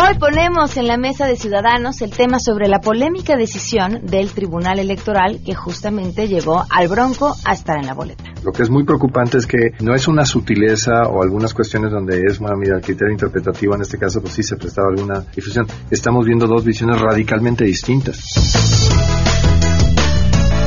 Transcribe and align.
Hoy 0.00 0.16
ponemos 0.16 0.76
en 0.76 0.86
la 0.86 0.96
mesa 0.96 1.26
de 1.26 1.34
ciudadanos 1.34 2.02
el 2.02 2.12
tema 2.12 2.38
sobre 2.38 2.68
la 2.68 2.78
polémica 2.78 3.36
decisión 3.36 4.06
del 4.06 4.30
Tribunal 4.30 4.78
Electoral 4.78 5.40
que 5.44 5.56
justamente 5.56 6.28
llevó 6.28 6.64
al 6.70 6.86
Bronco 6.86 7.34
a 7.44 7.52
estar 7.52 7.76
en 7.78 7.86
la 7.86 7.94
boleta. 7.94 8.22
Lo 8.44 8.52
que 8.52 8.62
es 8.62 8.70
muy 8.70 8.84
preocupante 8.84 9.38
es 9.38 9.46
que 9.48 9.72
no 9.80 9.96
es 9.96 10.06
una 10.06 10.24
sutileza 10.24 11.02
o 11.08 11.20
algunas 11.20 11.52
cuestiones 11.52 11.90
donde 11.90 12.22
es 12.22 12.38
una 12.38 12.54
mira, 12.54 12.80
criterio 12.80 13.10
interpretativo, 13.10 13.74
en 13.74 13.80
este 13.80 13.98
caso 13.98 14.20
pues 14.20 14.34
sí 14.34 14.44
se 14.44 14.56
prestaba 14.56 14.86
alguna 14.88 15.24
difusión. 15.34 15.66
Estamos 15.90 16.24
viendo 16.24 16.46
dos 16.46 16.64
visiones 16.64 17.00
radicalmente 17.00 17.64
distintas. 17.64 18.20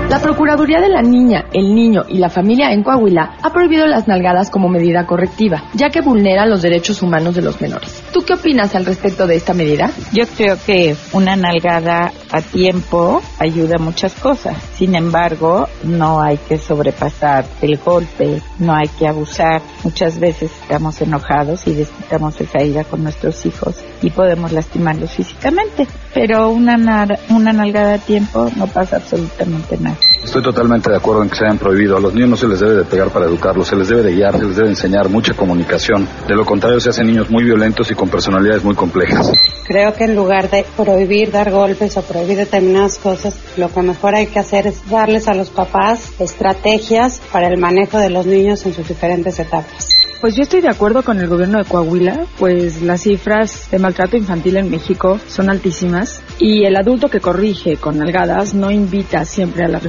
La 0.10 0.20
Procuraduría 0.20 0.82
de 0.82 0.90
la 0.90 1.04
Niña, 1.04 1.46
el 1.54 1.76
Niño 1.76 2.02
y 2.10 2.18
la 2.18 2.30
Familia 2.30 2.72
en 2.72 2.82
Coahuila 2.82 3.38
ha 3.44 3.54
prohibido 3.54 3.86
las 3.86 4.08
nalgadas 4.08 4.50
como 4.50 4.68
medida 4.68 5.06
correctiva, 5.06 5.66
ya 5.76 5.92
que 5.92 6.02
vulnera 6.02 6.48
los 6.48 6.64
derechos 6.64 7.04
humanos 7.04 7.36
de 7.36 7.44
los 7.44 7.62
menores. 7.62 8.02
¿Tú 8.12 8.22
qué 8.26 8.34
opinas 8.34 8.74
al 8.74 8.88
respecto 8.88 9.28
de 9.28 9.36
esta 9.36 9.54
medida? 9.54 9.92
Yo 10.12 10.24
creo 10.36 10.58
que 10.66 10.96
una 11.14 11.36
nalgada 11.36 12.12
a 12.32 12.42
tiempo 12.42 13.22
ayuda 13.38 13.76
a 13.76 13.84
muchas 13.84 14.16
cosas. 14.16 14.58
Sin 14.74 14.96
embargo, 14.96 15.68
no 15.84 16.20
hay 16.20 16.38
que 16.38 16.58
sobrepasar 16.58 17.46
el 17.62 17.78
golpe, 17.78 18.42
no 18.58 18.74
hay 18.74 18.88
que 18.88 19.08
abusar. 19.08 19.62
Muchas 19.84 20.20
veces 20.20 20.52
estamos 20.64 21.00
enojados 21.02 21.68
y 21.68 21.76
desquitamos 21.76 22.42
esa 22.42 22.64
ira 22.64 22.84
con 22.84 23.04
nuestros 23.04 23.46
hijos 23.46 23.76
y 24.02 24.10
podemos 24.10 24.52
lastimarlos 24.52 25.12
físicamente. 25.12 25.88
Pero 26.16 26.50
una, 26.50 27.08
una 27.30 27.54
nalgada 27.54 27.94
a 27.94 28.00
tiempo 28.00 28.50
no 28.56 28.66
pasa 28.66 28.96
absolutamente 28.96 29.78
nada. 29.78 29.99
Estoy 30.24 30.44
totalmente 30.44 30.90
de 30.90 30.98
acuerdo 30.98 31.24
en 31.24 31.30
que 31.30 31.38
se 31.38 31.46
hayan 31.46 31.58
prohibido. 31.58 31.98
A 31.98 32.00
los 32.00 32.14
niños 32.14 32.30
no 32.30 32.38
se 32.38 32.48
les 32.48 32.60
debe 32.60 32.76
de 32.76 32.84
pegar 32.84 33.10
para 33.10 33.26
educarlos, 33.26 33.68
se 33.68 33.76
les 33.76 33.88
debe 33.88 34.04
de 34.04 34.14
guiar, 34.14 34.38
se 34.38 34.46
les 34.46 34.56
debe 34.56 34.70
enseñar 34.70 35.10
mucha 35.10 35.34
comunicación. 35.34 36.08
De 36.28 36.36
lo 36.36 36.46
contrario, 36.46 36.80
se 36.80 36.90
hacen 36.90 37.08
niños 37.08 37.30
muy 37.30 37.44
violentos 37.44 37.90
y 37.90 37.96
con 37.96 38.10
personalidades 38.10 38.64
muy 38.64 38.76
complejas. 38.76 39.32
Creo 39.66 39.94
que 39.94 40.04
en 40.06 40.16
lugar 40.16 40.50
de 40.50 40.66
prohibir 40.76 41.32
dar 41.32 41.52
golpes 41.52 41.96
o 41.98 42.02
prohibir 42.02 42.38
determinadas 42.38 42.98
cosas, 42.98 43.40
lo 43.58 43.72
que 43.72 43.82
mejor 43.82 44.16
hay 44.16 44.28
que 44.28 44.40
hacer 44.40 44.68
es 44.68 44.88
darles 44.90 45.28
a 45.28 45.34
los 45.34 45.50
papás 45.50 46.12
estrategias 46.20 47.22
para 47.32 47.48
el 47.48 47.58
manejo 47.58 47.98
de 47.98 48.10
los 48.10 48.26
niños 48.26 48.66
en 48.66 48.74
sus 48.74 48.88
diferentes 48.88 49.40
etapas. 49.40 49.90
Pues 50.22 50.36
yo 50.36 50.44
estoy 50.44 50.60
de 50.60 50.68
acuerdo 50.68 51.02
con 51.02 51.18
el 51.22 51.30
gobierno 51.30 51.60
de 51.60 51.64
Coahuila, 51.64 52.26
pues 52.38 52.82
las 52.82 53.04
cifras 53.04 53.72
de 53.72 53.80
maltrato 53.80 54.18
infantil 54.18 54.58
en 54.58 54.70
México 54.70 55.18
son 55.28 55.50
altísimas 55.50 56.22
y 56.40 56.66
el 56.66 56.76
adulto 56.76 57.08
que 57.08 57.22
corrige 57.22 57.78
con 57.78 57.98
nalgadas 57.98 58.54
no 58.54 58.70
invita 58.70 59.24
siempre 59.24 59.64
a 59.64 59.70
la 59.70 59.80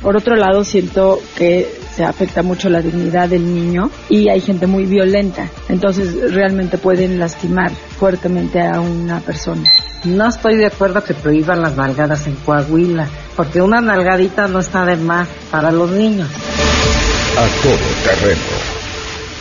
Por 0.00 0.16
otro 0.16 0.36
lado, 0.36 0.64
siento 0.64 1.20
que 1.36 1.68
se 1.94 2.04
afecta 2.04 2.42
mucho 2.42 2.68
la 2.68 2.80
dignidad 2.80 3.28
del 3.28 3.54
niño 3.54 3.90
y 4.08 4.28
hay 4.28 4.40
gente 4.40 4.66
muy 4.66 4.86
violenta, 4.86 5.48
entonces 5.68 6.32
realmente 6.32 6.78
pueden 6.78 7.18
lastimar 7.18 7.70
fuertemente 7.72 8.60
a 8.60 8.80
una 8.80 9.20
persona. 9.20 9.64
No 10.04 10.28
estoy 10.28 10.56
de 10.56 10.66
acuerdo 10.66 11.04
que 11.04 11.14
prohíban 11.14 11.62
las 11.62 11.76
nalgadas 11.76 12.26
en 12.26 12.34
Coahuila, 12.36 13.08
porque 13.36 13.60
una 13.60 13.80
nalgadita 13.80 14.48
no 14.48 14.58
está 14.58 14.84
de 14.84 14.96
más 14.96 15.28
para 15.50 15.70
los 15.70 15.90
niños. 15.90 16.28
A 17.36 17.46
todo 17.62 17.76
terreno 18.04 18.72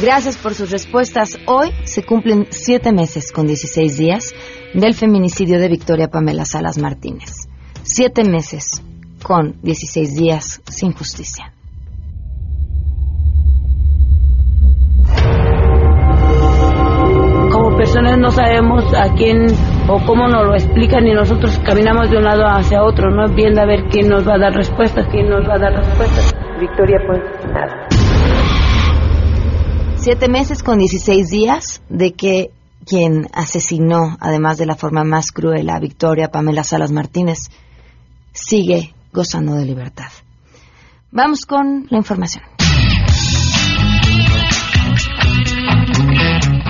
Gracias 0.02 0.36
por 0.38 0.56
sus 0.56 0.72
respuestas. 0.72 1.38
Hoy 1.46 1.70
se 1.84 2.02
cumplen 2.02 2.48
siete 2.50 2.92
meses 2.92 3.32
con 3.32 3.46
16 3.46 3.98
días 3.98 4.34
del 4.74 4.96
feminicidio 4.96 5.60
de 5.60 5.68
Victoria 5.68 6.08
Pamela 6.08 6.44
Salas 6.44 6.80
Martínez. 6.80 7.48
Siete 7.84 8.24
meses 8.24 8.82
con 9.22 9.56
16 9.62 10.16
días 10.16 10.62
sin 10.70 10.94
justicia. 10.94 11.54
Como 17.52 17.78
personas 17.78 18.18
no 18.18 18.32
sabemos 18.32 18.86
a 18.94 19.14
quién 19.14 19.46
o 19.88 20.00
cómo 20.06 20.28
nos 20.28 20.46
lo 20.46 20.54
explican 20.54 21.06
y 21.08 21.14
nosotros 21.14 21.60
caminamos 21.66 22.10
de 22.10 22.18
un 22.18 22.24
lado 22.24 22.46
hacia 22.46 22.84
otro, 22.84 23.12
no 23.12 23.28
viendo 23.34 23.62
a 23.62 23.66
ver 23.66 23.86
quién 23.90 24.08
nos 24.08 24.28
va 24.28 24.36
a 24.36 24.40
dar 24.40 24.54
respuestas, 24.54 25.08
quién 25.12 25.30
nos 25.30 25.48
va 25.48 25.56
a 25.56 25.60
dar 25.60 25.74
respuestas. 25.74 26.34
Victoria, 26.60 26.98
pues 27.06 27.20
nada. 27.52 27.88
Siete 29.96 30.30
meses 30.30 30.64
con 30.64 30.80
16 30.80 31.30
días 31.30 31.84
de 31.90 32.14
que 32.14 32.52
quien 32.86 33.28
asesinó, 33.34 34.18
además 34.20 34.58
de 34.58 34.66
la 34.66 34.76
forma 34.76 35.04
más 35.04 35.32
cruel, 35.32 35.70
a 35.70 35.80
Victoria 35.80 36.30
Pamela 36.30 36.64
Salas 36.64 36.92
Martínez, 36.92 37.50
sigue 38.34 38.94
gozando 39.14 39.56
de 39.56 39.66
libertad. 39.66 40.12
Vamos 41.12 41.46
con 41.46 41.88
la 41.90 41.98
información. 41.98 42.51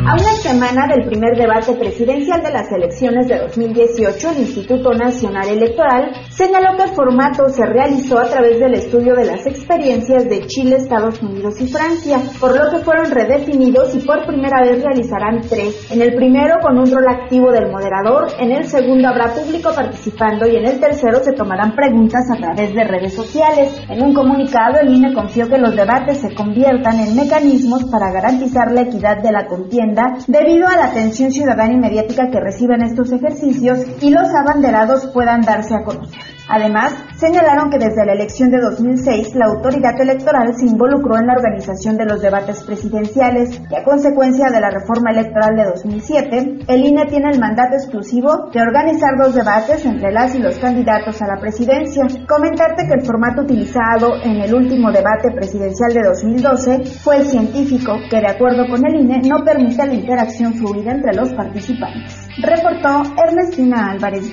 A 0.04 0.16
una 0.16 0.34
semana 0.34 0.88
del 0.88 1.06
primer 1.06 1.38
debate 1.38 1.74
presidencial 1.76 2.42
de 2.42 2.52
las 2.52 2.72
elecciones 2.72 3.28
de 3.28 3.38
2018, 3.38 4.32
el 4.32 4.38
Instituto 4.40 4.94
Nacional 4.94 5.48
Electoral 5.48 6.12
señaló 6.32 6.76
que 6.76 6.90
el 6.90 6.96
formato 6.96 7.48
se 7.50 7.64
realizó 7.68 8.18
a 8.18 8.26
través 8.26 8.60
del 8.60 8.74
estudio 8.74 9.14
de 9.14 9.26
las 9.26 9.46
experiencias 9.46 10.28
de 10.28 10.48
Chile, 10.48 10.78
Estados 10.78 11.22
Unidos 11.22 11.62
y 11.62 11.68
Francia, 11.68 12.18
por 12.40 12.58
lo 12.58 12.72
que 12.72 12.84
fueron 12.84 13.12
redefinidos 13.12 13.94
y 13.94 14.00
por 14.00 14.26
primera 14.26 14.62
vez 14.64 14.84
realizarán 14.84 15.42
tres. 15.48 15.92
En 15.92 16.02
el 16.02 16.16
primero 16.16 16.56
con 16.64 16.80
un 16.80 16.92
rol 16.92 17.06
activo 17.08 17.52
del 17.52 17.72
moderador, 17.72 18.28
en 18.40 18.52
el 18.54 18.66
segundo 18.66 19.08
habrá 19.08 19.28
público 19.28 19.70
participando 19.74 20.48
y 20.48 20.56
en 20.56 20.66
el 20.66 20.80
tercero 20.80 21.20
se 21.20 21.34
tomarán 21.34 21.76
preguntas 21.76 22.26
a 22.36 22.38
través 22.38 22.74
de 22.74 22.84
redes 22.86 23.14
sociales. 23.14 23.80
En 23.88 24.02
un 24.02 24.16
comunicado, 24.16 24.80
el 24.82 24.96
INE 24.96 25.14
confió 25.14 25.48
que 25.48 25.60
los 25.60 25.76
debates 25.76 26.18
se 26.18 26.34
conviertan 26.34 27.00
en 27.00 27.16
mecanismos 27.16 27.84
para 27.84 28.12
garantizar 28.12 28.72
la 28.72 28.82
equidad 28.82 29.22
de 29.22 29.32
la 29.32 29.46
contienda 29.46 29.91
debido 30.28 30.68
a 30.68 30.76
la 30.76 30.86
atención 30.86 31.32
ciudadana 31.32 31.74
y 31.74 31.78
mediática 31.78 32.30
que 32.30 32.40
reciben 32.40 32.82
estos 32.84 33.12
ejercicios 33.12 33.80
y 34.02 34.10
los 34.10 34.28
abanderados 34.30 35.08
puedan 35.08 35.42
darse 35.42 35.76
a 35.76 35.84
conocer. 35.84 36.41
Además, 36.54 36.94
señalaron 37.16 37.70
que 37.70 37.78
desde 37.78 38.06
la 38.06 38.12
elección 38.12 38.52
de 38.52 38.60
2006 38.60 39.36
la 39.36 39.46
autoridad 39.46 40.00
electoral 40.02 40.54
se 40.54 40.66
involucró 40.66 41.18
en 41.18 41.28
la 41.28 41.36
organización 41.36 41.96
de 41.96 42.04
los 42.04 42.22
debates 42.22 42.62
presidenciales 42.66 43.62
y 43.70 43.74
a 43.74 43.86
consecuencia 43.86 44.50
de 44.50 44.60
la 44.60 44.70
reforma 44.70 45.12
electoral 45.12 45.56
de 45.56 45.64
2007, 45.64 46.66
el 46.68 46.86
INE 46.86 47.06
tiene 47.06 47.30
el 47.32 47.40
mandato 47.40 47.76
exclusivo 47.76 48.50
de 48.52 48.62
organizar 48.62 49.12
dos 49.18 49.34
debates 49.34 49.86
entre 49.86 50.12
las 50.12 50.36
y 50.36 50.40
los 50.40 50.60
candidatos 50.60 51.22
a 51.22 51.28
la 51.28 51.40
presidencia. 51.40 52.04
Comentarte 52.28 52.86
que 52.86 52.96
el 52.96 53.06
formato 53.06 53.44
utilizado 53.44 54.22
en 54.22 54.42
el 54.42 54.54
último 54.54 54.92
debate 54.92 55.32
presidencial 55.32 55.94
de 55.94 56.04
2012 56.04 56.84
fue 57.02 57.16
el 57.16 57.28
científico 57.28 57.94
que 58.10 58.20
de 58.20 58.28
acuerdo 58.28 58.68
con 58.70 58.86
el 58.86 59.00
INE 59.00 59.22
no 59.26 59.42
permite 59.46 59.86
la 59.86 59.94
interacción 59.94 60.54
fluida 60.56 60.92
entre 60.92 61.14
los 61.14 61.32
participantes. 61.32 62.28
Reportó 62.42 63.04
Ernestina 63.24 63.92
Álvarez 63.92 64.32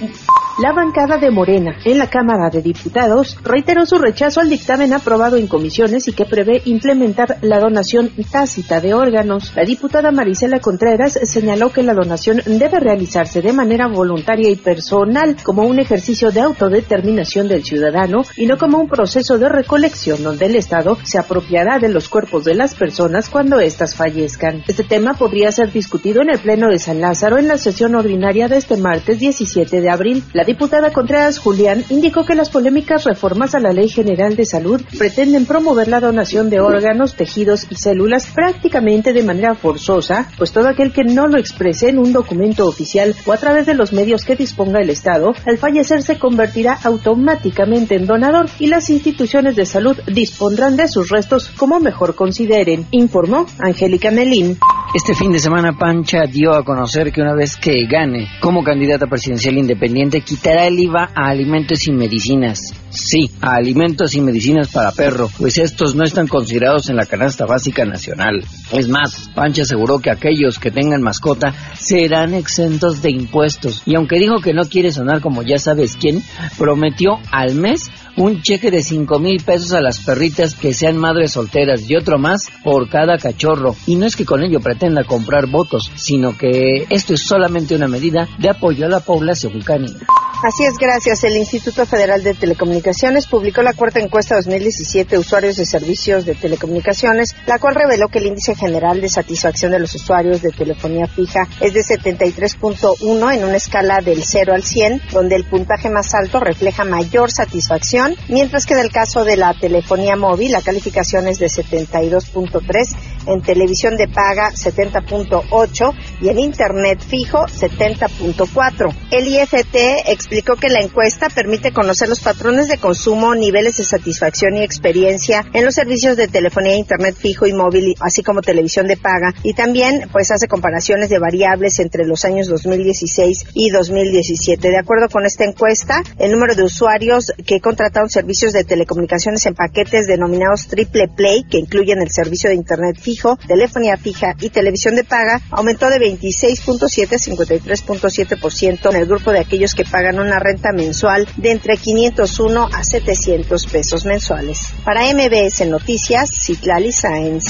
La 0.63 0.73
bancada 0.73 1.19
de 1.19 1.31
Morena 1.31 1.77
en 1.85 1.99
la 1.99 2.09
Cámara 2.09 2.49
de 2.49 2.63
Diputados 2.63 3.37
reiteró 3.45 3.85
su 3.85 3.99
rechazo 3.99 4.41
al 4.41 4.49
dictamen 4.49 4.95
aprobado 4.95 5.37
en 5.37 5.47
comisiones 5.47 6.09
y 6.09 6.15
que 6.15 6.25
prevé 6.25 6.63
implementar 6.65 7.37
la 7.43 7.61
donación 7.61 8.11
tácita 8.31 8.81
de 8.81 8.95
órganos. 8.95 9.55
La 9.55 9.65
diputada 9.65 10.11
Marisela 10.11 10.59
Contreras 10.59 11.19
señaló 11.23 11.71
que 11.71 11.83
la 11.83 11.93
donación 11.93 12.41
debe 12.47 12.81
realizarse 12.81 13.43
de 13.43 13.53
manera 13.53 13.89
voluntaria 13.89 14.49
y 14.49 14.57
personal 14.57 15.37
como 15.43 15.65
un 15.65 15.79
ejercicio 15.79 16.31
de 16.31 16.41
autodeterminación 16.41 17.47
del 17.47 17.63
ciudadano 17.63 18.23
y 18.37 18.47
no 18.47 18.57
como 18.57 18.79
un 18.79 18.89
proceso 18.89 19.37
de 19.37 19.51
recolección 19.51 20.23
donde 20.23 20.47
el 20.47 20.57
Estado 20.57 20.97
se 21.03 21.19
apropiará 21.19 21.79
de 21.79 21.91
los 21.91 22.09
cuerpos 22.09 22.45
de 22.45 22.55
las 22.55 22.75
personas 22.75 23.29
cuando 23.29 23.61
éstas 23.61 23.95
fallezcan. 23.95 24.65
Este 24.67 24.85
tema 24.85 25.13
podría 25.13 25.53
ser 25.53 25.71
discutido 25.73 26.23
en 26.23 26.31
el 26.31 26.39
Pleno 26.39 26.69
de 26.71 26.79
San 26.79 27.03
Lázaro 27.03 27.39
en 27.39 27.49
la 27.49 27.59
sesión 27.59 27.98
ordinaria 27.99 28.49
de 28.49 28.57
este 28.57 28.77
martes 28.77 29.19
17 29.19 29.81
de 29.81 29.91
abril. 29.91 30.23
La 30.33 30.45
diputada 30.45 30.93
Contreras 30.93 31.39
Julián 31.39 31.85
indicó 31.89 32.25
que 32.25 32.35
las 32.35 32.51
polémicas 32.51 33.05
reformas 33.05 33.55
a 33.55 33.61
la 33.61 33.73
Ley 33.73 33.89
General 33.89 34.37
de 34.37 34.45
Salud 34.45 34.81
pretenden 34.99 35.47
promover 35.47 35.89
la 35.89 36.01
donación 36.01 36.51
de 36.51 36.61
órganos, 36.61 37.15
tejidos 37.15 37.67
y 37.71 37.77
células 37.77 38.27
prácticamente 38.27 39.13
de 39.13 39.23
manera 39.23 39.55
forzosa, 39.55 40.31
pues 40.39 40.53
todo 40.53 40.69
aquel 40.69 40.93
que 40.93 41.05
no 41.05 41.27
lo 41.27 41.39
exprese 41.39 41.89
en 41.89 41.99
un 41.99 42.13
documento 42.13 42.67
oficial 42.67 43.15
o 43.27 43.33
a 43.33 43.37
través 43.37 43.67
de 43.67 43.75
los 43.75 43.93
medios 43.93 44.25
que 44.25 44.37
disponga 44.37 44.81
el 44.81 44.91
Estado, 44.91 45.35
al 45.47 45.59
fallecer 45.59 46.03
se 46.03 46.19
convertirá 46.19 46.79
automáticamente 46.83 47.97
en 47.97 48.07
donador 48.07 48.49
y 48.59 48.67
las 48.67 48.91
instituciones 48.91 49.57
de 49.57 49.67
salud 49.67 49.97
dispondrán 50.07 50.77
de 50.77 50.89
sus 50.89 51.09
restos 51.11 51.49
como 51.57 51.81
mejor 51.81 52.15
consideren, 52.15 52.87
informó 52.91 53.47
Angélica 53.59 54.11
Melín. 54.11 54.59
Este 54.95 55.15
fin 55.15 55.33
de 55.33 55.39
semana 55.39 55.77
Pancha 55.79 56.23
dio 56.27 56.55
a 56.55 56.65
conocer 56.65 57.13
que 57.13 57.21
una 57.21 57.35
vez 57.35 57.57
que 57.57 57.78
gane 57.87 58.29
como 58.41 58.65
candidata 58.65 59.07
presidencial 59.07 59.59
independiente 59.59 60.21
quitará 60.21 60.67
el 60.67 60.79
IVA 60.79 61.11
a 61.15 61.29
alimentos 61.29 61.87
y 61.87 61.93
medicinas. 61.93 62.75
Sí, 62.91 63.31
a 63.41 63.55
alimentos 63.55 64.15
y 64.15 64.21
medicinas 64.21 64.69
para 64.69 64.93
perro, 64.93 65.29
pues 65.39 65.59
estos 65.59 65.95
no 65.95 66.05
están 66.05 66.27
considerados 66.27 66.89
en 66.89 66.97
la 66.97 67.07
canasta 67.07 67.45
básica 67.45 67.85
nacional. 67.85 68.43
Es 68.73 68.89
más, 68.89 69.31
Pancha 69.35 69.63
aseguró 69.63 69.99
que 69.99 70.11
aquellos 70.11 70.59
que 70.59 70.71
tengan 70.71 71.03
mascota 71.03 71.55
serán 71.79 72.35
exentos 72.35 73.03
de 73.03 73.11
impuestos. 73.11 73.83
Y 73.85 73.95
aunque 73.95 74.19
dijo 74.19 74.41
que 74.41 74.55
no 74.55 74.65
quiere 74.65 74.91
sonar 74.91 75.21
como 75.21 75.43
ya 75.43 75.59
sabes 75.59 75.97
quién, 75.97 76.23
prometió 76.57 77.19
al 77.31 77.55
mes 77.55 77.91
un 78.19 78.43
cheque 78.43 78.71
de 78.71 78.83
5 78.83 79.19
mil 79.21 79.43
pesos 79.45 79.73
a 79.73 79.81
las 79.81 80.01
perritas 80.01 80.57
que 80.57 80.75
sean 80.75 80.97
madres 80.97 81.33
solteras 81.33 81.89
y 81.89 81.95
otro 81.95 82.19
más 82.19 82.49
por 82.65 82.89
cada 82.89 83.17
cachorro. 83.17 83.77
Y 83.87 83.95
no 83.95 84.07
es 84.07 84.17
que 84.17 84.25
con 84.25 84.43
ello 84.43 84.61
pretenda 84.61 85.05
comprar 85.05 85.47
votos, 85.47 85.91
sino 85.95 86.37
que 86.37 86.87
esto 86.91 87.15
es 87.15 87.23
solamente 87.25 87.77
una 87.77 87.87
medida 87.87 88.29
de 88.39 88.49
apoyo 88.51 88.87
a 88.87 88.89
la 88.89 89.01
población 89.01 89.61
canina. 89.61 90.01
Así 90.41 90.65
es, 90.65 90.79
gracias. 90.79 91.25
El 91.25 91.37
Instituto 91.37 91.85
Federal 91.85 92.23
de 92.23 92.33
Telecomunicaciones 92.33 93.27
publicó 93.27 93.61
la 93.63 93.73
cuarta 93.73 93.99
encuesta 93.99 94.37
2017 94.37 95.17
de 95.17 95.19
usuarios 95.19 95.57
de 95.57 95.67
servicios 95.67 96.25
de 96.27 96.37
telecomunicaciones, 96.37 97.35
la 97.47 97.59
cual 97.59 97.75
reveló 97.75 98.07
que 98.07 98.21
el 98.21 98.27
índice 98.27 98.55
general 98.55 99.01
de 99.01 99.09
satisfacción 99.09 99.73
de 99.73 99.81
los 99.81 99.93
usuarios 99.97 100.41
de 100.41 100.51
telefonía 100.51 101.09
fija 101.09 101.49
es 101.61 101.75
de 101.75 101.81
73.1 101.81 103.35
en 103.35 103.45
una 103.45 103.57
escala 103.57 104.01
del 104.01 104.23
0 104.23 104.55
al 104.55 104.63
100, 104.63 105.03
donde 105.11 105.35
el 105.35 105.45
puntaje 105.45 105.91
más 105.91 106.15
alto 106.15 106.39
refleja 106.39 106.85
mayor 106.85 107.33
satisfacción, 107.33 108.08
mientras 108.29 108.67
que 108.67 108.75
en 108.75 108.81
el 108.81 108.91
caso 108.91 109.25
de 109.25 109.37
la 109.37 109.55
telefonía 109.55 110.17
móvil 110.17 110.53
la 110.53 110.63
calificación 110.63 111.27
es 111.29 111.39
de 111.39 111.47
72.3, 111.47 112.97
en 113.29 113.43
televisión 113.43 113.97
de 113.97 114.09
paga 114.09 114.51
70.8 114.51 115.95
y 116.21 116.29
en 116.29 116.39
internet 116.39 117.01
fijo 117.01 117.47
70.4. 117.47 118.95
El 119.11 119.29
IFT 119.29 119.77
explicó 120.09 120.57
que 120.57 120.69
la 120.69 120.81
encuesta 120.81 121.29
permite 121.29 121.73
conocer 121.73 122.09
los 122.09 122.21
patrones 122.21 122.69
de 122.69 122.79
consumo, 122.79 123.35
niveles 123.35 123.77
de 123.77 123.85
satisfacción 123.85 124.57
y 124.57 124.63
experiencia 124.63 125.45
en 125.53 125.65
los 125.65 125.75
servicios 125.75 126.17
de 126.17 126.29
telefonía, 126.29 126.77
internet 126.77 127.17
fijo 127.17 127.47
y 127.47 127.53
móvil, 127.53 127.95
así 128.01 128.23
como 128.23 128.41
televisión 128.41 128.87
de 128.87 128.97
paga, 128.97 129.35
y 129.43 129.55
también 129.55 130.09
pues 130.13 130.31
hace 130.31 130.49
comparaciones 130.49 131.11
de 131.11 131.19
variables 131.19 131.79
entre 131.79 132.05
los 132.07 132.25
años 132.25 132.49
2016 132.49 133.47
y 133.55 133.71
2017. 133.71 134.69
De 134.69 134.79
acuerdo 134.79 135.09
con 135.09 135.27
esta 135.27 135.45
encuesta, 135.45 136.03
el 136.19 136.33
número 136.33 136.55
de 136.55 136.65
usuarios 136.65 137.33
que 137.47 137.61
contrataron 137.61 138.09
servicios 138.09 138.53
de 138.53 138.65
telecomunicaciones 138.65 139.45
en 139.47 139.55
paquetes 139.55 140.07
denominados 140.07 140.69
Triple 140.69 141.09
Play, 141.09 141.45
que 141.45 141.59
incluyen 141.59 142.01
el 142.01 142.11
servicio 142.11 142.51
de 142.51 142.57
internet 142.57 142.97
fijo, 143.01 143.18
telefonía 143.47 143.97
fija 143.97 144.35
y 144.41 144.51
televisión 144.51 144.95
de 144.95 145.05
paga, 145.05 145.41
aumentó 145.51 145.89
de 145.91 145.99
26.7 145.99 147.13
a 147.13 147.19
53.7% 147.19 148.91
en 148.91 148.97
el 148.97 149.07
grupo 149.07 149.33
de 149.33 149.41
aquellos 149.41 149.75
que 149.75 149.85
pagan 149.85 150.19
una 150.19 150.39
renta 150.39 150.73
mensual 150.73 151.27
de 151.37 151.51
entre 151.51 151.77
501 151.77 152.69
a 152.73 152.85
700 152.85 153.67
pesos 153.67 154.05
mensuales. 154.05 154.73
Para 154.85 155.03
MBS 155.13 155.67
Noticias, 155.67 156.31
Citlali 156.45 156.93
Sáenz. 156.93 157.45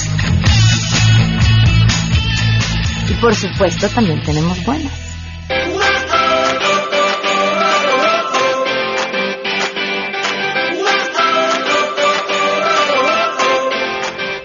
Y 3.09 3.13
por 3.21 3.35
supuesto 3.35 3.87
también 3.89 4.21
tenemos 4.23 4.63
buenas. 4.65 4.91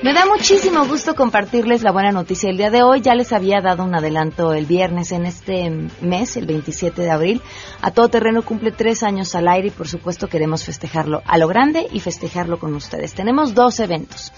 Me 0.04 0.12
da 0.12 0.26
muchísimo 0.26 0.86
gusto 0.86 1.14
compartirles 1.14 1.82
la 1.82 1.90
buena 1.90 2.12
noticia 2.12 2.50
el 2.50 2.58
día 2.58 2.70
de 2.70 2.82
hoy. 2.82 3.00
Ya 3.00 3.14
les 3.14 3.32
había 3.32 3.62
dado 3.62 3.84
un 3.84 3.94
adelanto 3.94 4.52
el 4.52 4.66
viernes 4.66 5.12
en 5.12 5.24
este 5.24 5.70
mes, 6.02 6.36
el 6.36 6.44
27 6.44 7.00
de 7.00 7.10
abril. 7.10 7.40
A 7.80 7.90
todo 7.90 8.10
terreno 8.10 8.42
cumple 8.42 8.70
tres 8.70 9.02
años 9.02 9.34
al 9.34 9.48
aire 9.48 9.68
y 9.68 9.70
por 9.70 9.88
supuesto 9.88 10.28
queremos 10.28 10.62
festejarlo 10.62 11.22
a 11.24 11.38
lo 11.38 11.48
grande 11.48 11.86
y 11.90 12.00
festejarlo 12.00 12.58
con 12.58 12.74
ustedes. 12.74 13.14
Tenemos 13.14 13.54
dos 13.54 13.80
eventos. 13.80 14.30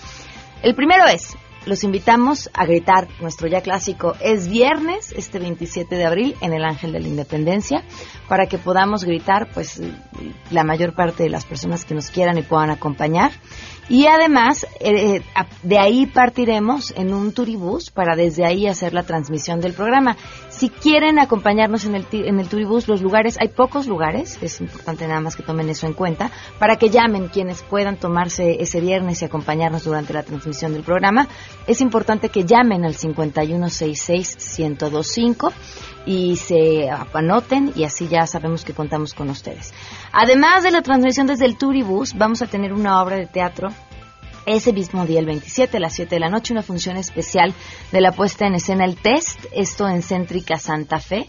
El 0.63 0.77
primero 0.77 1.05
es 1.07 1.37
los 1.67 1.83
invitamos 1.83 2.49
a 2.55 2.65
gritar 2.65 3.09
nuestro 3.21 3.49
ya 3.49 3.61
clásico 3.61 4.15
Es 4.21 4.49
Viernes, 4.49 5.13
este 5.17 5.41
27 5.41 5.97
de 5.97 6.05
abril, 6.05 6.37
en 6.41 6.53
el 6.53 6.65
Ángel 6.65 6.93
de 6.93 7.01
la 7.01 7.09
Independencia, 7.09 7.83
para 8.29 8.47
que 8.47 8.59
podamos 8.59 9.05
gritar, 9.05 9.49
pues, 9.53 9.81
la 10.51 10.65
mayor 10.65 10.95
parte 10.95 11.23
de 11.23 11.31
las 11.31 11.45
personas 11.45 11.85
que 11.85 11.95
nos 11.95 12.11
quieran 12.11 12.39
y 12.39 12.43
puedan 12.43 12.71
acompañar. 12.71 13.31
Y 13.89 14.07
además, 14.07 14.67
eh, 14.81 15.23
de 15.63 15.79
ahí 15.79 16.07
partiremos 16.07 16.93
en 16.97 17.15
un 17.15 17.31
turibús 17.33 17.93
para 17.93 18.17
desde 18.17 18.45
ahí 18.45 18.67
hacer 18.67 18.93
la 18.93 19.05
transmisión 19.05 19.61
del 19.61 19.75
programa. 19.75 20.17
Si 20.49 20.71
quieren 20.71 21.21
acompañarnos 21.21 21.85
en 21.85 21.95
el, 21.95 22.05
en 22.11 22.41
el 22.41 22.49
turibús, 22.49 22.89
los 22.89 23.01
lugares, 23.01 23.39
hay 23.41 23.47
pocos 23.49 23.87
lugares, 23.87 24.39
es 24.43 24.61
importante 24.61 25.07
nada 25.07 25.21
más 25.21 25.37
que 25.37 25.45
tomen 25.45 25.69
eso 25.69 25.87
en 25.87 25.93
cuenta, 25.93 26.33
para 26.59 26.75
que 26.77 26.91
llamen 26.91 27.29
quienes 27.29 27.63
puedan 27.63 27.97
tomarse 27.97 28.61
ese 28.61 28.81
viernes 28.81 29.23
y 29.23 29.27
acompañarnos 29.27 29.85
durante 29.85 30.13
la 30.13 30.25
transmisión 30.25 30.73
del 30.73 30.83
programa. 30.83 31.29
Es 31.69 31.81
importante 31.81 32.29
que 32.29 32.45
llamen 32.45 32.85
al 32.85 32.97
5166-1025 32.97 35.53
y 36.07 36.37
se 36.37 36.89
anoten 36.89 37.73
y 37.77 37.85
así 37.85 38.09
ya 38.09 38.27
sabemos 38.27 38.65
que 38.65 38.73
contamos 38.73 39.13
con 39.13 39.29
ustedes. 39.29 39.75
Además 40.13 40.63
de 40.63 40.71
la 40.71 40.83
transmisión 40.83 41.27
desde 41.27 41.45
el 41.45 41.59
Turibus, 41.59 42.15
vamos 42.15 42.41
a 42.41 42.47
tener 42.47 42.73
una 42.73 43.03
obra 43.03 43.17
de 43.17 43.27
teatro 43.27 43.69
ese 44.47 44.73
mismo 44.73 45.05
día, 45.05 45.19
el 45.19 45.27
27 45.27 45.77
a 45.77 45.81
las 45.81 45.95
7 45.95 46.15
de 46.15 46.21
la 46.21 46.29
noche, 46.29 46.55
una 46.55 46.63
función 46.63 46.97
especial 46.97 47.53
de 47.91 48.01
la 48.01 48.13
puesta 48.13 48.47
en 48.47 48.55
escena 48.55 48.85
El 48.85 48.97
Test, 48.97 49.45
esto 49.53 49.89
en 49.89 50.03
Céntrica 50.03 50.57
Santa 50.57 51.01
Fe 51.01 51.27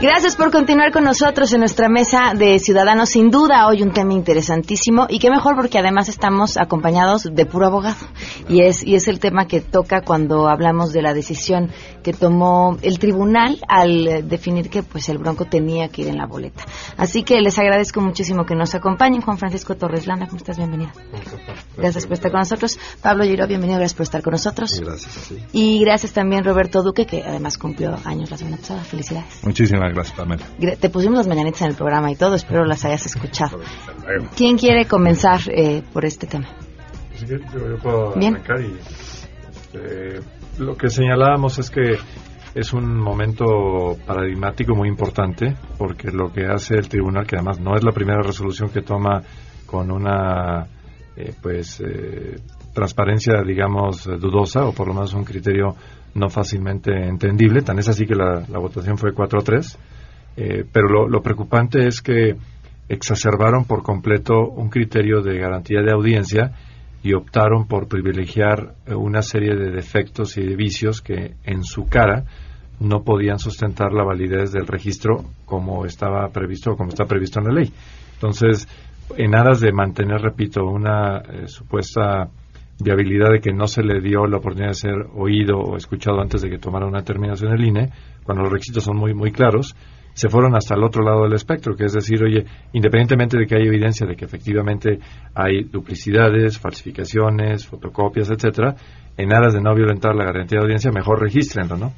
Gracias 0.00 0.36
por 0.36 0.50
continuar 0.50 0.92
con 0.92 1.04
nosotros 1.04 1.50
en 1.54 1.60
nuestra 1.60 1.88
mesa 1.88 2.34
de 2.36 2.58
ciudadanos. 2.58 3.08
Sin 3.08 3.30
duda, 3.30 3.66
hoy 3.66 3.82
un 3.82 3.92
tema 3.92 4.12
interesantísimo 4.12 5.06
y 5.08 5.18
qué 5.18 5.30
mejor 5.30 5.56
porque 5.56 5.78
además 5.78 6.10
estamos 6.10 6.58
acompañados 6.58 7.22
de 7.32 7.46
puro 7.46 7.66
abogado. 7.66 7.96
Y 8.46 8.60
es, 8.60 8.84
y 8.84 8.94
es 8.94 9.08
el 9.08 9.20
tema 9.20 9.46
que 9.46 9.62
toca 9.62 10.02
cuando 10.02 10.48
hablamos 10.48 10.92
de 10.92 11.00
la 11.00 11.14
decisión 11.14 11.70
que 12.02 12.12
tomó 12.12 12.76
el 12.82 12.98
tribunal 12.98 13.58
al 13.68 14.06
eh, 14.06 14.22
definir 14.22 14.68
que 14.68 14.82
pues 14.82 15.08
el 15.08 15.16
Bronco 15.16 15.46
tenía 15.46 15.88
que 15.88 16.02
ir 16.02 16.08
en 16.08 16.18
la 16.18 16.26
boleta. 16.26 16.64
Así 16.98 17.22
que 17.22 17.40
les 17.40 17.58
agradezco 17.58 18.02
muchísimo 18.02 18.44
que 18.44 18.54
nos 18.54 18.74
acompañen. 18.74 19.22
Juan 19.22 19.38
Francisco 19.38 19.76
Torres 19.76 20.06
Landa, 20.06 20.26
¿cómo 20.26 20.36
estás? 20.36 20.58
Bienvenido. 20.58 20.92
Gracias 21.76 22.04
por 22.04 22.12
estar 22.12 22.30
con 22.30 22.40
nosotros. 22.40 22.78
Pablo 23.00 23.24
Giro, 23.24 23.46
bienvenido. 23.46 23.78
Gracias 23.78 23.96
por 23.96 24.04
estar 24.04 24.22
con 24.22 24.32
nosotros. 24.32 24.78
Gracias. 24.78 25.32
Y 25.52 25.80
gracias 25.80 26.12
también 26.12 26.44
Roberto 26.44 26.82
Duque, 26.82 27.06
que 27.06 27.22
además 27.22 27.56
cumplió 27.56 27.96
años 28.04 28.30
la 28.30 28.36
semana 28.36 28.58
pasada. 28.58 28.84
Felicidades. 28.84 29.42
Muchísimas 29.42 29.85
gracias, 29.94 30.16
Pamela. 30.16 30.44
Te 30.78 30.90
pusimos 30.90 31.18
las 31.18 31.26
mañanitas 31.26 31.62
en 31.62 31.68
el 31.68 31.74
programa 31.74 32.10
y 32.10 32.16
todo, 32.16 32.34
espero 32.34 32.64
las 32.64 32.84
hayas 32.84 33.06
escuchado. 33.06 33.60
¿Quién 34.36 34.58
quiere 34.58 34.86
comenzar 34.86 35.40
eh, 35.48 35.82
por 35.92 36.04
este 36.04 36.26
tema? 36.26 36.48
Yo, 37.26 37.36
yo 37.36 37.78
puedo 37.78 38.14
Bien. 38.14 38.34
arrancar 38.34 38.60
y 38.60 38.76
este, 39.76 40.20
lo 40.58 40.76
que 40.76 40.88
señalábamos 40.88 41.58
es 41.58 41.70
que 41.70 41.98
es 42.54 42.72
un 42.72 42.98
momento 42.98 43.96
paradigmático 44.06 44.74
muy 44.74 44.88
importante 44.88 45.54
porque 45.76 46.10
lo 46.10 46.32
que 46.32 46.46
hace 46.46 46.74
el 46.74 46.88
tribunal, 46.88 47.26
que 47.26 47.36
además 47.36 47.60
no 47.60 47.74
es 47.76 47.84
la 47.84 47.92
primera 47.92 48.22
resolución 48.22 48.70
que 48.70 48.82
toma 48.82 49.22
con 49.66 49.90
una 49.90 50.66
eh, 51.16 51.34
pues 51.42 51.80
eh, 51.80 52.36
transparencia 52.72 53.42
digamos 53.42 54.04
dudosa 54.04 54.64
o 54.64 54.72
por 54.72 54.88
lo 54.88 54.94
menos 54.94 55.12
un 55.14 55.24
criterio 55.24 55.74
no 56.16 56.28
fácilmente 56.28 56.90
entendible, 56.92 57.62
tan 57.62 57.78
es 57.78 57.88
así 57.88 58.06
que 58.06 58.14
la, 58.14 58.40
votación 58.58 58.98
fue 58.98 59.12
4-3, 59.12 59.76
eh, 60.36 60.64
pero 60.70 60.88
lo, 60.88 61.08
lo 61.08 61.22
preocupante 61.22 61.86
es 61.86 62.00
que 62.00 62.36
exacerbaron 62.88 63.64
por 63.64 63.82
completo 63.82 64.48
un 64.48 64.70
criterio 64.70 65.22
de 65.22 65.38
garantía 65.38 65.82
de 65.82 65.92
audiencia 65.92 66.52
y 67.02 67.14
optaron 67.14 67.66
por 67.66 67.88
privilegiar 67.88 68.74
eh, 68.86 68.94
una 68.94 69.22
serie 69.22 69.54
de 69.54 69.70
defectos 69.70 70.36
y 70.38 70.42
de 70.42 70.56
vicios 70.56 71.02
que 71.02 71.34
en 71.44 71.62
su 71.62 71.86
cara 71.86 72.24
no 72.80 73.02
podían 73.04 73.38
sustentar 73.38 73.92
la 73.92 74.04
validez 74.04 74.52
del 74.52 74.66
registro 74.66 75.24
como 75.44 75.86
estaba 75.86 76.28
previsto 76.28 76.72
o 76.72 76.76
como 76.76 76.90
está 76.90 77.04
previsto 77.04 77.40
en 77.40 77.46
la 77.46 77.52
ley. 77.52 77.72
Entonces, 78.14 78.68
en 79.16 79.34
aras 79.34 79.60
de 79.60 79.72
mantener, 79.72 80.20
repito, 80.20 80.64
una 80.64 81.18
eh, 81.18 81.48
supuesta 81.48 82.28
viabilidad 82.78 83.30
de 83.32 83.40
que 83.40 83.52
no 83.52 83.66
se 83.66 83.82
le 83.82 84.00
dio 84.00 84.26
la 84.26 84.38
oportunidad 84.38 84.70
de 84.70 84.74
ser 84.74 84.94
oído 85.14 85.58
o 85.58 85.76
escuchado 85.76 86.20
antes 86.20 86.42
de 86.42 86.50
que 86.50 86.58
tomara 86.58 86.86
una 86.86 86.98
determinación 86.98 87.52
el 87.52 87.64
INE, 87.64 87.90
cuando 88.24 88.44
los 88.44 88.52
requisitos 88.52 88.84
son 88.84 88.96
muy, 88.96 89.14
muy 89.14 89.32
claros, 89.32 89.74
se 90.12 90.30
fueron 90.30 90.56
hasta 90.56 90.74
el 90.74 90.82
otro 90.82 91.02
lado 91.02 91.24
del 91.24 91.34
espectro, 91.34 91.76
que 91.76 91.84
es 91.84 91.92
decir, 91.92 92.22
oye, 92.24 92.46
independientemente 92.72 93.38
de 93.38 93.46
que 93.46 93.56
hay 93.56 93.66
evidencia 93.66 94.06
de 94.06 94.16
que 94.16 94.24
efectivamente 94.24 94.98
hay 95.34 95.64
duplicidades, 95.64 96.58
falsificaciones, 96.58 97.66
fotocopias, 97.66 98.30
etcétera, 98.30 98.74
en 99.16 99.34
aras 99.34 99.52
de 99.52 99.60
no 99.60 99.74
violentar 99.74 100.14
la 100.14 100.24
garantía 100.24 100.58
de 100.58 100.64
audiencia, 100.64 100.90
mejor 100.90 101.20
regístrenlo, 101.20 101.76
¿no? 101.76 101.92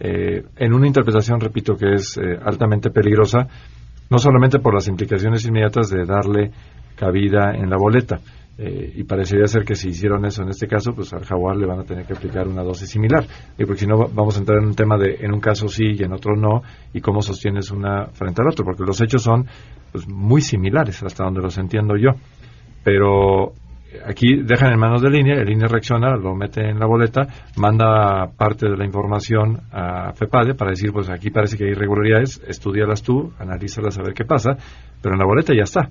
Eh, 0.00 0.42
en 0.56 0.72
una 0.72 0.86
interpretación, 0.86 1.38
repito, 1.38 1.76
que 1.76 1.92
es 1.92 2.16
eh, 2.16 2.38
altamente 2.44 2.90
peligrosa, 2.90 3.46
no 4.08 4.18
solamente 4.18 4.58
por 4.58 4.74
las 4.74 4.88
implicaciones 4.88 5.46
inmediatas 5.46 5.90
de 5.90 6.04
darle 6.04 6.50
cabida 6.96 7.52
en 7.54 7.70
la 7.70 7.76
boleta, 7.76 8.18
eh, 8.58 8.92
y 8.96 9.04
parecería 9.04 9.46
ser 9.46 9.64
que 9.64 9.74
si 9.74 9.88
hicieron 9.88 10.24
eso 10.26 10.42
en 10.42 10.50
este 10.50 10.66
caso, 10.66 10.92
pues 10.94 11.12
al 11.14 11.24
jaguar 11.24 11.56
le 11.56 11.66
van 11.66 11.80
a 11.80 11.84
tener 11.84 12.04
que 12.06 12.12
aplicar 12.12 12.46
una 12.46 12.62
dosis 12.62 12.90
similar. 12.90 13.24
Y 13.58 13.64
porque 13.64 13.80
si 13.80 13.86
no, 13.86 13.96
va- 13.98 14.08
vamos 14.12 14.36
a 14.36 14.40
entrar 14.40 14.58
en 14.58 14.66
un 14.68 14.74
tema 14.74 14.98
de 14.98 15.16
en 15.20 15.32
un 15.32 15.40
caso 15.40 15.66
sí 15.68 15.84
y 15.98 16.02
en 16.02 16.12
otro 16.12 16.36
no, 16.36 16.62
y 16.92 17.00
cómo 17.00 17.22
sostienes 17.22 17.70
una 17.70 18.06
frente 18.12 18.42
al 18.42 18.48
otro, 18.48 18.64
porque 18.64 18.82
los 18.84 19.00
hechos 19.00 19.22
son 19.22 19.46
pues, 19.92 20.06
muy 20.08 20.40
similares, 20.42 21.02
hasta 21.02 21.24
donde 21.24 21.40
los 21.40 21.56
entiendo 21.56 21.94
yo. 21.96 22.10
Pero 22.84 23.52
aquí 24.06 24.42
dejan 24.44 24.72
en 24.72 24.78
manos 24.78 25.02
de 25.02 25.10
línea, 25.10 25.34
el 25.40 25.50
INE 25.50 25.66
reacciona, 25.66 26.16
lo 26.16 26.34
mete 26.34 26.68
en 26.68 26.78
la 26.78 26.86
boleta, 26.86 27.22
manda 27.56 28.26
parte 28.36 28.68
de 28.68 28.76
la 28.76 28.84
información 28.84 29.58
a 29.72 30.12
FEPADE 30.12 30.54
para 30.54 30.70
decir, 30.70 30.92
pues 30.92 31.10
aquí 31.10 31.30
parece 31.30 31.56
que 31.56 31.64
hay 31.64 31.70
irregularidades, 31.70 32.40
estudialas 32.46 33.02
tú, 33.02 33.32
analízalas 33.38 33.98
a 33.98 34.02
ver 34.02 34.14
qué 34.14 34.24
pasa, 34.24 34.56
pero 35.02 35.14
en 35.14 35.18
la 35.18 35.26
boleta 35.26 35.52
ya 35.54 35.64
está. 35.64 35.90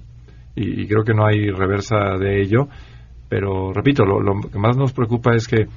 Y, 0.55 0.81
y 0.81 0.87
creo 0.87 1.03
que 1.03 1.13
no 1.13 1.25
hay 1.25 1.49
reversa 1.51 2.17
de 2.19 2.41
ello, 2.41 2.67
pero 3.29 3.71
repito, 3.73 4.03
lo, 4.05 4.19
lo 4.19 4.41
que 4.49 4.59
más 4.59 4.75
nos 4.75 4.93
preocupa 4.93 5.35
es 5.35 5.47
que 5.47 5.67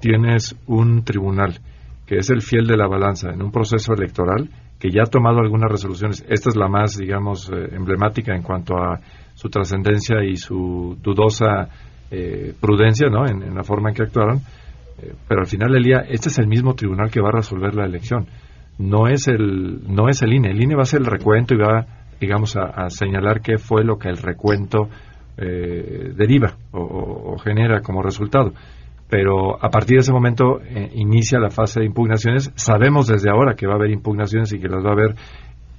tienes 0.00 0.56
un 0.66 1.04
tribunal 1.04 1.58
que 2.06 2.16
es 2.16 2.30
el 2.30 2.42
fiel 2.42 2.66
de 2.66 2.76
la 2.76 2.88
balanza 2.88 3.30
en 3.30 3.40
un 3.40 3.52
proceso 3.52 3.92
electoral 3.94 4.48
que 4.80 4.90
ya 4.90 5.02
ha 5.02 5.06
tomado 5.06 5.38
algunas 5.38 5.70
resoluciones. 5.70 6.24
Esta 6.28 6.48
es 6.48 6.56
la 6.56 6.66
más, 6.66 6.96
digamos, 6.96 7.48
eh, 7.50 7.68
emblemática 7.76 8.34
en 8.34 8.42
cuanto 8.42 8.76
a 8.76 8.98
su 9.34 9.48
trascendencia 9.48 10.24
y 10.24 10.36
su 10.36 10.98
dudosa 11.00 11.68
eh, 12.10 12.52
prudencia 12.58 13.08
¿no? 13.08 13.26
en, 13.28 13.54
la 13.54 13.62
forma 13.62 13.90
en 13.90 13.94
que 13.94 14.02
actuaron. 14.02 14.38
Eh, 14.38 15.12
pero 15.28 15.42
al 15.42 15.46
final 15.46 15.70
del 15.70 15.84
día, 15.84 15.98
este 16.08 16.30
es 16.30 16.38
el 16.38 16.48
mismo 16.48 16.74
tribunal 16.74 17.10
que 17.10 17.20
va 17.20 17.28
a 17.28 17.36
resolver 17.36 17.74
la 17.74 17.84
elección. 17.84 18.26
No 18.78 19.06
es 19.06 19.28
el, 19.28 19.80
no 19.86 20.08
es 20.08 20.22
el 20.22 20.32
INE. 20.32 20.50
El 20.50 20.62
INE 20.62 20.74
va 20.74 20.80
a 20.80 20.82
hacer 20.82 21.00
el 21.00 21.06
recuento 21.06 21.54
y 21.54 21.58
va, 21.58 21.86
digamos, 22.20 22.56
a, 22.56 22.88
señalar 22.90 23.40
qué 23.40 23.58
fue 23.58 23.84
lo 23.84 23.98
que 23.98 24.08
el 24.08 24.18
recuento 24.18 24.88
eh, 25.36 26.12
deriva 26.14 26.56
o, 26.72 27.38
genera 27.38 27.80
como 27.80 28.02
resultado. 28.02 28.52
Pero 29.08 29.56
a 29.56 29.70
partir 29.70 29.96
de 29.96 30.02
ese 30.02 30.12
momento 30.12 30.60
eh, 30.60 30.90
inicia 30.94 31.40
la 31.40 31.50
fase 31.50 31.80
de 31.80 31.86
impugnaciones. 31.86 32.52
Sabemos 32.54 33.08
desde 33.08 33.30
ahora 33.30 33.54
que 33.54 33.66
va 33.66 33.72
a 33.72 33.76
haber 33.76 33.90
impugnaciones 33.90 34.52
y 34.52 34.60
que 34.60 34.68
las 34.68 34.84
va 34.84 34.90
a 34.90 34.92
haber 34.92 35.14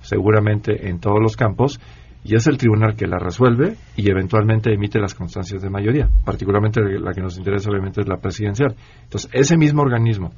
seguramente 0.01 0.89
en 0.89 0.99
todos 0.99 1.19
los 1.21 1.37
campos. 1.37 1.79
Y 2.23 2.35
es 2.35 2.45
el 2.47 2.57
tribunal 2.57 2.95
que 2.95 3.07
la 3.07 3.17
resuelve 3.17 3.75
y 3.95 4.11
eventualmente 4.11 4.73
emite 4.73 4.99
las 4.99 5.15
constancias 5.15 5.61
de 5.61 5.69
mayoría. 5.69 6.09
Particularmente 6.25 6.81
la 6.99 7.13
que 7.13 7.21
nos 7.21 7.37
interesa 7.37 7.71
obviamente 7.71 8.01
es 8.01 8.07
la 8.07 8.17
presidencial. 8.17 8.75
Entonces, 9.03 9.29
ese 9.33 9.57
mismo 9.57 9.81
organismo 9.81 10.31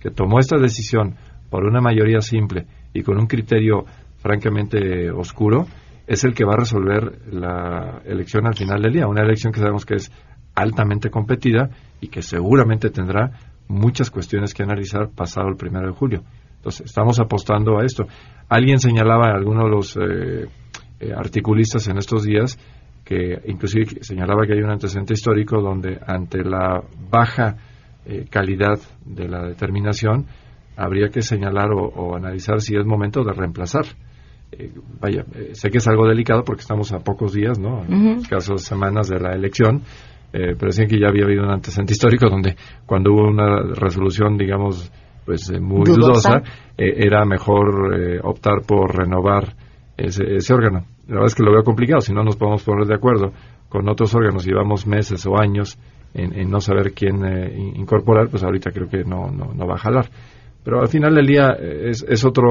que 0.00 0.10
tomó 0.10 0.40
esta 0.40 0.58
decisión 0.58 1.14
por 1.48 1.64
una 1.64 1.80
mayoría 1.80 2.20
simple 2.20 2.66
y 2.92 3.02
con 3.02 3.18
un 3.18 3.26
criterio 3.26 3.84
francamente 4.22 5.10
oscuro, 5.10 5.66
es 6.06 6.24
el 6.24 6.34
que 6.34 6.44
va 6.44 6.54
a 6.54 6.58
resolver 6.58 7.20
la 7.30 8.02
elección 8.04 8.46
al 8.46 8.54
final 8.54 8.82
del 8.82 8.92
día. 8.92 9.06
Una 9.06 9.22
elección 9.22 9.52
que 9.52 9.60
sabemos 9.60 9.84
que 9.84 9.96
es 9.96 10.12
altamente 10.54 11.10
competida 11.10 11.70
y 12.00 12.08
que 12.08 12.22
seguramente 12.22 12.90
tendrá 12.90 13.32
muchas 13.68 14.10
cuestiones 14.10 14.54
que 14.54 14.62
analizar 14.62 15.10
pasado 15.10 15.48
el 15.48 15.56
primero 15.56 15.86
de 15.86 15.94
julio. 15.94 16.22
Entonces, 16.56 16.86
estamos 16.86 17.18
apostando 17.18 17.78
a 17.78 17.84
esto. 17.84 18.06
Alguien 18.48 18.78
señalaba, 18.78 19.32
alguno 19.32 19.64
de 19.64 19.70
los 19.70 19.96
eh, 19.96 20.48
eh, 21.00 21.12
articulistas 21.16 21.88
en 21.88 21.98
estos 21.98 22.24
días, 22.24 22.58
que 23.04 23.40
inclusive 23.46 24.02
señalaba 24.02 24.46
que 24.46 24.52
hay 24.52 24.60
un 24.60 24.70
antecedente 24.70 25.14
histórico 25.14 25.60
donde 25.60 25.98
ante 26.06 26.44
la 26.44 26.82
baja 27.10 27.56
eh, 28.04 28.26
calidad 28.30 28.78
de 29.04 29.28
la 29.28 29.42
determinación 29.42 30.26
habría 30.76 31.08
que 31.08 31.22
señalar 31.22 31.72
o, 31.72 31.82
o 31.82 32.16
analizar 32.16 32.60
si 32.60 32.76
es 32.76 32.84
momento 32.84 33.24
de 33.24 33.32
reemplazar. 33.32 33.84
Eh, 34.52 34.70
vaya, 35.00 35.24
eh, 35.34 35.50
sé 35.54 35.70
que 35.70 35.78
es 35.78 35.88
algo 35.88 36.06
delicado 36.06 36.44
porque 36.44 36.60
estamos 36.60 36.92
a 36.92 36.98
pocos 36.98 37.32
días, 37.32 37.58
¿no? 37.58 37.80
Ujú. 37.80 38.20
Escasas 38.20 38.62
semanas 38.62 39.08
de 39.08 39.18
la 39.18 39.32
elección, 39.34 39.82
eh, 40.32 40.54
pero 40.58 40.66
decían 40.68 40.88
que 40.88 40.98
ya 41.00 41.08
había 41.08 41.24
habido 41.24 41.42
un 41.42 41.50
antecedente 41.50 41.92
histórico 41.94 42.28
donde 42.28 42.56
cuando 42.86 43.12
hubo 43.12 43.28
una 43.28 43.62
resolución, 43.74 44.36
digamos, 44.36 44.90
pues 45.24 45.48
eh, 45.50 45.58
muy 45.60 45.84
Dudosa. 45.84 46.40
dudosa, 46.40 46.42
era 46.76 47.24
mejor 47.24 47.94
eh, 47.98 48.20
optar 48.22 48.62
por 48.66 48.94
renovar 48.96 49.54
ese, 49.96 50.36
ese 50.36 50.52
órgano. 50.52 50.84
La 51.08 51.14
verdad 51.14 51.26
es 51.26 51.34
que 51.34 51.42
lo 51.44 51.52
veo 51.52 51.62
complicado, 51.62 52.00
si 52.00 52.12
no 52.12 52.22
nos 52.22 52.36
podemos 52.36 52.62
poner 52.62 52.86
de 52.86 52.94
acuerdo 52.94 53.32
con 53.68 53.88
otros 53.88 54.14
órganos, 54.14 54.44
llevamos 54.44 54.86
meses 54.86 55.24
o 55.26 55.38
años 55.40 55.78
en, 56.14 56.38
en 56.38 56.50
no 56.50 56.60
saber 56.60 56.92
quién 56.92 57.24
eh, 57.24 57.54
in- 57.56 57.80
incorporar, 57.80 58.28
pues 58.28 58.42
ahorita 58.42 58.70
creo 58.70 58.88
que 58.88 59.02
no, 59.04 59.30
no, 59.30 59.52
no 59.54 59.66
va 59.66 59.74
a 59.74 59.78
jalar. 59.78 60.06
Pero 60.64 60.80
al 60.80 60.88
final 60.88 61.14
del 61.14 61.26
día 61.26 61.56
eh, 61.58 61.88
es, 61.90 62.04
es 62.08 62.24
otro, 62.24 62.48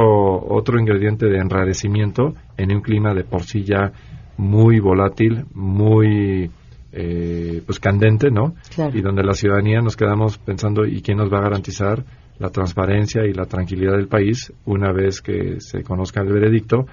otro 0.54 0.80
ingrediente 0.80 1.28
de 1.28 1.38
enrarecimiento 1.40 2.34
en 2.58 2.76
un 2.76 2.82
clima 2.82 3.14
de 3.14 3.24
por 3.24 3.44
sí 3.44 3.64
ya 3.64 3.92
muy 4.38 4.80
volátil, 4.80 5.46
muy 5.54 6.50
eh, 6.92 7.62
pues 7.66 7.80
candente, 7.80 8.30
¿no? 8.32 8.56
Claro. 8.76 8.98
Y 8.98 9.02
donde 9.02 9.24
la 9.24 9.34
ciudadanía 9.34 9.80
nos 9.82 9.96
quedamos 9.96 10.38
pensando, 10.38 10.86
¿y 10.86 11.02
quién 11.02 11.18
nos 11.20 11.32
va 11.32 11.38
a 11.40 11.44
garantizar 11.44 12.04
la 12.40 12.50
transparencia 12.50 13.24
y 13.26 13.34
la 13.34 13.46
tranquilidad 13.46 13.94
del 13.96 14.08
país 14.08 14.52
una 14.66 14.92
vez 14.92 15.22
que 15.22 15.60
se 15.62 15.84
conozca 15.84 16.22
el 16.22 16.34
veredicto 16.34 16.86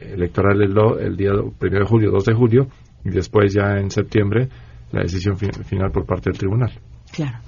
electoral 0.00 0.60
el, 0.62 0.74
do- 0.74 0.98
el 0.98 1.16
día 1.16 1.32
1 1.32 1.52
de 1.60 1.84
julio, 1.84 2.10
2 2.10 2.24
de 2.24 2.34
julio, 2.34 2.66
y 3.04 3.10
después 3.10 3.52
ya 3.54 3.78
en 3.78 3.90
septiembre 3.90 4.48
la 4.92 5.00
decisión 5.02 5.36
fi- 5.36 5.50
final 5.64 5.90
por 5.90 6.04
parte 6.04 6.30
del 6.30 6.38
tribunal? 6.38 6.70
Claro. 7.12 7.38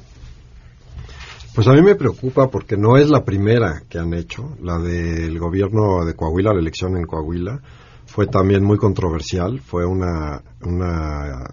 Pues 1.55 1.67
a 1.67 1.73
mí 1.73 1.83
me 1.83 1.97
preocupa 1.97 2.49
porque 2.49 2.76
no 2.76 2.97
es 2.97 3.09
la 3.11 3.25
primera 3.25 3.83
que 3.88 3.99
han 3.99 4.14
hecho. 4.14 4.57
La 4.62 4.78
del 4.78 5.38
gobierno 5.38 6.05
de 6.05 6.14
Coahuila, 6.14 6.52
la 6.52 6.61
elección 6.61 6.97
en 6.97 7.05
Coahuila, 7.05 7.61
fue 8.07 8.26
también 8.26 8.62
muy 8.64 8.78
controversial. 8.78 9.61
Fue 9.61 9.85
una, 9.85 10.43
una, 10.62 11.47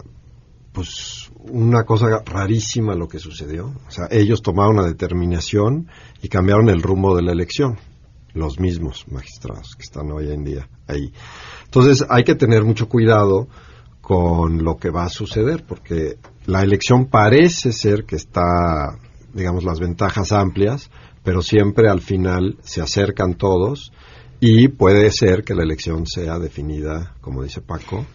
pues, 0.71 1.31
una 1.39 1.83
cosa 1.83 2.21
rarísima 2.23 2.93
lo 2.93 3.07
que 3.07 3.17
sucedió. 3.17 3.73
O 3.87 3.91
sea, 3.91 4.07
ellos 4.11 4.41
tomaron 4.43 4.77
una 4.77 4.87
determinación 4.87 5.87
y 6.21 6.29
cambiaron 6.29 6.69
el 6.69 6.83
rumbo 6.83 7.15
de 7.15 7.23
la 7.23 7.31
elección. 7.31 7.77
los 8.35 8.59
mismos 8.59 9.05
magistrados 9.09 9.75
que 9.75 9.83
están 9.83 10.11
hoy 10.11 10.31
en 10.31 10.43
día 10.43 10.69
ahí. 10.87 11.11
Entonces 11.63 12.05
hay 12.09 12.23
que 12.23 12.35
tener 12.35 12.63
mucho 12.63 12.87
cuidado 12.87 13.47
con 14.01 14.63
lo 14.63 14.77
que 14.77 14.91
va 14.91 15.05
a 15.05 15.09
suceder, 15.09 15.63
porque 15.67 16.17
la 16.45 16.61
elección 16.61 17.05
parece 17.07 17.71
ser 17.71 18.05
que 18.05 18.17
está, 18.17 18.99
digamos, 19.35 19.65
las 19.65 19.79
ventajas 19.79 20.31
amplias, 20.31 20.89
pero 21.23 21.41
siempre 21.41 21.89
al 21.89 22.01
final 22.01 22.57
se 22.63 22.81
acercan 22.81 23.35
todos 23.35 23.91
y 24.39 24.69
puede 24.69 25.11
ser 25.11 25.43
que 25.43 25.53
la 25.53 25.63
elección 25.63 26.07
sea 26.07 26.39
definida, 26.39 27.15
como 27.21 27.43
dice 27.43 27.61
Paco. 27.61 28.05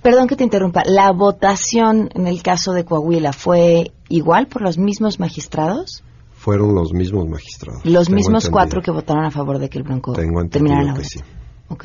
Perdón 0.00 0.28
que 0.28 0.36
te 0.36 0.44
interrumpa, 0.44 0.82
¿la 0.86 1.12
votación 1.12 2.08
en 2.14 2.26
el 2.26 2.42
caso 2.42 2.72
de 2.72 2.84
Coahuila 2.84 3.32
fue 3.32 3.92
igual 4.08 4.46
por 4.46 4.62
los 4.62 4.78
mismos 4.78 5.20
magistrados? 5.20 6.02
Fueron 6.32 6.74
los 6.74 6.94
mismos 6.94 7.28
magistrados. 7.28 7.84
Los 7.84 8.06
tengo 8.06 8.16
mismos 8.16 8.44
entendido. 8.44 8.52
cuatro 8.52 8.82
que 8.82 8.90
votaron 8.90 9.24
a 9.24 9.30
favor 9.30 9.58
de 9.58 9.68
que 9.68 9.78
el 9.78 9.84
Bronco 9.84 10.12
Tengo 10.14 10.42
terminara 10.46 10.84
la 10.84 10.94
que 10.94 11.04
sí. 11.04 11.20
Ok. 11.68 11.84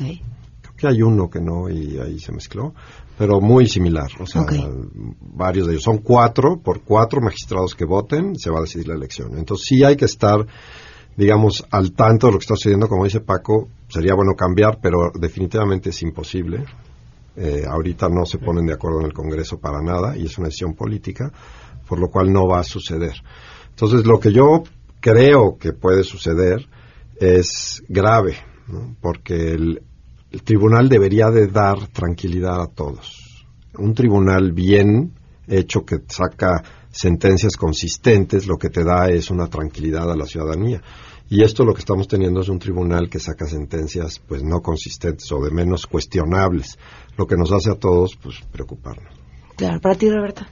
Que 0.76 0.88
hay 0.88 1.02
uno 1.02 1.30
que 1.30 1.40
no 1.40 1.70
y 1.70 1.98
ahí 1.98 2.18
se 2.18 2.32
mezcló, 2.32 2.74
pero 3.16 3.40
muy 3.40 3.66
similar. 3.66 4.10
O 4.20 4.26
sea, 4.26 4.44
varios 5.20 5.66
de 5.66 5.72
ellos. 5.72 5.84
Son 5.84 5.98
cuatro, 5.98 6.60
por 6.62 6.82
cuatro 6.82 7.20
magistrados 7.20 7.74
que 7.74 7.84
voten 7.84 8.38
se 8.38 8.50
va 8.50 8.58
a 8.58 8.62
decidir 8.62 8.88
la 8.88 8.94
elección. 8.94 9.38
Entonces 9.38 9.66
sí 9.68 9.84
hay 9.84 9.96
que 9.96 10.04
estar, 10.04 10.46
digamos, 11.16 11.64
al 11.70 11.92
tanto 11.92 12.26
de 12.26 12.34
lo 12.34 12.38
que 12.38 12.44
está 12.44 12.56
sucediendo. 12.56 12.88
Como 12.88 13.04
dice 13.04 13.20
Paco, 13.20 13.68
sería 13.88 14.14
bueno 14.14 14.34
cambiar, 14.36 14.78
pero 14.82 15.10
definitivamente 15.18 15.90
es 15.90 16.02
imposible. 16.02 16.64
Eh, 17.36 17.64
ahorita 17.68 18.08
no 18.08 18.24
se 18.24 18.38
ponen 18.38 18.66
de 18.66 18.74
acuerdo 18.74 19.00
en 19.00 19.06
el 19.06 19.12
Congreso 19.12 19.58
para 19.58 19.82
nada 19.82 20.16
y 20.16 20.24
es 20.24 20.38
una 20.38 20.48
decisión 20.48 20.74
política, 20.74 21.30
por 21.86 21.98
lo 21.98 22.08
cual 22.08 22.32
no 22.32 22.46
va 22.46 22.60
a 22.60 22.64
suceder. 22.64 23.14
Entonces, 23.70 24.06
lo 24.06 24.18
que 24.18 24.32
yo 24.32 24.62
creo 25.00 25.58
que 25.58 25.72
puede 25.72 26.02
suceder 26.02 26.66
es 27.20 27.82
grave, 27.88 28.36
¿no? 28.68 28.96
porque 29.00 29.52
el, 29.52 29.82
el 30.30 30.42
tribunal 30.42 30.88
debería 30.88 31.30
de 31.30 31.46
dar 31.46 31.88
tranquilidad 31.88 32.60
a 32.60 32.66
todos. 32.66 33.46
Un 33.78 33.94
tribunal 33.94 34.52
bien 34.52 35.12
hecho 35.46 35.84
que 35.84 35.98
saca 36.08 36.62
sentencias 36.90 37.56
consistentes, 37.56 38.46
lo 38.46 38.56
que 38.56 38.70
te 38.70 38.84
da 38.84 39.08
es 39.08 39.30
una 39.30 39.48
tranquilidad 39.48 40.10
a 40.10 40.16
la 40.16 40.26
ciudadanía. 40.26 40.82
Y 41.28 41.42
esto 41.42 41.64
lo 41.64 41.74
que 41.74 41.80
estamos 41.80 42.06
teniendo 42.06 42.40
es 42.40 42.48
un 42.48 42.58
tribunal 42.58 43.08
que 43.10 43.18
saca 43.18 43.46
sentencias 43.46 44.20
pues 44.20 44.42
no 44.42 44.60
consistentes 44.62 45.30
o 45.32 45.40
de 45.44 45.50
menos 45.50 45.86
cuestionables, 45.86 46.78
lo 47.16 47.26
que 47.26 47.36
nos 47.36 47.52
hace 47.52 47.70
a 47.70 47.74
todos 47.74 48.16
pues 48.16 48.40
preocuparnos. 48.52 49.12
Claro, 49.56 49.80
para 49.80 49.96
ti, 49.96 50.08
Roberta. 50.08 50.46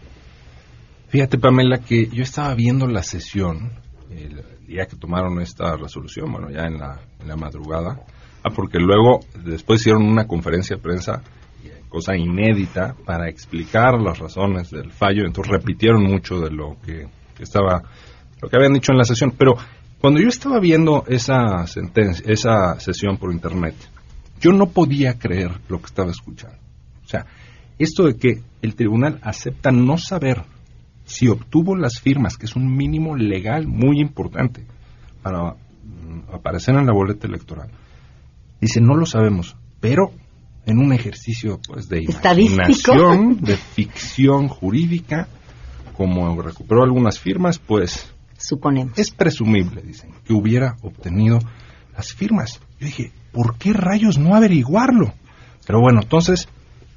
Fíjate, 1.09 1.39
Pamela, 1.39 1.79
que 1.79 2.09
yo 2.09 2.25
estaba 2.25 2.55
viendo 2.55 2.89
la 2.89 3.03
sesión 3.03 3.73
el 4.11 4.43
día 4.67 4.87
que 4.87 4.97
tomaron 4.97 5.41
esta 5.41 5.77
resolución, 5.77 6.33
bueno, 6.33 6.51
ya 6.51 6.67
en 6.67 6.79
la, 6.79 7.01
en 7.21 7.29
la 7.29 7.37
madrugada, 7.37 8.05
ah, 8.45 8.51
porque 8.55 8.79
luego 8.79 9.21
después 9.45 9.81
hicieron 9.81 10.05
una 10.05 10.27
conferencia 10.27 10.77
de 10.77 10.83
prensa, 10.83 11.23
cosa 11.89 12.17
inédita, 12.17 12.95
para 13.05 13.29
explicar 13.29 14.01
las 14.01 14.19
razones 14.19 14.71
del 14.71 14.91
fallo, 14.91 15.25
entonces 15.25 15.53
repitieron 15.53 16.03
mucho 16.03 16.41
de 16.41 16.51
lo 16.51 16.77
que, 16.85 17.07
estaba, 17.39 17.83
lo 18.43 18.49
que 18.49 18.57
habían 18.57 18.73
dicho 18.73 18.93
en 18.93 18.99
la 18.99 19.05
sesión, 19.05 19.33
pero 19.39 19.55
cuando 20.01 20.21
yo 20.21 20.29
estaba 20.29 20.59
viendo 20.59 21.05
esa 21.07 21.65
esa 22.27 22.81
sesión 22.81 23.17
por 23.17 23.33
internet, 23.33 23.75
yo 24.41 24.53
no 24.53 24.67
podía 24.67 25.19
creer 25.19 25.53
lo 25.69 25.79
que 25.79 25.87
estaba 25.87 26.11
escuchando. 26.11 26.59
O 27.05 27.09
sea, 27.09 27.27
esto 27.79 28.07
de 28.07 28.17
que 28.17 28.43
el 28.61 28.75
tribunal 28.75 29.19
acepta 29.23 29.71
no 29.71 29.97
saber 29.97 30.43
si 31.05 31.29
obtuvo 31.29 31.77
las 31.77 32.01
firmas, 32.01 32.37
que 32.37 32.47
es 32.47 32.57
un 32.57 32.77
mínimo 32.77 33.17
legal 33.17 33.67
muy 33.67 34.01
importante 34.01 34.67
para 35.23 35.53
mm, 35.53 36.35
aparecer 36.35 36.75
en 36.75 36.87
la 36.87 36.93
boleta 36.93 37.27
electoral. 37.27 37.71
Dice, 38.65 38.81
no 38.81 38.97
lo 38.97 39.05
sabemos, 39.05 39.59
pero 39.79 40.11
en 40.65 40.79
un 40.79 40.95
ejercicio 40.95 41.61
pues 41.69 41.87
de 41.87 42.03
imaginación, 42.03 43.43
de 43.43 43.59
ficción 43.59 44.49
jurídica, 44.49 45.29
como 45.95 46.41
recuperó 46.41 46.83
algunas 46.83 47.21
firmas, 47.21 47.59
pues 47.59 48.11
Suponemos. 48.39 48.99
es 48.99 49.11
presumible, 49.11 49.83
dicen, 49.83 50.13
que 50.25 50.33
hubiera 50.33 50.77
obtenido 50.81 51.41
las 51.95 52.15
firmas. 52.15 52.59
Yo 52.81 52.87
dije, 52.87 53.13
¿por 53.33 53.59
qué 53.59 53.75
rayos 53.75 54.17
no 54.17 54.35
averiguarlo? 54.35 55.13
Pero 55.67 55.83
bueno, 55.83 56.01
entonces 56.03 56.49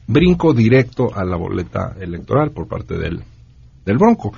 brinco 0.07 0.53
directo 0.53 1.13
a 1.13 1.25
la 1.25 1.35
boleta 1.35 1.97
electoral 1.99 2.51
por 2.51 2.69
parte 2.69 2.97
del, 2.97 3.25
del 3.85 3.97
Bronco. 3.97 4.31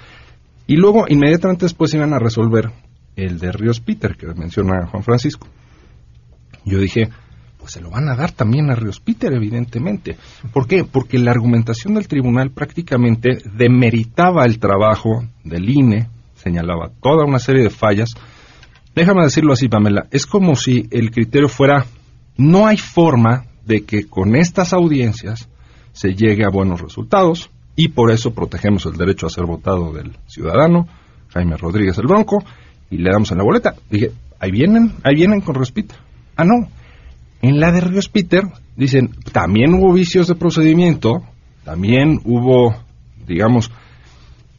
Y 0.66 0.78
luego, 0.78 1.06
inmediatamente 1.08 1.66
después 1.66 1.94
iban 1.94 2.12
a 2.12 2.18
resolver 2.18 2.72
el 3.16 3.38
de 3.38 3.52
Ríos 3.52 3.82
Peter, 3.82 4.18
que 4.18 4.26
menciona 4.34 4.88
Juan 4.88 5.04
Francisco. 5.04 5.46
Yo 6.66 6.80
dije, 6.80 7.10
pues 7.60 7.74
se 7.74 7.82
lo 7.82 7.90
van 7.90 8.10
a 8.10 8.16
dar 8.16 8.32
también 8.32 8.72
a 8.72 8.76
Ríos 8.76 9.00
Peter, 9.00 9.32
evidentemente. 9.34 10.18
¿Por 10.54 10.68
qué? 10.68 10.86
Porque 10.86 11.20
la 11.20 11.32
argumentación 11.32 11.96
del 11.96 12.08
tribunal 12.08 12.52
prácticamente 12.52 13.38
demeritaba 13.56 14.46
el 14.46 14.60
trabajo 14.60 15.26
del 15.44 15.70
INE, 15.70 16.10
señalaba 16.36 16.90
toda 17.02 17.26
una 17.26 17.40
serie 17.40 17.64
de 17.64 17.70
fallas. 17.70 18.16
Déjame 18.96 19.24
decirlo 19.24 19.54
así, 19.54 19.68
Pamela, 19.68 20.08
es 20.12 20.26
como 20.26 20.56
si 20.56 20.88
el 20.92 21.12
criterio 21.12 21.50
fuera, 21.50 21.86
no 22.38 22.66
hay 22.66 22.78
forma 22.78 23.46
de 23.66 23.84
que 23.84 24.06
con 24.06 24.36
estas 24.36 24.74
audiencias 24.74 25.50
se 25.92 26.16
llegue 26.16 26.46
a 26.46 26.50
buenos 26.50 26.82
resultados 26.82 27.52
y 27.76 27.90
por 27.90 28.12
eso 28.12 28.34
protegemos 28.34 28.86
el 28.86 28.94
derecho 28.94 29.28
a 29.28 29.30
ser 29.30 29.46
votado 29.46 29.92
del 29.94 30.18
ciudadano, 30.28 30.88
Jaime 31.30 31.56
Rodríguez 31.56 31.98
el 31.98 32.08
Bronco, 32.08 32.44
y 32.90 32.98
le 32.98 33.12
damos 33.12 33.32
en 33.32 33.38
la 33.38 33.44
boleta. 33.44 33.76
Dije, 33.90 34.12
ahí 34.40 34.52
vienen, 34.52 34.94
ahí 35.04 35.16
vienen 35.16 35.42
con 35.42 35.56
Respita. 35.56 35.96
Ah, 36.40 36.46
no. 36.46 36.70
En 37.42 37.60
la 37.60 37.70
de 37.74 37.82
Ríos 37.82 38.08
Peter 38.08 38.44
dicen, 38.78 39.10
también 39.34 39.74
hubo 39.74 39.92
vicios 39.92 40.26
de 40.26 40.36
procedimiento, 40.36 41.22
también 41.66 42.22
hubo, 42.24 42.74
digamos, 43.28 43.70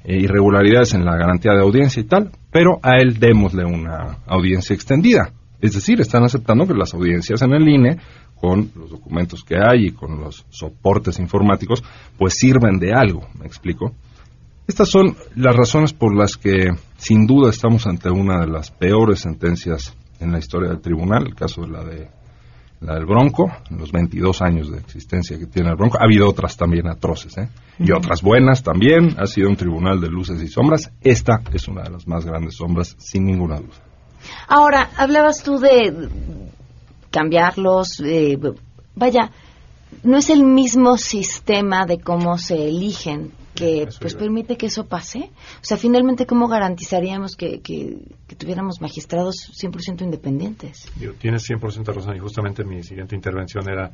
eh, 0.04 0.18
irregularidades 0.18 0.92
en 0.92 1.06
la 1.06 1.16
garantía 1.16 1.52
de 1.52 1.62
audiencia 1.62 2.02
y 2.02 2.04
tal, 2.04 2.32
pero 2.50 2.80
a 2.82 2.98
él 2.98 3.18
démosle 3.18 3.64
una 3.64 4.18
audiencia 4.26 4.74
extendida. 4.74 5.32
Es 5.62 5.72
decir, 5.72 6.02
están 6.02 6.22
aceptando 6.22 6.66
que 6.66 6.74
las 6.74 6.92
audiencias 6.92 7.40
en 7.40 7.54
el 7.54 7.66
INE, 7.66 7.96
con 8.38 8.70
los 8.74 8.90
documentos 8.90 9.42
que 9.42 9.56
hay 9.56 9.86
y 9.86 9.92
con 9.92 10.20
los 10.20 10.44
soportes 10.50 11.18
informáticos, 11.18 11.82
pues 12.18 12.34
sirven 12.34 12.78
de 12.78 12.92
algo, 12.92 13.26
¿me 13.38 13.46
explico? 13.46 13.94
Estas 14.68 14.90
son 14.90 15.16
las 15.34 15.56
razones 15.56 15.94
por 15.94 16.14
las 16.14 16.36
que 16.36 16.72
sin 16.98 17.26
duda 17.26 17.48
estamos 17.48 17.86
ante 17.86 18.10
una 18.10 18.38
de 18.40 18.48
las 18.48 18.70
peores 18.70 19.20
sentencias 19.20 19.96
en 20.20 20.32
la 20.32 20.38
historia 20.38 20.68
del 20.68 20.80
tribunal, 20.80 21.26
el 21.26 21.34
caso 21.34 21.62
de 21.62 21.68
la 21.68 21.84
de 21.84 22.08
la 22.80 22.94
del 22.94 23.04
Bronco, 23.04 23.50
en 23.70 23.78
los 23.78 23.92
22 23.92 24.40
años 24.40 24.70
de 24.70 24.78
existencia 24.78 25.38
que 25.38 25.46
tiene 25.46 25.68
el 25.68 25.76
Bronco. 25.76 25.98
Ha 26.00 26.04
habido 26.04 26.28
otras 26.28 26.56
también 26.56 26.88
atroces, 26.88 27.36
¿eh? 27.36 27.48
Y 27.78 27.92
otras 27.92 28.22
buenas 28.22 28.62
también. 28.62 29.16
Ha 29.18 29.26
sido 29.26 29.50
un 29.50 29.56
tribunal 29.56 30.00
de 30.00 30.08
luces 30.08 30.42
y 30.42 30.48
sombras. 30.48 30.90
Esta 31.02 31.42
es 31.52 31.68
una 31.68 31.82
de 31.82 31.90
las 31.90 32.06
más 32.06 32.24
grandes 32.24 32.56
sombras, 32.56 32.96
sin 32.98 33.26
ninguna 33.26 33.56
duda. 33.56 33.76
Ahora, 34.48 34.90
hablabas 34.96 35.42
tú 35.42 35.58
de 35.58 36.08
cambiarlos, 37.10 38.00
eh, 38.00 38.38
vaya, 38.94 39.30
no 40.02 40.18
es 40.18 40.30
el 40.30 40.44
mismo 40.44 40.96
sistema 40.96 41.84
de 41.84 42.00
cómo 42.00 42.38
se 42.38 42.68
eligen 42.68 43.32
que 43.54 43.88
pues 44.00 44.14
permite 44.14 44.56
que 44.56 44.66
eso 44.66 44.86
pase. 44.86 45.30
O 45.56 45.64
sea, 45.64 45.76
finalmente, 45.76 46.26
¿cómo 46.26 46.48
garantizaríamos 46.48 47.36
que, 47.36 47.60
que, 47.60 47.98
que 48.26 48.36
tuviéramos 48.36 48.80
magistrados 48.80 49.50
100% 49.60 50.02
independientes? 50.02 50.90
Digo, 50.96 51.14
tienes 51.14 51.48
100% 51.48 51.92
razón 51.92 52.16
y 52.16 52.20
justamente 52.20 52.64
mi 52.64 52.82
siguiente 52.82 53.14
intervención 53.14 53.68
era 53.68 53.90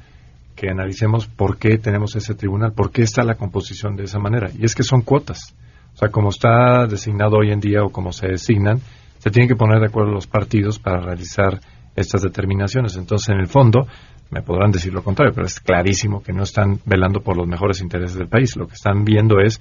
que 0.54 0.70
analicemos 0.70 1.26
por 1.26 1.58
qué 1.58 1.78
tenemos 1.78 2.16
ese 2.16 2.34
tribunal, 2.34 2.72
por 2.72 2.90
qué 2.90 3.02
está 3.02 3.22
la 3.22 3.34
composición 3.34 3.94
de 3.94 4.04
esa 4.04 4.18
manera. 4.18 4.50
Y 4.58 4.64
es 4.64 4.74
que 4.74 4.82
son 4.82 5.02
cuotas. 5.02 5.54
O 5.94 5.98
sea, 5.98 6.10
como 6.10 6.30
está 6.30 6.86
designado 6.86 7.36
hoy 7.36 7.52
en 7.52 7.60
día 7.60 7.82
o 7.82 7.90
como 7.90 8.12
se 8.12 8.28
designan, 8.28 8.80
se 9.18 9.30
tienen 9.30 9.48
que 9.48 9.56
poner 9.56 9.80
de 9.80 9.86
acuerdo 9.86 10.12
los 10.12 10.26
partidos 10.26 10.78
para 10.78 11.00
realizar 11.00 11.60
estas 11.94 12.22
determinaciones. 12.22 12.96
Entonces, 12.96 13.28
en 13.30 13.40
el 13.40 13.48
fondo, 13.48 13.86
me 14.30 14.42
podrán 14.42 14.72
decir 14.72 14.92
lo 14.92 15.02
contrario, 15.02 15.32
pero 15.34 15.46
es 15.46 15.60
clarísimo 15.60 16.22
que 16.22 16.32
no 16.32 16.42
están 16.42 16.80
velando 16.84 17.20
por 17.20 17.36
los 17.36 17.46
mejores 17.46 17.80
intereses 17.80 18.16
del 18.16 18.28
país. 18.28 18.56
Lo 18.56 18.66
que 18.66 18.74
están 18.74 19.04
viendo 19.04 19.38
es 19.40 19.60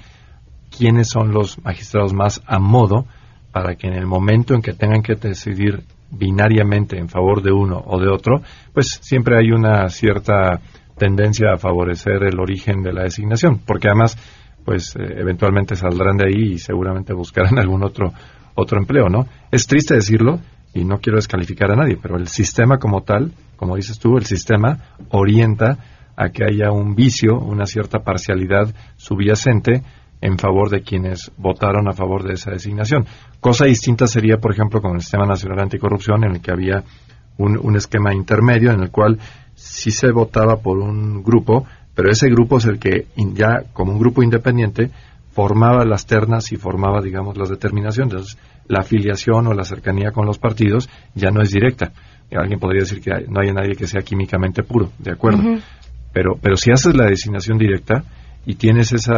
quiénes 0.76 1.10
son 1.10 1.32
los 1.32 1.64
magistrados 1.64 2.14
más 2.14 2.42
a 2.46 2.60
modo 2.60 3.06
para 3.52 3.76
que 3.76 3.88
en 3.88 3.94
el 3.94 4.06
momento 4.06 4.54
en 4.54 4.62
que 4.62 4.74
tengan 4.74 5.02
que 5.02 5.16
decidir 5.16 5.84
binariamente 6.12 6.98
en 6.98 7.10
favor 7.10 7.42
de 7.42 7.52
uno 7.52 7.82
o 7.86 8.00
de 8.00 8.10
otro, 8.10 8.42
pues 8.74 9.00
siempre 9.02 9.38
hay 9.38 9.52
una 9.52 9.88
cierta 9.90 10.60
tendencia 10.98 11.54
a 11.54 11.58
favorecer 11.58 12.24
el 12.24 12.40
origen 12.40 12.82
de 12.82 12.94
la 12.94 13.04
designación, 13.04 13.60
porque 13.66 13.88
además, 13.88 14.18
pues 14.64 14.96
eh, 14.96 15.02
eventualmente 15.18 15.76
saldrán 15.76 16.18
de 16.18 16.28
ahí 16.28 16.54
y 16.54 16.58
seguramente 16.58 17.14
buscarán 17.14 17.60
algún 17.60 17.84
otro 17.84 18.12
otro 18.56 18.80
empleo, 18.80 19.10
¿no? 19.10 19.28
Es 19.52 19.68
triste 19.68 19.96
decirlo 19.96 20.40
y 20.76 20.84
no 20.84 21.00
quiero 21.00 21.16
descalificar 21.16 21.72
a 21.72 21.76
nadie, 21.76 21.98
pero 22.00 22.18
el 22.18 22.28
sistema 22.28 22.78
como 22.78 23.02
tal, 23.02 23.32
como 23.56 23.78
dices 23.78 23.98
tú, 23.98 24.18
el 24.18 24.26
sistema 24.26 24.78
orienta 25.10 25.78
a 26.18 26.30
que 26.30 26.44
haya 26.44 26.72
un 26.72 26.96
vicio, 26.96 27.40
una 27.40 27.66
cierta 27.66 28.00
parcialidad 28.00 28.76
subyacente 28.98 29.82
en 30.20 30.38
favor 30.38 30.70
de 30.70 30.82
quienes 30.82 31.32
votaron 31.38 31.88
a 31.88 31.94
favor 31.94 32.24
de 32.24 32.34
esa 32.34 32.52
designación. 32.52 33.06
Cosa 33.40 33.66
distinta 33.66 34.06
sería, 34.06 34.38
por 34.38 34.52
ejemplo, 34.52 34.82
con 34.82 34.96
el 34.96 35.02
Sistema 35.02 35.26
Nacional 35.26 35.62
Anticorrupción, 35.62 36.26
en 36.26 36.32
el 36.32 36.42
que 36.42 36.52
había 36.52 36.84
un, 37.38 37.58
un 37.58 37.76
esquema 37.78 38.14
intermedio 38.14 38.72
en 38.72 38.82
el 38.82 38.92
cual 38.92 39.18
sí 39.56 39.92
se 39.92 40.12
votaba 40.12 40.58
por 40.58 40.78
un 40.80 41.24
grupo, 41.24 41.66
pero 41.94 42.12
ese 42.12 42.30
grupo 42.30 42.58
es 42.58 42.66
el 42.66 42.80
que 42.80 43.08
ya 43.34 43.64
como 43.72 43.94
un 43.94 44.00
grupo 44.00 44.22
independiente 44.22 44.92
formaba 45.36 45.84
las 45.84 46.06
ternas 46.06 46.54
y 46.54 46.56
formaba, 46.56 47.02
digamos, 47.02 47.38
las 47.38 47.50
determinaciones. 47.50 48.14
Entonces, 48.14 48.38
la 48.70 48.80
afiliación 48.80 49.48
o 49.48 49.54
la 49.54 49.66
cercanía 49.66 50.12
con 50.12 50.26
los 50.26 50.40
partidos 50.40 50.90
ya 51.14 51.30
no 51.30 51.42
es 51.42 51.52
directa. 51.52 51.92
Alguien 52.32 52.58
podría 52.58 52.84
decir 52.84 53.02
que 53.02 53.12
no 53.28 53.42
hay 53.42 53.52
nadie 53.52 53.76
que 53.76 53.86
sea 53.86 54.02
químicamente 54.02 54.64
puro, 54.64 54.92
de 54.98 55.12
acuerdo. 55.12 55.44
Pero, 56.14 56.38
pero 56.42 56.56
si 56.56 56.72
haces 56.72 56.96
la 56.96 57.06
designación 57.06 57.58
directa 57.58 58.04
y 58.46 58.56
tienes 58.56 58.94
ese 58.94 59.12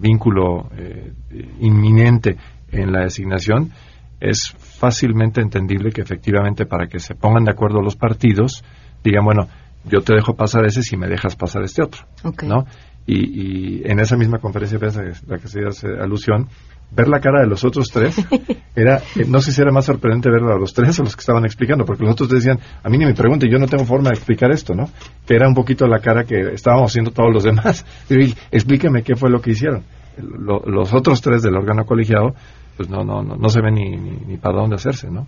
vínculo 0.00 0.68
eh, 0.76 1.12
inminente 1.60 2.36
en 2.72 2.90
la 2.90 3.04
designación, 3.04 3.70
es 4.18 4.52
fácilmente 4.58 5.40
entendible 5.40 5.92
que 5.92 6.02
efectivamente 6.02 6.66
para 6.66 6.88
que 6.88 6.98
se 6.98 7.14
pongan 7.14 7.44
de 7.44 7.52
acuerdo 7.52 7.80
los 7.80 7.94
partidos, 7.94 8.64
digan, 9.04 9.24
bueno, 9.24 9.48
yo 9.84 10.00
te 10.00 10.14
dejo 10.14 10.34
pasar 10.34 10.64
ese 10.66 10.82
si 10.82 10.96
me 10.96 11.06
dejas 11.06 11.36
pasar 11.36 11.62
este 11.62 11.82
otro. 11.82 12.02
¿no? 12.48 12.66
Y, 13.06 13.78
y 13.80 13.82
en 13.90 13.98
esa 13.98 14.16
misma 14.16 14.38
conferencia 14.38 14.76
de 14.76 14.80
prensa 14.80 15.00
a 15.00 15.30
la 15.32 15.38
que 15.38 15.48
se 15.48 15.60
hace 15.66 15.88
alusión, 16.00 16.48
ver 16.92 17.08
la 17.08 17.18
cara 17.20 17.40
de 17.40 17.46
los 17.48 17.64
otros 17.64 17.88
tres 17.92 18.14
era, 18.76 18.98
eh, 19.16 19.24
no 19.26 19.40
sé 19.40 19.52
si 19.52 19.60
era 19.62 19.72
más 19.72 19.86
sorprendente 19.86 20.30
verlo 20.30 20.52
a 20.52 20.58
los 20.58 20.72
tres 20.72 20.98
o 21.00 21.02
los 21.02 21.16
que 21.16 21.20
estaban 21.20 21.44
explicando, 21.44 21.84
porque 21.84 22.04
los 22.04 22.12
otros 22.12 22.28
decían, 22.30 22.58
a 22.82 22.88
mí 22.88 22.98
ni 22.98 23.06
me 23.06 23.14
pregunten, 23.14 23.50
yo 23.50 23.58
no 23.58 23.66
tengo 23.66 23.84
forma 23.84 24.10
de 24.10 24.16
explicar 24.16 24.50
esto, 24.52 24.74
¿no? 24.74 24.88
Que 25.26 25.34
era 25.34 25.48
un 25.48 25.54
poquito 25.54 25.86
la 25.86 25.98
cara 26.00 26.24
que 26.24 26.52
estábamos 26.52 26.92
haciendo 26.92 27.10
todos 27.10 27.32
los 27.32 27.42
demás. 27.44 27.84
Y, 28.10 28.34
explíqueme 28.52 29.02
qué 29.02 29.16
fue 29.16 29.30
lo 29.30 29.40
que 29.40 29.52
hicieron. 29.52 29.82
Lo- 30.18 30.62
los 30.66 30.92
otros 30.92 31.20
tres 31.22 31.42
del 31.42 31.56
órgano 31.56 31.84
colegiado, 31.86 32.34
pues 32.76 32.88
no, 32.88 33.02
no, 33.04 33.22
no, 33.22 33.34
no 33.36 33.48
se 33.48 33.60
ve 33.60 33.70
ni, 33.72 33.90
ni, 33.96 34.10
ni 34.26 34.36
para 34.36 34.58
dónde 34.60 34.76
hacerse, 34.76 35.10
¿no? 35.10 35.26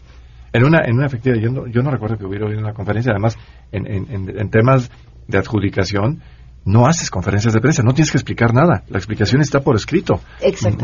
En 0.53 0.65
una, 0.65 0.83
en 0.85 0.97
una 0.97 1.07
efectiva, 1.07 1.37
yo 1.37 1.51
no, 1.51 1.67
yo 1.67 1.83
no 1.83 1.91
recuerdo 1.91 2.19
que 2.19 2.27
hubiera 2.27 2.45
habido 2.47 2.61
una 2.61 2.75
conferencia, 2.75 3.13
además, 3.13 3.37
en, 3.73 3.87
en- 3.87 4.39
en 4.39 4.51
temas 4.51 4.91
de 5.27 5.39
adjudicación, 5.39 6.21
no 6.65 6.87
haces 6.87 7.11
conferencias 7.11 7.53
de 7.53 7.61
prensa, 7.61 7.83
no 7.83 7.93
tienes 7.93 8.11
que 8.11 8.19
explicar 8.19 8.55
nada, 8.55 8.85
la 8.89 8.99
explicación 8.99 9.41
está 9.41 9.61
por 9.61 9.77
escrito. 9.77 10.21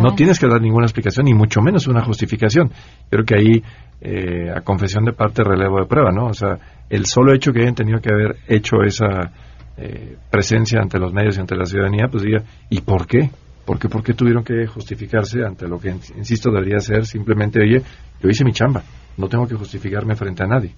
No 0.03 0.15
tienes 0.15 0.39
que 0.39 0.49
dar 0.49 0.61
ninguna 0.61 0.87
explicación, 0.87 1.27
ni 1.27 1.35
mucho 1.35 1.61
menos 1.61 1.87
una 1.87 2.05
justificación. 2.05 2.71
Creo 3.09 3.25
que 3.25 3.35
ahí, 3.37 3.63
eh, 4.01 4.51
a 4.51 4.61
confesión 4.63 5.05
de 5.05 5.13
parte, 5.13 5.45
relevo 5.45 5.81
de 5.81 5.87
prueba, 5.87 6.11
¿no? 6.11 6.27
O 6.27 6.35
sea, 6.35 6.59
el 6.89 7.07
solo 7.07 7.33
hecho 7.35 7.53
que 7.53 7.63
hayan 7.63 7.75
tenido 7.75 8.01
que 8.01 8.13
haber 8.13 8.37
hecho 8.49 8.83
esa 8.85 9.31
eh, 9.77 10.17
presencia 10.31 10.81
ante 10.81 10.99
los 10.99 11.13
medios 11.13 11.37
y 11.37 11.41
ante 11.41 11.55
la 11.55 11.65
ciudadanía, 11.65 12.09
pues 12.11 12.25
diga, 12.25 12.43
¿y 12.69 12.81
por 12.81 13.07
qué? 13.07 13.31
¿Por 13.65 13.79
qué, 13.79 13.89
por 13.89 14.03
qué 14.03 14.15
tuvieron 14.15 14.43
que 14.43 14.67
justificarse 14.67 15.45
ante 15.45 15.69
lo 15.69 15.79
que, 15.79 15.91
insisto, 15.91 16.51
debería 16.51 16.81
ser 16.81 17.07
simplemente, 17.07 17.61
oye, 17.61 17.83
yo 18.21 18.29
hice 18.29 18.45
mi 18.45 18.53
chamba, 18.53 18.83
no 19.17 19.29
tengo 19.29 19.47
que 19.47 19.55
justificarme 19.55 20.17
frente 20.17 20.43
a 20.43 20.47
nadie? 20.47 20.73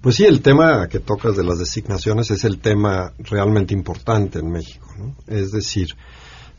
Pues 0.00 0.14
sí, 0.14 0.24
el 0.24 0.42
tema 0.42 0.86
que 0.88 1.00
tocas 1.00 1.36
de 1.36 1.42
las 1.42 1.58
designaciones 1.58 2.30
es 2.30 2.44
el 2.44 2.60
tema 2.60 3.12
realmente 3.18 3.74
importante 3.74 4.38
en 4.38 4.50
México. 4.50 4.86
¿no? 4.96 5.16
Es 5.26 5.50
decir, 5.50 5.96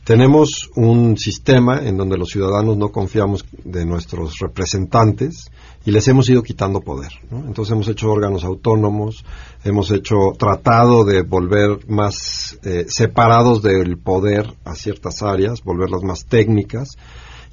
tenemos 0.04 0.68
un 0.76 1.16
sistema 1.16 1.78
en 1.78 1.96
donde 1.96 2.18
los 2.18 2.28
ciudadanos 2.28 2.76
no 2.76 2.90
confiamos 2.90 3.46
de 3.64 3.86
nuestros 3.86 4.38
representantes 4.40 5.50
y 5.86 5.90
les 5.90 6.06
hemos 6.08 6.28
ido 6.28 6.42
quitando 6.42 6.80
poder. 6.80 7.12
¿no? 7.30 7.38
Entonces 7.46 7.72
hemos 7.72 7.88
hecho 7.88 8.10
órganos 8.10 8.44
autónomos, 8.44 9.24
hemos 9.64 9.90
hecho 9.90 10.32
tratado 10.38 11.04
de 11.04 11.22
volver 11.22 11.88
más 11.88 12.58
eh, 12.62 12.84
separados 12.88 13.62
del 13.62 13.96
poder 13.96 14.52
a 14.64 14.74
ciertas 14.74 15.22
áreas, 15.22 15.62
volverlas 15.62 16.02
más 16.02 16.26
técnicas 16.26 16.90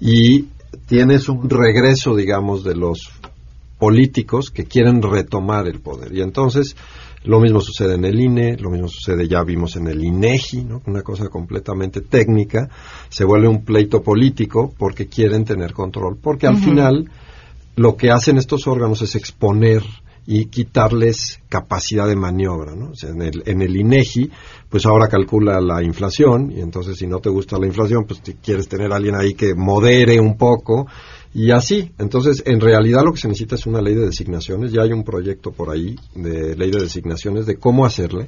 y 0.01 0.47
tienes 0.85 1.29
un 1.29 1.49
regreso, 1.49 2.13
digamos, 2.13 2.65
de 2.65 2.75
los 2.75 3.09
políticos 3.77 4.49
que 4.49 4.65
quieren 4.65 5.01
retomar 5.01 5.67
el 5.67 5.79
poder. 5.79 6.13
Y 6.13 6.21
entonces 6.21 6.75
lo 7.23 7.39
mismo 7.39 7.59
sucede 7.59 7.95
en 7.95 8.05
el 8.05 8.19
INE, 8.19 8.57
lo 8.57 8.69
mismo 8.69 8.87
sucede, 8.87 9.27
ya 9.27 9.43
vimos 9.43 9.75
en 9.75 9.87
el 9.87 10.03
INEGI, 10.03 10.63
¿no? 10.63 10.81
una 10.85 11.01
cosa 11.01 11.27
completamente 11.29 12.01
técnica, 12.01 12.69
se 13.09 13.25
vuelve 13.25 13.47
un 13.47 13.65
pleito 13.65 14.01
político 14.01 14.73
porque 14.77 15.07
quieren 15.07 15.43
tener 15.43 15.73
control, 15.73 16.17
porque 16.21 16.47
al 16.47 16.57
final 16.57 17.09
lo 17.75 17.97
que 17.97 18.11
hacen 18.11 18.37
estos 18.37 18.65
órganos 18.67 19.01
es 19.01 19.15
exponer 19.15 19.83
y 20.29 20.45
quitarles 20.47 21.39
capacidad 21.47 22.05
de 22.05 22.17
maniobra, 22.17 22.75
¿no? 22.75 22.89
O 22.89 22.95
sea, 22.95 23.11
en 23.11 23.21
el, 23.21 23.43
en 23.45 23.61
el 23.61 23.75
INEGI, 23.77 24.29
pues 24.69 24.85
ahora 24.85 25.07
calcula 25.07 25.61
la 25.61 25.81
inflación 25.81 26.51
y 26.51 26.59
entonces 26.59 26.97
si 26.97 27.07
no 27.07 27.19
te 27.19 27.29
gusta 27.29 27.57
la 27.57 27.65
inflación, 27.65 28.03
pues 28.05 28.21
te 28.21 28.35
quieres 28.35 28.67
tener 28.67 28.91
a 28.91 28.97
alguien 28.97 29.15
ahí 29.15 29.35
que 29.35 29.55
modere 29.55 30.19
un 30.19 30.37
poco 30.37 30.85
y 31.33 31.51
así. 31.51 31.91
Entonces, 31.99 32.43
en 32.45 32.59
realidad 32.59 33.03
lo 33.03 33.11
que 33.13 33.19
se 33.19 33.27
necesita 33.27 33.55
es 33.55 33.65
una 33.65 33.81
ley 33.81 33.93
de 33.95 34.05
designaciones. 34.05 34.71
Ya 34.71 34.81
hay 34.81 34.91
un 34.91 35.03
proyecto 35.03 35.51
por 35.51 35.69
ahí 35.69 35.95
de 36.15 36.55
ley 36.55 36.71
de 36.71 36.81
designaciones 36.81 37.45
de 37.45 37.57
cómo 37.57 37.85
hacerle. 37.85 38.27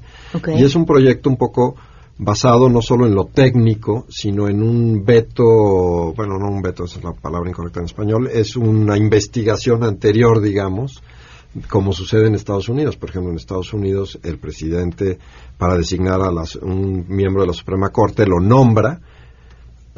Y 0.59 0.63
es 0.63 0.75
un 0.75 0.85
proyecto 0.85 1.29
un 1.29 1.37
poco 1.37 1.75
basado 2.21 2.67
no 2.69 2.81
solo 2.81 3.05
en 3.07 3.15
lo 3.15 3.25
técnico, 3.25 4.05
sino 4.09 4.49
en 4.49 4.61
un 4.61 5.05
veto, 5.05 6.13
bueno, 6.15 6.37
no 6.37 6.49
un 6.49 6.61
veto, 6.61 6.83
esa 6.83 6.97
es 6.99 7.03
la 7.05 7.13
palabra 7.13 7.49
incorrecta 7.49 7.79
en 7.79 7.85
español, 7.85 8.27
es 8.31 8.57
una 8.57 8.97
investigación 8.97 9.83
anterior, 9.85 10.41
digamos, 10.41 11.01
como 11.69 11.93
sucede 11.93 12.27
en 12.27 12.35
Estados 12.35 12.67
Unidos. 12.69 12.97
Por 12.97 13.09
ejemplo, 13.09 13.31
en 13.31 13.37
Estados 13.37 13.73
Unidos 13.73 14.19
el 14.23 14.37
presidente 14.37 15.17
para 15.57 15.75
designar 15.77 16.21
a 16.21 16.29
las- 16.31 16.57
un 16.57 17.05
miembro 17.07 17.41
de 17.41 17.47
la 17.47 17.53
Suprema 17.53 17.89
Corte 17.89 18.25
lo 18.25 18.39
nombra, 18.41 18.99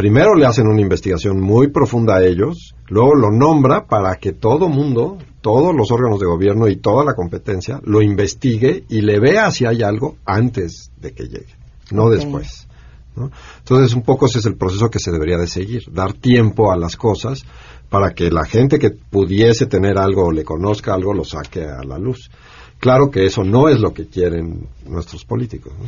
primero 0.02 0.34
le 0.34 0.48
hacen 0.48 0.66
una 0.66 0.82
investigación 0.82 1.40
muy 1.40 1.68
profunda 1.68 2.16
a 2.16 2.24
ellos, 2.24 2.74
luego 2.88 3.14
lo 3.14 3.30
nombra 3.30 3.86
para 3.86 4.16
que 4.16 4.32
todo 4.32 4.68
mundo, 4.68 5.20
todos 5.42 5.76
los 5.76 5.92
órganos 5.92 6.20
de 6.20 6.26
gobierno 6.26 6.68
y 6.68 6.78
toda 6.78 7.06
la 7.06 7.14
competencia 7.14 7.80
lo 7.84 8.02
investigue 8.02 8.84
y 8.90 9.02
le 9.02 9.20
vea 9.20 9.52
si 9.52 9.68
hay 9.68 9.84
algo 9.84 10.16
antes 10.26 10.90
de 11.00 11.12
que 11.12 11.26
llegue, 11.26 11.54
no 11.92 12.10
después. 12.10 12.68
¿no? 13.16 13.30
Entonces, 13.60 13.94
un 13.94 14.02
poco 14.02 14.26
ese 14.26 14.40
es 14.40 14.48
el 14.48 14.56
proceso 14.56 14.90
que 14.90 14.98
se 14.98 15.12
debería 15.12 15.38
de 15.38 15.46
seguir, 15.46 15.84
dar 15.92 16.14
tiempo 16.14 16.72
a 16.72 16.78
las 16.78 16.98
cosas 16.98 17.46
para 17.92 18.16
que 18.16 18.32
la 18.32 18.46
gente 18.46 18.80
que 18.80 18.90
pudiese 18.90 19.68
tener 19.68 20.00
algo 20.00 20.24
o 20.24 20.32
le 20.32 20.44
conozca 20.44 20.96
algo 20.96 21.14
lo 21.14 21.26
saque 21.26 21.62
a 21.62 21.84
la 21.84 22.00
luz. 22.00 22.32
Claro 22.80 23.12
que 23.12 23.28
eso 23.28 23.44
no 23.44 23.70
es 23.70 23.80
lo 23.80 23.94
que 23.94 24.08
quieren 24.08 24.68
nuestros 24.84 25.26
políticos. 25.26 25.74
¿no? 25.80 25.86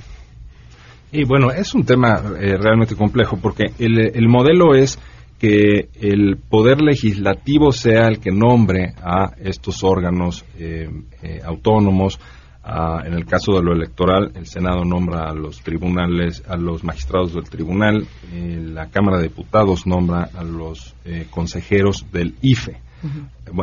Y 1.13 1.25
bueno, 1.25 1.51
es 1.51 1.75
un 1.75 1.85
tema 1.85 2.21
eh, 2.39 2.57
realmente 2.57 2.95
complejo 2.95 3.37
porque 3.39 3.65
el, 3.77 3.99
el 3.99 4.27
modelo 4.27 4.73
es 4.73 4.99
que 5.37 5.89
el 6.01 6.37
poder 6.37 6.81
legislativo 6.81 7.71
sea 7.71 8.07
el 8.07 8.19
que 8.19 8.31
nombre 8.31 8.93
a 9.03 9.33
estos 9.37 9.83
órganos 9.83 10.43
eh, 10.57 10.89
eh, 11.21 11.39
autónomos. 11.45 12.19
Ah, 12.63 13.03
en 13.05 13.13
el 13.13 13.25
caso 13.25 13.51
de 13.51 13.61
lo 13.61 13.73
electoral, 13.73 14.31
el 14.35 14.47
Senado 14.47 14.85
nombra 14.85 15.29
a 15.29 15.33
los 15.33 15.61
tribunales, 15.61 16.41
a 16.47 16.55
los 16.55 16.83
magistrados 16.85 17.33
del 17.33 17.43
tribunal, 17.43 18.07
eh, 18.31 18.57
la 18.73 18.87
Cámara 18.87 19.17
de 19.17 19.23
Diputados 19.23 19.85
nombra 19.85 20.29
a 20.33 20.43
los 20.43 20.95
eh, 21.03 21.27
consejeros 21.29 22.05
del 22.13 22.35
IFE, 22.41 22.79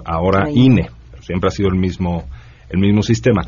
ahora 0.05 0.45
Ahí. 0.49 0.67
INE, 0.67 0.91
pero 1.11 1.23
siempre 1.23 1.49
ha 1.49 1.51
sido 1.51 1.71
el 1.71 1.79
mismo, 1.79 2.29
el 2.69 2.79
mismo 2.79 3.03
sistema. 3.03 3.41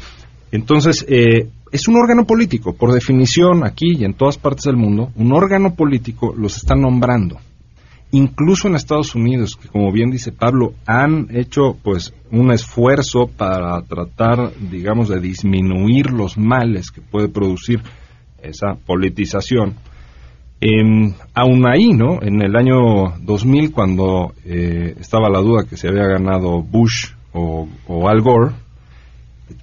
Entonces, 0.51 1.05
eh, 1.07 1.51
es 1.73 1.89
un 1.89 1.97
órgano 1.97 2.27
político, 2.27 2.75
por 2.75 2.93
definición, 2.93 3.65
aquí 3.65 3.97
y 3.99 4.05
en 4.05 4.13
todas 4.13 4.37
partes 4.37 4.65
del 4.65 4.77
mundo, 4.77 5.11
un 5.17 5.33
órgano 5.33 5.75
político 5.75 6.35
los 6.37 6.59
está 6.59 6.75
nombrando. 6.75 7.39
Incluso 8.11 8.69
en 8.69 8.75
Estados 8.75 9.15
Unidos, 9.15 9.57
que 9.57 9.69
como 9.69 9.91
bien 9.91 10.11
dice 10.11 10.33
Pablo, 10.33 10.75
han 10.85 11.29
hecho 11.31 11.79
pues 11.83 12.13
un 12.31 12.53
esfuerzo 12.53 13.27
para 13.27 13.81
tratar, 13.83 14.53
digamos, 14.71 15.09
de 15.09 15.19
disminuir 15.19 16.11
los 16.11 16.37
males 16.37 16.91
que 16.91 17.01
puede 17.01 17.29
producir 17.29 17.81
esa 18.43 18.75
politización. 18.75 19.77
Em, 20.61 21.15
aún 21.33 21.67
ahí, 21.67 21.89
¿no? 21.95 22.21
En 22.21 22.43
el 22.43 22.55
año 22.55 23.15
2000, 23.23 23.73
cuando 23.73 24.35
eh, 24.45 24.95
estaba 25.01 25.31
la 25.31 25.41
duda 25.41 25.65
que 25.65 25.79
se 25.79 25.89
había 25.89 26.07
ganado 26.07 26.63
Bush 26.63 27.13
o, 27.33 27.67
o 27.89 28.09
Al 28.11 28.21
Gore, 28.21 28.53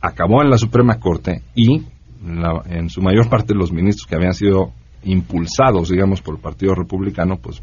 acabó 0.02 0.42
en 0.42 0.50
la 0.50 0.58
Suprema 0.58 1.00
Corte 1.00 1.44
y 1.54 1.84
la- 2.26 2.64
en 2.70 2.90
su 2.90 3.02
mayor 3.02 3.30
parte 3.30 3.54
los 3.54 3.72
ministros 3.72 4.06
que 4.08 4.16
habían 4.16 4.34
sido 4.34 4.72
impulsados, 5.04 5.90
digamos, 5.90 6.22
por 6.22 6.36
el 6.36 6.42
Partido 6.42 6.76
Republicano, 6.76 7.38
pues, 7.38 7.62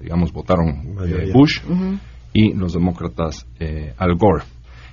digamos, 0.00 0.32
votaron 0.32 0.94
eh. 1.28 1.32
Bush 1.32 1.60
y 2.32 2.52
los 2.54 2.72
demócratas 2.74 3.46
eh, 3.58 3.92
Al 3.98 4.14
Gore. 4.16 4.44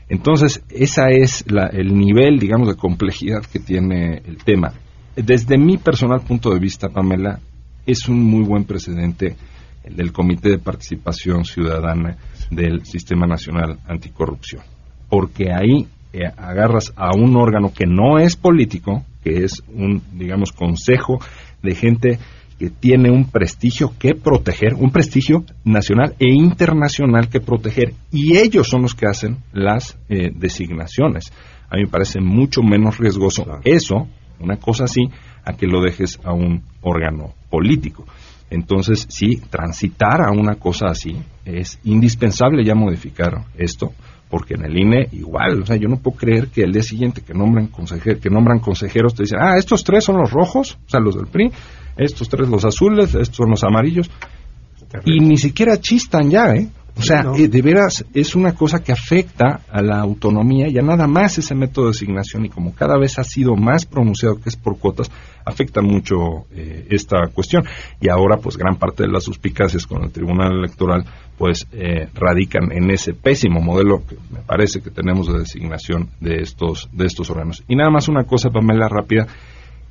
Entonces, 0.10 0.64
esa 0.70 1.10
es 1.10 1.46
la- 1.52 1.68
el 1.68 1.94
nivel, 1.98 2.40
digamos, 2.40 2.68
de 2.68 2.76
complejidad 2.76 3.42
que 3.46 3.60
tiene 3.60 4.22
el 4.26 4.38
tema. 4.44 4.74
Desde 5.16 5.58
mi 5.58 5.78
personal 5.78 6.22
punto 6.22 6.52
de 6.52 6.60
vista, 6.60 6.90
Pamela, 6.90 7.40
es 7.86 8.08
un 8.08 8.24
muy 8.24 8.44
buen 8.44 8.64
precedente 8.66 9.36
el 9.84 9.96
del 9.96 10.12
Comité 10.14 10.50
de 10.50 10.60
Participación 10.60 11.44
Ciudadana 11.46 12.18
del 12.50 12.86
Sistema 12.86 13.28
Nacional 13.28 13.80
Anticorrupción. 13.88 14.62
Porque 15.10 15.52
ahí 15.52 15.88
eh, 16.14 16.32
agarras 16.38 16.94
a 16.96 17.16
un 17.16 17.36
órgano 17.36 17.74
que 17.74 17.86
no 17.86 18.20
es 18.20 18.36
político, 18.36 19.04
que 19.24 19.44
es 19.44 19.64
un, 19.74 20.02
digamos, 20.14 20.52
consejo 20.52 21.20
de 21.62 21.76
gente 21.76 22.20
que 22.60 22.70
tiene 22.70 23.10
un 23.10 23.30
prestigio 23.30 23.94
que 23.98 24.14
proteger, 24.14 24.76
un 24.76 24.92
prestigio 24.92 25.44
nacional 25.64 26.16
e 26.20 26.32
internacional 26.32 27.30
que 27.30 27.40
proteger, 27.40 27.94
y 28.12 28.38
ellos 28.38 28.68
son 28.68 28.84
los 28.84 28.94
que 28.94 29.08
hacen 29.08 29.38
las 29.52 29.98
eh, 30.08 30.30
designaciones. 30.34 31.34
A 31.70 31.78
mí 31.78 31.84
me 31.86 31.90
parece 31.90 32.22
mucho 32.22 32.62
menos 32.62 33.00
riesgoso 33.00 33.46
eso, 33.64 34.08
una 34.40 34.58
cosa 34.58 34.84
así, 34.84 35.10
a 35.44 35.54
que 35.54 35.66
lo 35.66 35.82
dejes 35.82 36.20
a 36.24 36.34
un 36.34 36.62
órgano 36.82 37.34
político. 37.50 38.06
Entonces, 38.50 39.08
sí, 39.10 39.42
transitar 39.50 40.22
a 40.22 40.32
una 40.32 40.56
cosa 40.56 40.86
así 40.88 41.18
es 41.44 41.80
indispensable 41.84 42.64
ya 42.64 42.76
modificar 42.76 43.46
esto, 43.58 43.94
porque 44.34 44.56
en 44.56 44.66
el 44.66 44.76
INE 44.76 45.10
igual, 45.12 45.62
o 45.62 45.66
sea, 45.68 45.76
yo 45.76 45.88
no 45.88 45.98
puedo 45.98 46.18
creer 46.18 46.48
que 46.48 46.64
el 46.64 46.74
día 46.74 46.82
siguiente 46.82 47.22
que 47.22 47.36
nombran, 47.36 47.68
consejer, 47.68 48.18
que 48.18 48.32
nombran 48.32 48.58
consejeros 48.58 49.14
te 49.14 49.22
dicen, 49.22 49.38
ah, 49.40 49.60
estos 49.60 49.84
tres 49.84 50.06
son 50.06 50.18
los 50.18 50.32
rojos, 50.32 50.80
o 50.88 50.90
sea, 50.90 51.00
los 51.00 51.16
del 51.16 51.28
PRI, 51.28 51.52
estos 51.98 52.30
tres 52.30 52.50
los 52.50 52.66
azules, 52.66 53.14
estos 53.14 53.36
son 53.36 53.52
los 53.52 53.64
amarillos, 53.64 54.10
y 55.06 55.20
ni 55.20 55.38
siquiera 55.38 55.80
chistan 55.80 56.32
ya, 56.32 56.46
¿eh? 56.56 56.68
O 56.96 57.02
sea, 57.04 57.26
eh, 57.38 57.48
de 57.48 57.62
veras 57.62 58.06
es 58.14 58.36
una 58.36 58.54
cosa 58.54 58.84
que 58.84 58.92
afecta 58.92 59.62
a 59.70 59.82
la 59.84 60.00
autonomía 60.00 60.68
y 60.68 60.78
a 60.78 60.82
nada 60.82 61.08
más 61.08 61.38
ese 61.38 61.54
método 61.54 61.86
de 61.86 61.92
designación 61.92 62.46
y 62.46 62.50
como 62.50 62.74
cada 62.74 62.98
vez 62.98 63.18
ha 63.18 63.24
sido 63.24 63.56
más 63.56 63.86
pronunciado 63.86 64.40
que 64.40 64.50
es 64.50 64.56
por 64.56 64.78
cuotas, 64.78 65.12
afecta 65.44 65.82
mucho 65.82 66.46
eh, 66.52 66.88
esta 66.90 67.28
cuestión. 67.34 67.64
Y 68.00 68.10
ahora 68.10 68.38
pues 68.38 68.58
gran 68.58 68.78
parte 68.78 69.04
de 69.04 69.12
las 69.12 69.24
suspicacias 69.24 69.88
con 69.88 70.04
el 70.04 70.12
Tribunal 70.12 70.54
Electoral 70.58 71.06
pues 71.44 71.68
eh, 71.74 72.08
radican 72.14 72.72
en 72.72 72.90
ese 72.90 73.14
pésimo 73.14 73.60
modelo 73.60 74.02
que 74.08 74.16
me 74.32 74.40
parece 74.40 74.80
que 74.80 74.90
tenemos 74.90 75.28
de 75.28 75.40
designación 75.40 76.08
de 76.22 76.38
estos, 76.38 76.88
de 76.94 77.06
estos 77.06 77.30
órganos. 77.30 77.66
Y 77.68 77.76
nada 77.76 77.90
más 77.90 78.08
una 78.08 78.24
cosa, 78.24 78.50
Pamela, 78.50 78.88
rápida. 78.88 79.28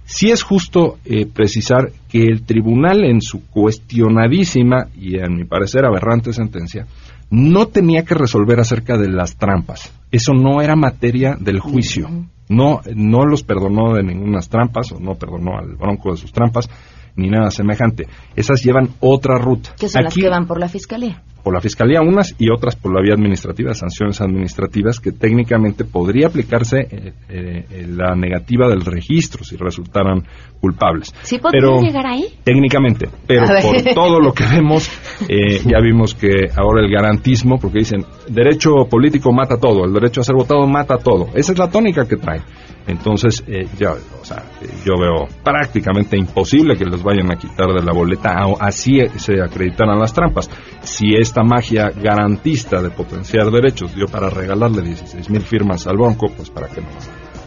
Sí 0.06 0.30
es 0.30 0.42
justo 0.42 0.96
eh, 1.04 1.26
precisar 1.26 1.92
que 2.08 2.22
el 2.22 2.46
tribunal 2.46 3.04
en 3.04 3.20
su 3.20 3.46
cuestionadísima 3.50 4.86
y 4.96 5.18
a 5.18 5.26
mi 5.26 5.44
parecer 5.44 5.84
aberrante 5.84 6.32
sentencia 6.32 6.86
no 7.28 7.66
tenía 7.66 8.02
que 8.02 8.14
resolver 8.14 8.58
acerca 8.58 8.96
de 8.96 9.10
las 9.10 9.36
trampas. 9.36 9.92
Eso 10.10 10.32
no 10.32 10.62
era 10.62 10.74
materia 10.74 11.36
del 11.38 11.60
juicio. 11.60 12.08
No, 12.48 12.80
no 12.96 13.26
los 13.26 13.42
perdonó 13.42 13.92
de 13.92 14.04
ninguna 14.04 14.40
trampas 14.40 14.90
o 14.92 14.98
no 14.98 15.16
perdonó 15.16 15.58
al 15.58 15.76
bronco 15.76 16.12
de 16.12 16.16
sus 16.16 16.32
trampas 16.32 16.70
ni 17.14 17.28
nada 17.28 17.50
semejante. 17.50 18.06
Esas 18.34 18.64
llevan 18.64 18.88
otra 19.00 19.36
ruta. 19.36 19.74
Que 19.78 19.90
son 19.90 20.04
las 20.04 20.14
que 20.14 20.30
van 20.30 20.46
por 20.46 20.58
la 20.58 20.68
fiscalía 20.68 21.22
por 21.42 21.55
la 21.55 21.61
Fiscalía 21.61 22.00
unas 22.00 22.35
y 22.38 22.50
otras 22.50 22.76
por 22.76 22.94
la 22.94 23.02
vía 23.02 23.14
administrativa, 23.14 23.74
sanciones 23.74 24.20
administrativas, 24.20 25.00
que 25.00 25.12
técnicamente 25.12 25.85
podría 25.85 26.28
aplicarse 26.28 26.78
eh, 26.90 27.12
eh, 27.28 27.87
la 27.88 28.14
negativa 28.14 28.68
del 28.68 28.85
registro 28.85 29.44
si 29.44 29.57
resultaran 29.57 30.22
culpables. 30.61 31.12
¿Sí 31.22 31.38
podría 31.38 31.81
llegar 31.81 32.07
ahí? 32.07 32.26
Técnicamente, 32.44 33.09
pero 33.26 33.46
por 33.46 33.94
todo 33.94 34.20
lo 34.20 34.33
que 34.33 34.44
vemos, 34.44 34.88
eh, 35.28 35.61
ya 35.64 35.81
vimos 35.81 36.14
que 36.14 36.48
ahora 36.57 36.85
el 36.85 36.90
garantismo, 36.90 37.59
porque 37.59 37.81
dicen, 37.81 38.05
derecho 38.28 38.87
político 38.88 39.33
mata 39.33 39.57
todo, 39.57 39.85
el 39.85 39.92
derecho 39.92 40.20
a 40.20 40.24
ser 40.24 40.37
votado 40.37 40.66
mata 40.66 40.98
todo. 40.98 41.28
Esa 41.35 41.52
es 41.52 41.59
la 41.59 41.70
tónica 41.70 42.07
que 42.07 42.16
trae. 42.16 42.40
Entonces, 42.87 43.45
ya, 43.79 43.92
o 43.92 44.25
sea, 44.25 44.42
yo 44.85 44.95
veo 44.99 45.29
prácticamente 45.42 46.16
imposible 46.16 46.77
que 46.77 46.85
les 46.85 47.03
vayan 47.03 47.31
a 47.31 47.37
quitar 47.37 47.68
de 47.68 47.83
la 47.83 47.92
boleta, 47.92 48.37
así 48.61 48.99
se 49.16 49.40
acreditaran 49.40 49.99
las 49.99 50.12
trampas. 50.12 50.51
Si 50.83 51.14
es 51.14 51.33
esta 51.33 51.42
magia 51.42 51.90
garantista 51.90 52.83
de 52.83 52.90
potenciar 52.90 53.51
derechos 53.51 53.95
dio 53.95 54.07
para 54.07 54.29
regalarle 54.29 54.83
16 54.83 55.31
mil 55.31 55.40
firmas 55.40 55.87
al 55.87 55.97
banco, 55.97 56.31
pues 56.37 56.51
para 56.51 56.68
qué 56.68 56.83
no. 56.83 56.88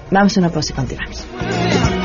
Vamos 0.10 0.36
a 0.38 0.40
una 0.40 0.50
pausa 0.50 0.74
y 0.74 0.76
continuamos. 0.76 2.05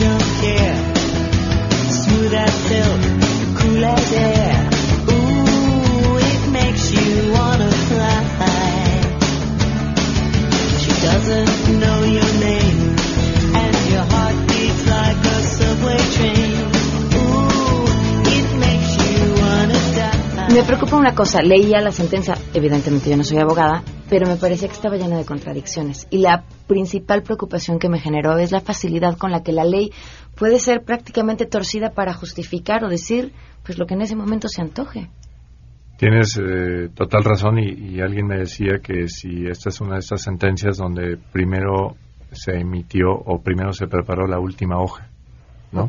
Me 20.53 20.63
preocupa 20.63 20.97
una 20.97 21.15
cosa, 21.15 21.41
leía 21.41 21.79
la 21.79 21.93
sentencia, 21.93 22.35
evidentemente 22.53 23.09
yo 23.09 23.15
no 23.15 23.23
soy 23.23 23.37
abogada, 23.37 23.83
pero 24.09 24.27
me 24.27 24.35
parecía 24.35 24.67
que 24.67 24.73
estaba 24.73 24.97
llena 24.97 25.17
de 25.17 25.23
contradicciones. 25.23 26.07
Y 26.09 26.17
la 26.17 26.43
principal 26.67 27.23
preocupación 27.23 27.79
que 27.79 27.87
me 27.87 27.99
generó 27.99 28.37
es 28.37 28.51
la 28.51 28.59
facilidad 28.59 29.17
con 29.17 29.31
la 29.31 29.43
que 29.43 29.53
la 29.53 29.63
ley 29.63 29.91
puede 30.35 30.59
ser 30.59 30.83
prácticamente 30.83 31.45
torcida 31.45 31.91
para 31.91 32.13
justificar 32.13 32.83
o 32.83 32.89
decir 32.89 33.31
pues 33.63 33.79
lo 33.79 33.85
que 33.85 33.93
en 33.93 34.01
ese 34.01 34.17
momento 34.17 34.49
se 34.49 34.61
antoje. 34.61 35.09
Tienes 35.97 36.37
eh, 36.37 36.89
total 36.93 37.23
razón 37.23 37.57
y, 37.57 38.01
alguien 38.01 38.27
me 38.27 38.39
decía 38.39 38.79
que 38.83 39.07
si 39.07 39.45
esta 39.47 39.69
es 39.69 39.79
una 39.79 39.93
de 39.93 39.99
estas 39.99 40.21
sentencias 40.21 40.77
donde 40.77 41.17
primero 41.31 41.95
se 42.33 42.59
emitió 42.59 43.09
o 43.09 43.41
primero 43.41 43.71
se 43.71 43.87
preparó 43.87 44.27
la 44.27 44.39
última 44.39 44.81
hoja, 44.81 45.07
¿no? 45.71 45.87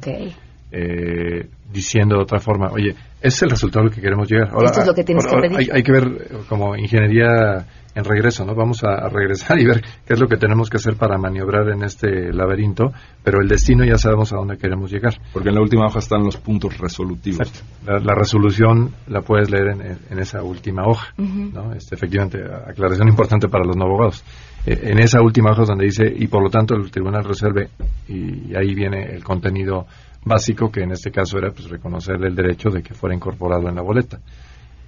Eh, 0.75 1.47
diciendo 1.71 2.17
de 2.17 2.23
otra 2.23 2.39
forma, 2.39 2.71
oye, 2.71 2.91
ese 3.21 3.29
es 3.37 3.43
el 3.43 3.51
resultado 3.51 3.85
al 3.85 3.91
que 3.93 4.01
queremos 4.01 4.31
llegar. 4.31 4.49
Ahora, 4.53 4.67
Esto 4.67 4.81
es 4.81 4.87
lo 4.87 4.95
que 4.95 5.05
tienes 5.05 5.27
que 5.27 5.37
pedir. 5.37 5.71
Hay, 5.73 5.83
que 5.83 5.93
ver 5.93 6.05
eh, 6.05 6.37
como 6.49 6.77
ingeniería 6.77 7.67
en 7.95 8.05
regreso, 8.05 8.45
¿no? 8.45 8.55
Vamos 8.55 8.83
a, 8.85 9.09
regresar 9.09 9.59
y 9.61 9.67
ver 9.67 9.83
qué 10.07 10.15
es 10.15 10.21
lo 10.21 10.29
que 10.29 10.37
tenemos 10.37 10.71
que 10.71 10.79
hacer 10.79 10.97
para 10.97 11.19
maniobrar 11.19 11.69
en 11.69 11.83
este 11.83 12.33
laberinto, 12.33 12.93
pero 13.23 13.41
el 13.41 13.49
destino 13.49 13.85
ya 13.85 13.99
sabemos 13.99 14.33
a 14.33 14.37
dónde 14.37 14.57
queremos 14.57 14.91
llegar. 14.91 15.15
Porque 15.33 15.51
en 15.51 15.57
la 15.57 15.61
última 15.61 15.87
hoja 15.87 15.99
están 15.99 16.25
los 16.25 16.39
puntos 16.39 16.79
resolutivos. 16.79 17.53
La, 17.85 18.15
resolución 18.15 18.93
la 19.09 19.21
puedes 19.21 19.51
leer 19.51 19.99
en, 20.11 20.19
esa 20.19 20.43
última 20.43 20.87
hoja, 20.87 21.13
¿no? 21.19 21.75
Este, 21.75 21.95
efectivamente, 21.95 22.39
aclaración 22.67 23.09
importante 23.09 23.49
para 23.49 23.65
los 23.65 23.77
no 23.77 23.85
abogados. 23.85 24.25
Eh, 24.65 24.79
en 24.85 24.99
esa 25.01 25.21
última 25.21 25.51
hoja 25.51 25.63
es 25.63 25.69
donde 25.69 25.85
dice, 25.85 26.05
y 26.15 26.29
por 26.29 26.43
lo 26.43 26.49
tanto 26.49 26.75
el 26.75 26.91
tribunal 26.91 27.25
resuelve, 27.25 27.69
y 28.09 28.55
ahí 28.57 28.75
viene 28.75 29.13
el 29.13 29.23
contenido 29.23 29.87
básico 30.25 30.71
que 30.71 30.83
en 30.83 30.93
este 30.93 31.11
caso 31.11 31.39
era 31.39 31.51
pues 31.51 31.69
reconocerle 31.69 32.29
el 32.29 32.35
derecho 32.35 32.71
de 32.71 32.83
que 32.83 32.95
fuera 32.95 33.15
incorporado 33.15 33.69
en 33.69 33.75
la 33.75 33.83
boleta. 33.83 34.21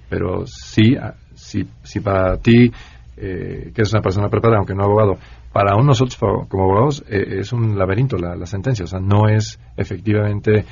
Pero 0.09 0.45
sí, 0.45 0.95
ah, 0.95 1.15
sí, 1.33 1.67
sí 1.83 1.99
para 1.99 2.37
ti, 2.37 2.71
eh, 3.17 3.71
que 3.73 3.81
es 3.81 3.93
una 3.93 4.01
persona 4.01 4.29
preparada, 4.29 4.57
aunque 4.59 4.75
no 4.75 4.83
abogado, 4.83 5.17
para 5.51 5.75
nosotros 5.81 6.17
como 6.17 6.63
abogados 6.63 7.03
eh, 7.07 7.39
es 7.39 7.53
un 7.53 7.77
laberinto 7.77 8.17
la, 8.17 8.35
la, 8.35 8.45
sentencia, 8.45 8.83
o 8.83 8.87
sea, 8.87 8.99
no 8.99 9.29
es 9.29 9.57
efectivamente 9.77 10.65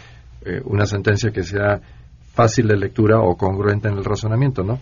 eh, 0.45 0.61
una 0.65 0.85
sentencia 0.85 1.31
que 1.31 1.43
sea 1.43 1.79
fácil 2.33 2.67
de 2.67 2.77
lectura 2.77 3.19
o 3.21 3.37
congruente 3.37 3.87
en 3.87 3.97
el 3.97 4.03
razonamiento, 4.03 4.63
¿no? 4.63 4.79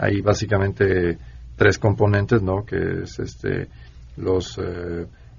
Hay 0.00 0.22
básicamente 0.22 1.18
tres 1.56 1.78
componentes, 1.78 2.42
¿no? 2.42 2.64
Que 2.64 3.02
es 3.02 3.18
este 3.18 3.68
los 4.16 4.58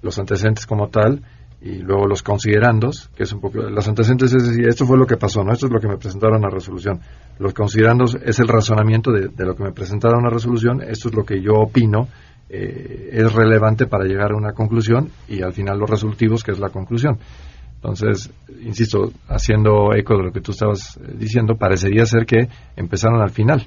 los 0.02 0.18
antecedentes 0.18 0.66
como 0.66 0.88
tal, 0.88 1.22
y 1.66 1.82
luego 1.82 2.06
los 2.06 2.22
considerandos, 2.22 3.10
que 3.16 3.24
es 3.24 3.32
un 3.32 3.40
poco, 3.40 3.58
los 3.58 3.88
antecedentes 3.88 4.32
es 4.32 4.46
decir, 4.46 4.68
esto 4.68 4.86
fue 4.86 4.96
lo 4.96 5.04
que 5.04 5.16
pasó, 5.16 5.42
¿no? 5.42 5.52
Esto 5.52 5.66
es 5.66 5.72
lo 5.72 5.80
que 5.80 5.88
me 5.88 5.96
presentaron 5.96 6.44
a 6.44 6.48
resolución. 6.48 7.00
Los 7.40 7.54
considerandos 7.54 8.16
es 8.24 8.38
el 8.38 8.46
razonamiento 8.46 9.10
de, 9.10 9.44
lo 9.44 9.56
que 9.56 9.64
me 9.64 9.72
presentaron 9.72 10.24
a 10.24 10.30
resolución, 10.30 10.80
esto 10.80 11.08
es 11.08 11.14
lo 11.16 11.24
que 11.24 11.42
yo 11.42 11.54
opino, 11.54 12.06
eh, 12.48 13.10
es 13.10 13.32
relevante 13.32 13.86
para 13.86 14.04
llegar 14.04 14.30
a 14.30 14.36
una 14.36 14.52
conclusión 14.52 15.10
y 15.26 15.42
al 15.42 15.52
final 15.52 15.76
los 15.78 15.90
resolutivos, 15.90 16.44
que 16.44 16.52
es 16.52 16.60
la 16.60 16.68
conclusión. 16.68 17.18
Entonces, 17.74 18.30
insisto, 18.62 19.10
haciendo 19.26 19.92
eco 19.92 20.16
de 20.16 20.22
lo 20.22 20.32
que 20.32 20.40
tú 20.40 20.52
estabas 20.52 20.98
eh, 20.98 21.14
diciendo, 21.18 21.56
parecería 21.56 22.06
ser 22.06 22.26
que 22.26 22.48
empezaron 22.76 23.20
al 23.20 23.30
final. 23.30 23.66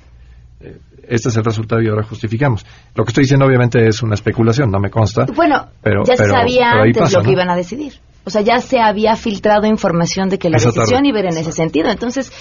Eh, 0.61 0.77
este 1.09 1.29
es 1.29 1.37
el 1.37 1.43
resultado 1.43 1.81
y 1.81 1.89
ahora 1.89 2.03
justificamos. 2.03 2.65
Lo 2.95 3.03
que 3.03 3.09
estoy 3.09 3.23
diciendo 3.23 3.45
obviamente 3.45 3.87
es 3.87 4.01
una 4.03 4.13
especulación, 4.13 4.69
no 4.71 4.79
me 4.79 4.89
consta. 4.89 5.25
Bueno, 5.35 5.67
pero, 5.81 6.03
ya 6.05 6.15
se 6.15 6.25
sabía 6.25 6.71
antes 6.71 7.13
lo 7.13 7.23
que 7.23 7.31
iban 7.31 7.49
a 7.49 7.55
decidir. 7.55 7.93
O 8.25 8.29
sea, 8.29 8.41
ya 8.41 8.59
se 8.59 8.79
había 8.79 9.15
filtrado 9.15 9.65
información 9.65 10.29
de 10.29 10.37
que 10.37 10.49
la 10.49 10.57
decisión 10.57 11.05
iba 11.05 11.17
a 11.17 11.21
ir 11.21 11.25
en 11.27 11.37
ese 11.37 11.51
sentido. 11.51 11.89
Entonces, 11.89 12.31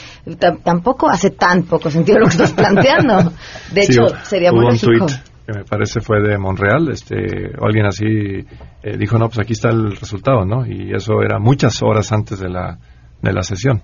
tampoco 0.63 1.09
hace 1.09 1.31
tan 1.31 1.63
poco 1.63 1.91
sentido 1.91 2.19
lo 2.19 2.27
que 2.27 2.33
estás 2.33 2.53
planteando. 2.53 3.33
De 3.73 3.81
hecho, 3.85 4.09
sería 4.25 4.53
muy 4.53 4.67
lógico. 4.67 5.07
que 5.47 5.59
me 5.59 5.65
parece 5.65 6.01
fue 6.01 6.21
de 6.21 6.37
Monreal, 6.37 6.91
este, 6.91 7.17
o 7.59 7.65
alguien 7.65 7.87
así 7.87 8.05
eh, 8.05 8.99
dijo, 8.99 9.19
no, 9.19 9.29
pues 9.29 9.39
aquí 9.39 9.55
está 9.55 9.71
el 9.71 9.97
resultado, 9.97 10.45
¿no? 10.45 10.67
Y 10.67 10.93
eso 10.95 11.23
era 11.23 11.39
muchas 11.39 11.81
horas 11.83 12.13
antes 12.13 12.39
de 12.39 12.51
la, 12.51 12.79
de 13.23 13.33
la 13.33 13.43
sesión. 13.43 13.81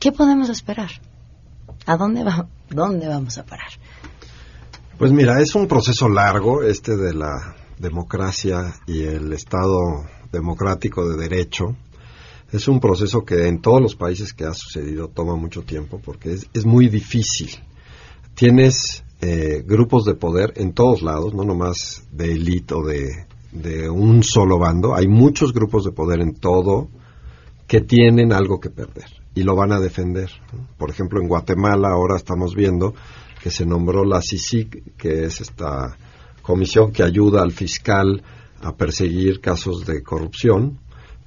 ¿Qué 0.00 0.10
podemos 0.10 0.48
esperar? 0.48 0.90
¿A 1.86 1.96
dónde, 1.96 2.24
va, 2.24 2.48
dónde 2.70 3.06
vamos 3.06 3.38
a 3.38 3.44
parar? 3.44 3.68
Pues 4.98 5.12
mira, 5.12 5.42
es 5.42 5.54
un 5.54 5.68
proceso 5.68 6.08
largo 6.08 6.62
este 6.62 6.96
de 6.96 7.12
la 7.12 7.54
democracia 7.78 8.72
y 8.86 9.02
el 9.02 9.30
Estado 9.34 10.06
democrático 10.32 11.06
de 11.06 11.18
derecho. 11.18 11.76
Es 12.50 12.66
un 12.66 12.80
proceso 12.80 13.22
que 13.22 13.46
en 13.46 13.60
todos 13.60 13.82
los 13.82 13.94
países 13.94 14.32
que 14.32 14.46
ha 14.46 14.54
sucedido 14.54 15.08
toma 15.08 15.36
mucho 15.36 15.64
tiempo 15.64 16.00
porque 16.02 16.38
es, 16.50 16.64
muy 16.64 16.88
difícil. 16.88 17.50
Tienes 18.34 19.04
eh, 19.20 19.62
grupos 19.66 20.06
de 20.06 20.14
poder 20.14 20.54
en 20.56 20.72
todos 20.72 21.02
lados, 21.02 21.34
no 21.34 21.44
nomás 21.44 22.02
de 22.10 22.32
élite 22.32 22.74
o 22.74 22.82
de 22.82 23.90
un 23.90 24.22
solo 24.22 24.58
bando. 24.58 24.94
Hay 24.94 25.08
muchos 25.08 25.52
grupos 25.52 25.84
de 25.84 25.92
poder 25.92 26.22
en 26.22 26.36
todo 26.36 26.88
que 27.66 27.82
tienen 27.82 28.32
algo 28.32 28.60
que 28.60 28.70
perder 28.70 29.10
y 29.34 29.42
lo 29.42 29.54
van 29.54 29.72
a 29.72 29.78
defender. 29.78 30.30
Por 30.78 30.88
ejemplo, 30.88 31.20
en 31.20 31.28
Guatemala 31.28 31.90
ahora 31.90 32.16
estamos 32.16 32.54
viendo 32.54 32.94
que 33.46 33.52
se 33.52 33.64
nombró 33.64 34.04
la 34.04 34.20
CICIC, 34.20 34.96
que 34.96 35.22
es 35.24 35.40
esta 35.40 35.96
comisión 36.42 36.90
que 36.90 37.04
ayuda 37.04 37.42
al 37.42 37.52
fiscal 37.52 38.20
a 38.60 38.72
perseguir 38.74 39.40
casos 39.40 39.86
de 39.86 40.02
corrupción. 40.02 40.80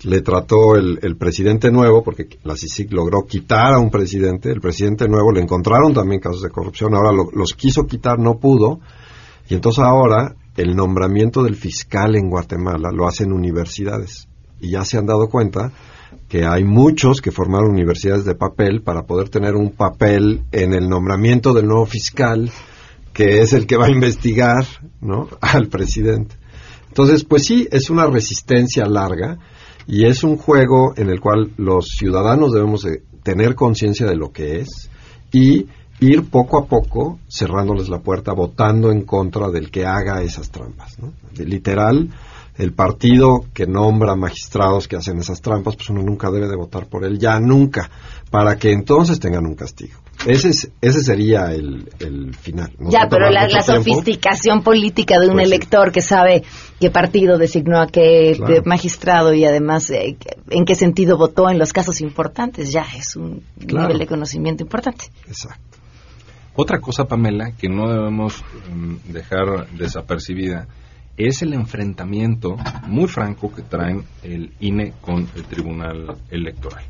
Le 0.03 0.19
trató 0.19 0.75
el, 0.75 0.99
el 1.01 1.15
presidente 1.15 1.71
nuevo, 1.71 2.03
porque 2.03 2.27
la 2.43 2.57
CICIC 2.57 2.91
logró 2.91 3.25
quitar 3.25 3.71
a 3.71 3.79
un 3.79 3.89
presidente, 3.89 4.51
el 4.51 4.59
presidente 4.59 5.07
nuevo 5.07 5.31
le 5.31 5.39
encontraron 5.39 5.93
también 5.93 6.19
casos 6.19 6.41
de 6.41 6.49
corrupción, 6.49 6.93
ahora 6.93 7.13
lo- 7.13 7.31
los 7.33 7.53
quiso 7.53 7.87
quitar, 7.87 8.19
no 8.19 8.37
pudo, 8.37 8.81
y 9.49 9.53
entonces 9.53 9.81
ahora 9.85 10.35
el 10.57 10.75
nombramiento 10.75 11.41
del 11.41 11.55
fiscal 11.55 12.17
en 12.17 12.29
Guatemala 12.29 12.89
lo 12.93 13.07
hacen 13.07 13.31
universidades. 13.31 14.27
Y 14.59 14.71
ya 14.71 14.83
se 14.83 14.97
han 14.97 15.05
dado 15.05 15.29
cuenta 15.29 15.71
que 16.29 16.45
hay 16.45 16.63
muchos 16.63 17.21
que 17.21 17.31
formaron 17.31 17.71
universidades 17.71 18.23
de 18.23 18.35
papel 18.35 18.81
para 18.83 19.07
poder 19.07 19.29
tener 19.29 19.55
un 19.55 19.71
papel 19.71 20.43
en 20.51 20.73
el 20.73 20.87
nombramiento 20.87 21.53
del 21.53 21.65
nuevo 21.65 21.87
fiscal, 21.87 22.51
que 23.11 23.41
es 23.41 23.51
el 23.53 23.65
que 23.65 23.77
va 23.77 23.87
a 23.87 23.91
investigar 23.91 24.63
¿no? 25.01 25.27
al 25.41 25.67
presidente. 25.67 26.35
Entonces, 26.87 27.23
pues 27.23 27.45
sí, 27.45 27.67
es 27.71 27.89
una 27.89 28.05
resistencia 28.05 28.85
larga 28.85 29.39
y 29.87 30.05
es 30.05 30.23
un 30.23 30.37
juego 30.37 30.93
en 30.95 31.09
el 31.09 31.19
cual 31.19 31.51
los 31.57 31.87
ciudadanos 31.97 32.53
debemos 32.53 32.83
de 32.83 33.01
tener 33.23 33.55
conciencia 33.55 34.05
de 34.05 34.15
lo 34.15 34.31
que 34.31 34.59
es 34.59 34.89
y 35.31 35.67
ir 35.99 36.29
poco 36.29 36.59
a 36.59 36.67
poco 36.67 37.19
cerrándoles 37.27 37.89
la 37.89 37.99
puerta, 37.99 38.33
votando 38.33 38.91
en 38.91 39.01
contra 39.01 39.49
del 39.49 39.71
que 39.71 39.85
haga 39.85 40.21
esas 40.21 40.51
trampas. 40.51 40.97
Literal, 41.37 42.09
el 42.59 42.73
partido 42.73 43.45
que 43.53 43.65
nombra 43.65 44.15
magistrados 44.17 44.87
que 44.89 44.97
hacen 44.97 45.17
esas 45.17 45.41
trampas, 45.41 45.77
pues 45.77 45.89
uno 45.89 46.03
nunca 46.03 46.29
debe 46.29 46.47
de 46.49 46.57
votar 46.57 46.87
por 46.87 47.05
él, 47.05 47.17
ya 47.17 47.39
nunca, 47.39 47.89
para 48.29 48.57
que 48.57 48.73
entonces 48.73 49.17
tengan 49.19 49.45
un 49.45 49.55
castigo. 49.55 49.97
Ese, 50.27 50.49
es, 50.49 50.69
ese 50.81 50.99
sería 50.99 51.53
el, 51.53 51.89
el 51.99 52.35
final. 52.35 52.73
Nos 52.77 52.91
ya, 52.91 53.07
pero 53.09 53.29
la, 53.29 53.47
sofisticación 53.63 54.61
política 54.61 55.17
de 55.21 55.27
un 55.27 55.35
Pues 55.35 55.47
sí. 55.47 55.55
elector 55.55 55.91
que 55.93 56.01
sabe 56.01 56.43
qué 56.81 56.91
partido 56.91 57.37
designó 57.37 57.79
a 57.79 57.87
qué 57.87 58.33
Claro. 58.35 58.61
magistrado 58.65 59.33
y 59.33 59.45
además 59.45 59.89
eh, 59.91 60.17
en 60.49 60.65
qué 60.65 60.75
sentido 60.75 61.17
votó 61.17 61.49
en 61.49 61.57
los 61.57 61.71
casos 61.71 62.01
importantes, 62.01 62.73
ya 62.73 62.85
es 62.97 63.15
un 63.15 63.41
Claro. 63.65 63.87
nivel 63.87 63.99
de 63.99 64.07
conocimiento 64.07 64.63
importante. 64.63 65.05
Exacto. 65.27 65.77
Otra 66.55 66.81
cosa, 66.81 67.05
Pamela, 67.05 67.53
que 67.53 67.69
no 67.69 67.87
debemos 67.89 68.43
mm, 68.75 69.13
dejar 69.13 69.69
desapercibida 69.77 70.67
es 71.27 71.41
el 71.41 71.53
enfrentamiento 71.53 72.55
muy 72.87 73.07
franco 73.07 73.53
que 73.53 73.61
traen 73.63 74.03
el 74.23 74.53
INE 74.61 74.93
con 75.01 75.27
el 75.35 75.43
Tribunal 75.43 76.17
Electoral. 76.31 76.85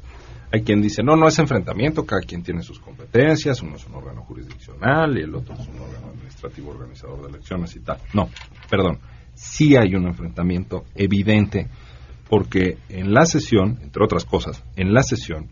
Hay 0.51 0.61
quien 0.61 0.81
dice, 0.81 1.01
no, 1.03 1.15
no 1.15 1.27
es 1.27 1.37
enfrentamiento, 1.39 2.05
cada 2.05 2.21
quien 2.21 2.43
tiene 2.43 2.61
sus 2.61 2.79
competencias, 2.79 3.61
uno 3.63 3.75
es 3.75 3.85
un 3.87 3.95
órgano 3.95 4.21
jurisdiccional 4.21 5.17
y 5.17 5.21
el 5.21 5.33
otro 5.33 5.55
es 5.55 5.67
un 5.67 5.79
órgano 5.79 6.09
administrativo 6.13 6.71
organizador 6.71 7.23
de 7.23 7.29
elecciones 7.29 7.75
y 7.75 7.79
tal. 7.79 7.97
No, 8.13 8.29
perdón, 8.69 8.99
sí 9.33 9.75
hay 9.75 9.95
un 9.95 10.05
enfrentamiento 10.07 10.85
evidente 10.95 11.67
porque 12.29 12.77
en 12.89 13.11
la 13.11 13.25
sesión, 13.25 13.79
entre 13.81 14.03
otras 14.03 14.25
cosas, 14.25 14.63
en 14.75 14.93
la 14.93 15.01
sesión 15.01 15.47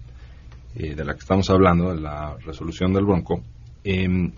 eh, 0.75 0.93
de 0.93 1.03
la 1.03 1.13
que 1.13 1.19
estamos 1.19 1.49
hablando, 1.49 1.89
de 1.95 1.99
la 1.99 2.37
resolución 2.45 2.93
del 2.93 3.05
Bronco, 3.05 3.41
em, 3.83 4.31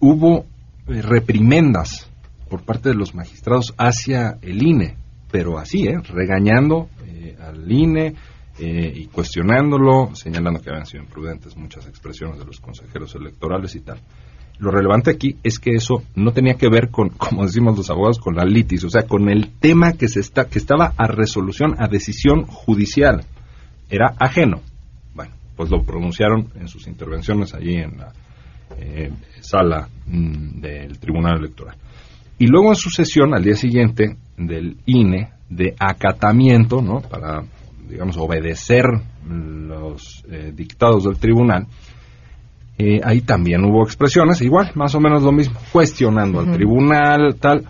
hubo 0.00 0.46
eh, 0.86 1.02
reprimendas 1.02 2.10
por 2.48 2.62
parte 2.62 2.88
de 2.88 2.94
los 2.94 3.14
magistrados 3.14 3.74
hacia 3.76 4.38
el 4.42 4.62
INE, 4.62 4.96
pero 5.30 5.58
así, 5.58 5.86
¿eh? 5.86 5.98
regañando 6.08 6.88
eh, 7.06 7.36
al 7.40 7.70
INE 7.70 8.14
eh, 8.58 8.92
y 8.94 9.06
cuestionándolo, 9.06 10.14
señalando 10.14 10.60
que 10.60 10.70
habían 10.70 10.86
sido 10.86 11.04
imprudentes 11.04 11.56
muchas 11.56 11.86
expresiones 11.86 12.38
de 12.38 12.44
los 12.44 12.60
consejeros 12.60 13.14
electorales 13.14 13.74
y 13.76 13.80
tal. 13.80 14.00
Lo 14.58 14.72
relevante 14.72 15.12
aquí 15.12 15.36
es 15.44 15.60
que 15.60 15.74
eso 15.74 16.02
no 16.16 16.32
tenía 16.32 16.54
que 16.54 16.68
ver 16.68 16.90
con, 16.90 17.08
como 17.16 17.44
decimos 17.44 17.76
los 17.76 17.90
abogados, 17.90 18.18
con 18.18 18.34
la 18.34 18.44
litis, 18.44 18.84
o 18.84 18.90
sea, 18.90 19.02
con 19.02 19.28
el 19.28 19.52
tema 19.60 19.92
que 19.92 20.08
se 20.08 20.20
está, 20.20 20.46
que 20.46 20.58
estaba 20.58 20.92
a 20.96 21.06
resolución, 21.06 21.76
a 21.78 21.86
decisión 21.86 22.46
judicial. 22.46 23.24
Era 23.88 24.14
ajeno. 24.18 24.60
Bueno, 25.14 25.32
pues 25.56 25.70
lo 25.70 25.82
pronunciaron 25.82 26.48
en 26.58 26.68
sus 26.68 26.86
intervenciones 26.88 27.54
allí 27.54 27.76
en 27.76 27.96
la 27.96 28.12
eh, 28.76 29.10
sala 29.40 29.88
mm, 30.06 30.60
del 30.60 30.98
Tribunal 30.98 31.38
Electoral. 31.38 31.76
Y 32.38 32.46
luego 32.46 32.70
en 32.70 32.76
su 32.76 32.90
sesión, 32.90 33.34
al 33.34 33.42
día 33.42 33.56
siguiente, 33.56 34.16
del 34.36 34.76
INE, 34.86 35.30
de 35.48 35.74
acatamiento, 35.78 36.82
¿no? 36.82 37.00
Para, 37.00 37.42
digamos, 37.88 38.16
obedecer 38.16 38.84
los 39.26 40.24
eh, 40.30 40.52
dictados 40.54 41.04
del 41.04 41.18
tribunal, 41.18 41.66
eh, 42.80 43.00
ahí 43.02 43.22
también 43.22 43.64
hubo 43.64 43.82
expresiones, 43.82 44.40
igual, 44.40 44.70
más 44.76 44.94
o 44.94 45.00
menos 45.00 45.24
lo 45.24 45.32
mismo, 45.32 45.58
cuestionando 45.72 46.38
al 46.38 46.52
tribunal, 46.52 47.34
tal, 47.40 47.68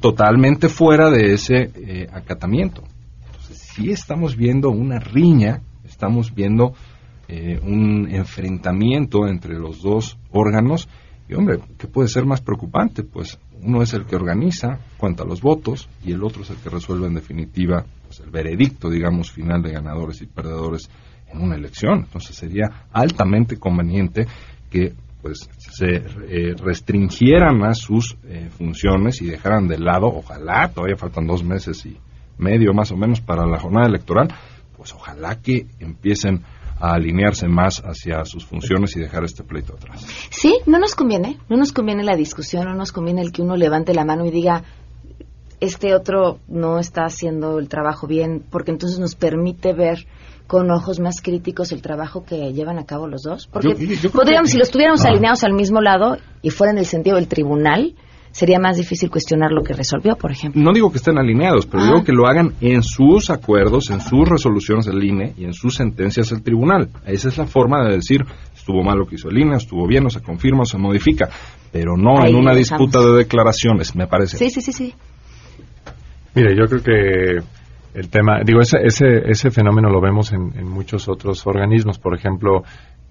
totalmente 0.00 0.68
fuera 0.68 1.10
de 1.10 1.34
ese 1.34 1.70
eh, 1.76 2.08
acatamiento. 2.12 2.82
Entonces, 3.26 3.58
sí 3.58 3.90
estamos 3.90 4.36
viendo 4.36 4.70
una 4.70 4.98
riña, 4.98 5.60
estamos 5.84 6.34
viendo 6.34 6.74
eh, 7.28 7.60
un 7.62 8.08
enfrentamiento 8.10 9.28
entre 9.28 9.54
los 9.58 9.80
dos 9.82 10.18
órganos, 10.32 10.88
y 11.28 11.34
hombre, 11.34 11.58
¿qué 11.76 11.86
puede 11.86 12.08
ser 12.08 12.24
más 12.24 12.40
preocupante? 12.40 13.04
Pues 13.04 13.38
uno 13.62 13.82
es 13.82 13.92
el 13.92 14.06
que 14.06 14.16
organiza, 14.16 14.78
cuenta 14.96 15.24
los 15.24 15.42
votos, 15.42 15.88
y 16.02 16.12
el 16.12 16.24
otro 16.24 16.42
es 16.42 16.50
el 16.50 16.56
que 16.56 16.70
resuelve 16.70 17.06
en 17.06 17.14
definitiva 17.14 17.84
pues, 18.06 18.20
el 18.20 18.30
veredicto, 18.30 18.88
digamos, 18.88 19.30
final 19.30 19.62
de 19.62 19.72
ganadores 19.72 20.22
y 20.22 20.26
perdedores 20.26 20.88
en 21.30 21.42
una 21.42 21.56
elección. 21.56 22.00
Entonces 22.04 22.34
sería 22.34 22.86
altamente 22.92 23.58
conveniente 23.58 24.26
que 24.70 24.94
pues 25.20 25.50
se 25.58 25.96
eh, 25.96 26.54
restringieran 26.56 27.58
más 27.58 27.78
sus 27.78 28.16
eh, 28.24 28.48
funciones 28.50 29.20
y 29.20 29.26
dejaran 29.26 29.66
de 29.66 29.78
lado, 29.78 30.06
ojalá, 30.06 30.70
todavía 30.72 30.96
faltan 30.96 31.26
dos 31.26 31.42
meses 31.42 31.84
y 31.86 31.98
medio 32.38 32.72
más 32.72 32.92
o 32.92 32.96
menos 32.96 33.20
para 33.20 33.44
la 33.44 33.58
jornada 33.58 33.88
electoral, 33.88 34.28
pues 34.76 34.94
ojalá 34.94 35.40
que 35.42 35.66
empiecen 35.80 36.44
a 36.80 36.94
alinearse 36.94 37.48
más 37.48 37.82
hacia 37.84 38.24
sus 38.24 38.44
funciones 38.46 38.96
y 38.96 39.00
dejar 39.00 39.24
este 39.24 39.42
pleito 39.42 39.74
atrás. 39.74 40.06
Sí, 40.30 40.58
no 40.66 40.78
nos 40.78 40.94
conviene, 40.94 41.38
no 41.48 41.56
nos 41.56 41.72
conviene 41.72 42.04
la 42.04 42.16
discusión, 42.16 42.64
no 42.66 42.74
nos 42.74 42.92
conviene 42.92 43.22
el 43.22 43.32
que 43.32 43.42
uno 43.42 43.56
levante 43.56 43.94
la 43.94 44.04
mano 44.04 44.24
y 44.26 44.30
diga, 44.30 44.62
este 45.60 45.94
otro 45.94 46.38
no 46.46 46.78
está 46.78 47.04
haciendo 47.04 47.58
el 47.58 47.68
trabajo 47.68 48.06
bien, 48.06 48.44
porque 48.48 48.70
entonces 48.70 48.98
nos 49.00 49.16
permite 49.16 49.72
ver 49.72 50.06
con 50.46 50.70
ojos 50.70 51.00
más 51.00 51.20
críticos 51.20 51.72
el 51.72 51.82
trabajo 51.82 52.24
que 52.24 52.52
llevan 52.52 52.78
a 52.78 52.86
cabo 52.86 53.06
los 53.08 53.22
dos. 53.22 53.48
Porque 53.48 53.70
Yo- 53.70 53.74
yo 53.94 53.98
creo 53.98 54.12
podríamos, 54.12 54.48
que- 54.48 54.52
si 54.52 54.58
los 54.58 54.70
tuviéramos 54.70 55.04
Ah. 55.04 55.08
alineados 55.08 55.42
al 55.44 55.52
mismo 55.52 55.80
lado 55.80 56.16
y 56.42 56.50
fuera 56.50 56.72
en 56.72 56.78
el 56.78 56.86
sentido 56.86 57.16
del 57.16 57.28
tribunal, 57.28 57.96
sería 58.30 58.58
más 58.58 58.76
difícil 58.76 59.10
cuestionar 59.10 59.50
lo 59.52 59.62
que 59.62 59.72
resolvió, 59.74 60.16
por 60.16 60.30
ejemplo. 60.30 60.60
No 60.62 60.72
digo 60.72 60.90
que 60.90 60.98
estén 60.98 61.18
alineados, 61.18 61.66
pero 61.66 61.82
Ah. 61.82 61.86
digo 61.86 62.04
que 62.04 62.12
lo 62.12 62.26
hagan 62.26 62.54
en 62.60 62.82
sus 62.82 63.30
acuerdos, 63.30 63.90
en 63.90 64.00
sus 64.00 64.28
resoluciones 64.28 64.86
del 64.86 65.02
INE 65.02 65.34
y 65.36 65.44
en 65.44 65.52
sus 65.52 65.74
sentencias 65.74 66.30
del 66.30 66.42
tribunal. 66.42 66.88
Esa 67.06 67.28
es 67.28 67.38
la 67.38 67.46
forma 67.46 67.84
de 67.88 67.96
decir, 67.96 68.24
estuvo 68.54 68.82
mal 68.82 68.98
lo 68.98 69.06
que 69.06 69.16
hizo 69.16 69.28
el 69.28 69.38
INE, 69.38 69.56
estuvo 69.56 69.86
bien, 69.86 70.06
o 70.06 70.10
se 70.10 70.20
confirma, 70.20 70.62
o 70.62 70.66
se 70.66 70.78
modifica, 70.78 71.28
pero 71.72 71.96
no 71.96 72.20
Ahí 72.20 72.30
en 72.30 72.36
una 72.36 72.54
disputa 72.54 73.00
de 73.00 73.12
declaraciones, 73.18 73.94
me 73.96 74.06
parece. 74.06 74.36
Sí, 74.36 74.50
sí, 74.50 74.60
sí, 74.60 74.72
sí. 74.72 74.94
Mire, 76.34 76.54
yo 76.56 76.66
creo 76.66 76.82
que 76.82 77.44
el 77.98 78.08
tema, 78.10 78.40
digo, 78.44 78.60
ese, 78.60 78.78
ese, 78.84 79.28
ese 79.28 79.50
fenómeno 79.50 79.88
lo 79.90 80.00
vemos 80.00 80.32
en, 80.32 80.52
en 80.56 80.68
muchos 80.68 81.08
otros 81.08 81.46
organismos. 81.46 81.98
Por 81.98 82.14
ejemplo, 82.16 82.62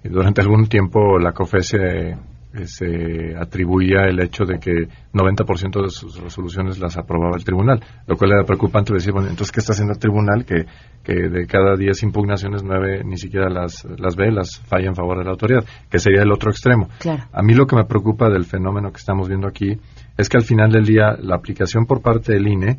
durante 0.02 0.40
algún 0.40 0.66
tiempo 0.68 1.18
la 1.18 1.32
COFE 1.32 2.16
se, 2.52 2.66
se 2.66 3.36
atribuía 3.36 4.04
el 4.08 4.20
hecho 4.20 4.44
de 4.44 4.58
que 4.58 4.88
90% 5.12 5.82
de 5.82 5.90
sus 5.90 6.20
resoluciones 6.20 6.78
las 6.78 6.96
aprobaba 6.96 7.36
el 7.36 7.44
tribunal, 7.44 7.82
lo 8.06 8.16
cual 8.16 8.32
era 8.32 8.44
preocupante. 8.44 8.92
Decir, 8.92 9.12
bueno, 9.12 9.28
entonces, 9.28 9.52
¿qué 9.52 9.60
está 9.60 9.72
haciendo 9.72 9.92
el 9.92 9.98
tribunal? 9.98 10.44
Que, 10.44 10.66
que 11.02 11.28
de 11.28 11.46
cada 11.46 11.76
10 11.76 12.02
impugnaciones, 12.02 12.62
9 12.62 13.02
ni 13.04 13.16
siquiera 13.16 13.48
las, 13.48 13.84
las 13.98 14.16
ve, 14.16 14.30
las 14.30 14.58
falla 14.60 14.88
en 14.88 14.94
favor 14.94 15.18
de 15.18 15.24
la 15.24 15.30
autoridad, 15.30 15.64
que 15.90 15.98
sería 15.98 16.22
el 16.22 16.32
otro 16.32 16.50
extremo. 16.50 16.88
Claro. 16.98 17.24
A 17.32 17.42
mí 17.42 17.54
lo 17.54 17.66
que 17.66 17.76
me 17.76 17.84
preocupa 17.84 18.28
del 18.28 18.44
fenómeno 18.44 18.90
que 18.90 18.98
estamos 18.98 19.28
viendo 19.28 19.46
aquí 19.46 19.78
es 20.16 20.28
que 20.28 20.38
al 20.38 20.44
final 20.44 20.70
del 20.70 20.84
día 20.84 21.16
la 21.20 21.36
aplicación 21.36 21.86
por 21.86 22.02
parte 22.02 22.32
del 22.32 22.48
INE 22.48 22.78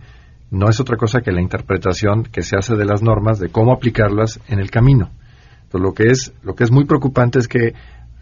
no 0.51 0.67
es 0.70 0.80
otra 0.80 0.97
cosa 0.97 1.22
que 1.22 1.32
la 1.32 1.41
interpretación 1.41 2.24
que 2.24 2.41
se 2.41 2.57
hace 2.57 2.76
de 2.76 2.86
las 2.86 3.01
normas, 3.01 3.39
de 3.39 3.49
cómo 3.49 3.72
aplicarlas 3.72 4.39
en 4.47 4.59
el 4.59 4.72
camino. 4.72 5.11
Entonces, 5.63 5.82
lo 5.82 5.93
que 5.93 6.09
es, 6.09 6.34
lo 6.41 6.55
que 6.55 6.63
es 6.63 6.72
muy 6.72 6.86
preocupante 6.86 7.38
es 7.38 7.47
que 7.47 7.74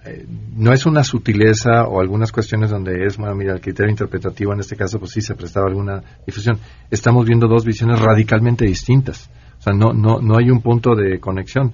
eh, 0.08 0.26
no 0.56 0.74
es 0.74 0.86
una 0.86 1.04
sutileza 1.04 1.84
o 1.88 2.00
algunas 2.00 2.32
cuestiones 2.32 2.70
donde 2.70 3.06
es, 3.06 3.18
bueno, 3.18 3.36
mira, 3.36 3.54
el 3.54 3.62
criterio 3.62 3.92
interpretativo 3.92 4.54
en 4.54 4.60
este 4.60 4.76
caso, 4.76 5.00
pues 5.00 5.12
sí 5.12 5.22
se 5.22 5.36
prestaba 5.36 5.68
alguna 5.68 6.02
difusión. 6.26 6.58
Estamos 6.90 7.26
viendo 7.26 7.48
dos 7.48 7.66
visiones 7.66 8.00
radicalmente 8.00 8.66
distintas. 8.66 9.30
O 9.60 9.62
sea, 9.62 9.74
no, 9.74 9.94
no, 9.94 10.20
no 10.20 10.38
hay 10.38 10.50
un 10.50 10.62
punto 10.62 10.96
de 10.96 11.20
conexión. 11.20 11.74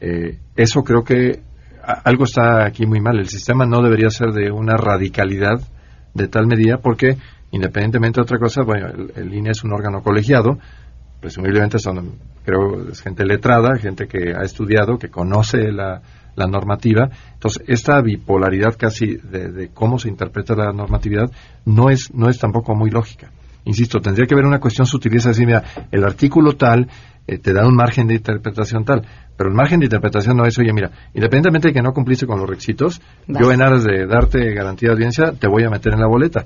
Eh, 0.00 0.38
eso 0.56 0.82
creo 0.82 1.02
que 1.04 1.42
algo 2.04 2.24
está 2.24 2.64
aquí 2.64 2.86
muy 2.86 3.00
mal. 3.00 3.18
El 3.18 3.28
sistema 3.28 3.66
no 3.66 3.82
debería 3.82 4.10
ser 4.10 4.32
de 4.32 4.50
una 4.50 4.76
radicalidad 4.76 5.60
de 6.14 6.28
tal 6.28 6.46
medida 6.46 6.78
porque, 6.78 7.16
independientemente 7.50 8.20
de 8.20 8.22
otra 8.22 8.38
cosa, 8.38 8.62
bueno, 8.62 8.88
el, 8.88 9.12
el 9.16 9.34
INE 9.34 9.50
es 9.50 9.64
un 9.64 9.72
órgano 9.72 10.02
colegiado, 10.02 10.58
presumiblemente 11.20 11.78
son, 11.78 12.18
creo, 12.44 12.90
es 12.90 13.00
gente 13.00 13.24
letrada, 13.24 13.76
gente 13.78 14.06
que 14.06 14.34
ha 14.36 14.42
estudiado, 14.42 14.98
que 14.98 15.08
conoce 15.08 15.70
la, 15.72 16.02
la 16.34 16.46
normativa. 16.46 17.10
Entonces, 17.34 17.62
esta 17.66 18.00
bipolaridad 18.00 18.76
casi 18.78 19.16
de, 19.16 19.70
cómo 19.72 19.98
se 19.98 20.08
interpreta 20.08 20.54
la 20.54 20.72
normatividad 20.72 21.30
no 21.64 21.90
es, 21.90 22.12
no 22.14 22.28
es 22.28 22.38
tampoco 22.38 22.74
muy 22.74 22.90
lógica. 22.90 23.30
Insisto, 23.64 24.00
tendría 24.00 24.26
que 24.26 24.34
haber 24.34 24.46
una 24.46 24.58
cuestión 24.58 24.86
sutileza, 24.86 25.28
decir, 25.28 25.46
mira, 25.46 25.62
el 25.90 26.02
artículo 26.04 26.56
tal 26.56 26.88
eh, 27.26 27.38
te 27.38 27.52
da 27.52 27.66
un 27.66 27.76
margen 27.76 28.08
de 28.08 28.14
interpretación 28.14 28.84
tal, 28.84 29.06
pero 29.36 29.50
el 29.50 29.54
margen 29.54 29.78
de 29.78 29.86
interpretación 29.86 30.36
no 30.36 30.44
es, 30.44 30.58
oye, 30.58 30.72
mira, 30.72 30.90
independientemente 31.14 31.68
de 31.68 31.74
que 31.74 31.82
no 31.82 31.92
cumpliste 31.92 32.26
con 32.26 32.40
los 32.40 32.48
requisitos, 32.48 33.00
yo 33.28 33.52
en 33.52 33.62
aras 33.62 33.84
de 33.84 34.06
darte 34.06 34.52
garantía 34.52 34.88
de 34.88 34.94
audiencia 34.94 35.32
te 35.32 35.46
voy 35.46 35.62
a 35.62 35.70
meter 35.70 35.92
en 35.92 36.00
la 36.00 36.08
boleta. 36.08 36.44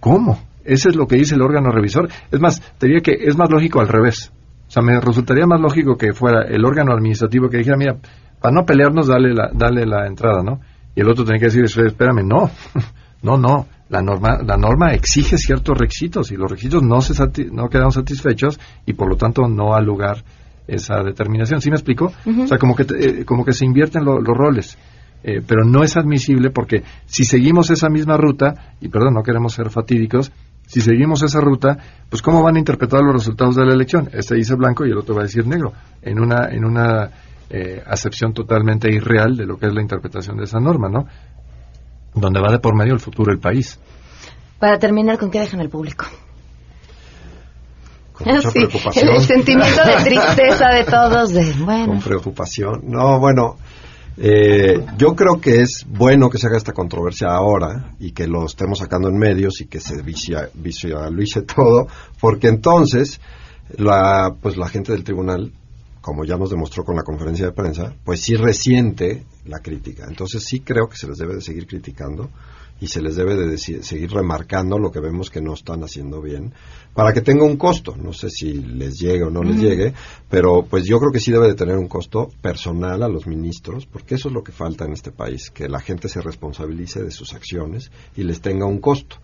¿Cómo? 0.00 0.38
Ese 0.64 0.88
es 0.88 0.96
lo 0.96 1.06
que 1.06 1.16
dice 1.16 1.34
el 1.34 1.42
órgano 1.42 1.70
revisor. 1.70 2.08
Es 2.30 2.40
más, 2.40 2.60
te 2.78 2.86
diría 2.86 3.02
que 3.02 3.12
es 3.12 3.36
más 3.36 3.50
lógico 3.50 3.80
al 3.80 3.88
revés. 3.88 4.32
O 4.66 4.70
sea, 4.70 4.82
me 4.82 4.98
resultaría 4.98 5.46
más 5.46 5.60
lógico 5.60 5.96
que 5.96 6.14
fuera 6.14 6.42
el 6.48 6.64
órgano 6.64 6.92
administrativo 6.92 7.48
que 7.48 7.58
dijera, 7.58 7.76
mira, 7.76 7.96
para 8.44 8.56
no 8.56 8.66
pelearnos, 8.66 9.06
dale 9.06 9.32
la, 9.32 9.50
dale 9.54 9.86
la 9.86 10.06
entrada, 10.06 10.42
¿no? 10.42 10.60
Y 10.94 11.00
el 11.00 11.08
otro 11.08 11.24
tiene 11.24 11.40
que 11.40 11.46
decir, 11.46 11.64
espérame, 11.64 12.26
no, 12.26 12.50
no, 13.22 13.38
no, 13.38 13.66
la 13.88 14.02
norma, 14.02 14.36
la 14.44 14.58
norma 14.58 14.92
exige 14.92 15.38
ciertos 15.38 15.78
requisitos 15.78 16.30
y 16.30 16.36
los 16.36 16.50
requisitos 16.50 16.82
no, 16.82 17.00
se 17.00 17.14
no 17.50 17.70
quedan 17.70 17.90
satisfechos 17.90 18.60
y 18.84 18.92
por 18.92 19.08
lo 19.08 19.16
tanto 19.16 19.48
no 19.48 19.74
ha 19.74 19.80
lugar 19.80 20.22
esa 20.68 21.02
determinación. 21.02 21.62
¿Sí 21.62 21.70
me 21.70 21.76
explico? 21.76 22.12
O 22.26 22.46
sea, 22.46 22.58
como 22.58 22.76
que, 22.76 22.82
eh, 22.82 23.24
como 23.24 23.46
que 23.46 23.54
se 23.54 23.64
invierten 23.64 24.04
los 24.04 24.22
roles. 24.22 24.76
Eh, 25.22 25.40
pero 25.40 25.64
no 25.64 25.82
es 25.82 25.96
admisible 25.96 26.50
porque 26.50 26.82
si 27.06 27.24
seguimos 27.24 27.70
esa 27.70 27.88
misma 27.88 28.18
ruta, 28.18 28.74
y 28.78 28.90
perdón, 28.90 29.14
no 29.14 29.22
queremos 29.22 29.54
ser 29.54 29.70
fatídicos, 29.70 30.30
si 30.66 30.82
seguimos 30.82 31.22
esa 31.22 31.40
ruta, 31.40 31.78
pues 32.10 32.20
¿cómo 32.20 32.42
van 32.42 32.56
a 32.56 32.58
interpretar 32.58 33.00
los 33.02 33.14
resultados 33.14 33.56
de 33.56 33.64
la 33.64 33.72
elección? 33.72 34.10
Este 34.12 34.34
dice 34.34 34.54
blanco 34.54 34.84
y 34.84 34.90
el 34.90 34.98
otro 34.98 35.14
va 35.14 35.22
a 35.22 35.24
decir 35.24 35.46
negro, 35.46 35.72
en 36.02 36.20
una, 36.20 36.50
en 36.50 36.66
una 36.66 37.10
eh, 37.50 37.82
acepción 37.86 38.32
totalmente 38.32 38.90
irreal 38.92 39.36
de 39.36 39.46
lo 39.46 39.58
que 39.58 39.66
es 39.66 39.74
la 39.74 39.82
interpretación 39.82 40.36
de 40.36 40.44
esa 40.44 40.60
norma, 40.60 40.88
¿no? 40.88 41.06
Donde 42.14 42.40
va 42.40 42.50
de 42.50 42.58
por 42.58 42.76
medio 42.76 42.94
el 42.94 43.00
futuro 43.00 43.30
del 43.32 43.40
país. 43.40 43.78
Para 44.58 44.78
terminar, 44.78 45.18
¿con 45.18 45.30
qué 45.30 45.40
dejan 45.40 45.60
el 45.60 45.68
público? 45.68 46.06
Con 48.12 48.34
mucha 48.34 48.50
preocupación. 48.52 49.08
El 49.08 49.20
sentimiento 49.20 49.82
de 49.84 50.04
tristeza 50.04 50.68
de 50.68 50.84
todos, 50.84 51.32
de, 51.32 51.52
bueno. 51.64 51.86
Con 51.86 52.00
preocupación. 52.00 52.82
No, 52.84 53.18
bueno, 53.18 53.56
eh, 54.16 54.84
yo 54.96 55.16
creo 55.16 55.40
que 55.40 55.60
es 55.60 55.84
bueno 55.88 56.30
que 56.30 56.38
se 56.38 56.46
haga 56.46 56.56
esta 56.56 56.72
controversia 56.72 57.28
ahora 57.28 57.94
y 57.98 58.12
que 58.12 58.28
lo 58.28 58.46
estemos 58.46 58.78
sacando 58.78 59.08
en 59.08 59.18
medios 59.18 59.60
y 59.60 59.66
que 59.66 59.80
se 59.80 60.02
visualice 60.02 61.42
todo, 61.54 61.88
porque 62.20 62.48
entonces 62.48 63.20
la, 63.76 64.34
pues 64.40 64.56
la 64.56 64.68
gente 64.68 64.92
del 64.92 65.02
tribunal 65.02 65.52
como 66.04 66.26
ya 66.26 66.36
nos 66.36 66.50
demostró 66.50 66.84
con 66.84 66.96
la 66.96 67.02
conferencia 67.02 67.46
de 67.46 67.52
prensa, 67.52 67.94
pues 68.04 68.20
sí 68.20 68.34
resiente 68.34 69.24
la 69.46 69.60
crítica. 69.60 70.04
Entonces 70.06 70.44
sí 70.44 70.60
creo 70.60 70.86
que 70.86 70.98
se 70.98 71.08
les 71.08 71.16
debe 71.16 71.34
de 71.34 71.40
seguir 71.40 71.66
criticando 71.66 72.28
y 72.78 72.88
se 72.88 73.00
les 73.00 73.16
debe 73.16 73.34
de 73.34 73.56
seguir 73.56 74.10
remarcando 74.10 74.78
lo 74.78 74.92
que 74.92 75.00
vemos 75.00 75.30
que 75.30 75.40
no 75.40 75.54
están 75.54 75.82
haciendo 75.82 76.20
bien 76.20 76.52
para 76.92 77.14
que 77.14 77.22
tenga 77.22 77.46
un 77.46 77.56
costo. 77.56 77.96
No 77.96 78.12
sé 78.12 78.28
si 78.28 78.52
les 78.52 78.98
llegue 78.98 79.22
o 79.22 79.30
no 79.30 79.42
les 79.42 79.56
llegue, 79.56 79.94
pero 80.28 80.66
pues 80.68 80.84
yo 80.84 80.98
creo 80.98 81.10
que 81.10 81.20
sí 81.20 81.32
debe 81.32 81.46
de 81.46 81.54
tener 81.54 81.78
un 81.78 81.88
costo 81.88 82.28
personal 82.42 83.02
a 83.02 83.08
los 83.08 83.26
ministros, 83.26 83.86
porque 83.86 84.16
eso 84.16 84.28
es 84.28 84.34
lo 84.34 84.44
que 84.44 84.52
falta 84.52 84.84
en 84.84 84.92
este 84.92 85.10
país, 85.10 85.50
que 85.50 85.70
la 85.70 85.80
gente 85.80 86.10
se 86.10 86.20
responsabilice 86.20 87.02
de 87.02 87.12
sus 87.12 87.32
acciones 87.32 87.90
y 88.14 88.24
les 88.24 88.42
tenga 88.42 88.66
un 88.66 88.78
costo. 88.78 89.16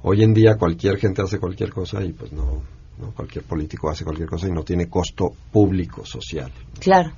Hoy 0.00 0.22
en 0.22 0.32
día 0.32 0.56
cualquier 0.56 0.96
gente 0.96 1.20
hace 1.20 1.38
cualquier 1.38 1.74
cosa 1.74 2.02
y 2.02 2.14
pues 2.14 2.32
no, 2.32 2.62
Cualquier 3.14 3.44
político 3.44 3.90
hace 3.90 4.04
cualquier 4.04 4.28
cosa 4.28 4.48
y 4.48 4.52
no 4.52 4.62
tiene 4.62 4.88
costo 4.88 5.32
público, 5.50 6.04
social. 6.04 6.50
Claro. 6.78 7.10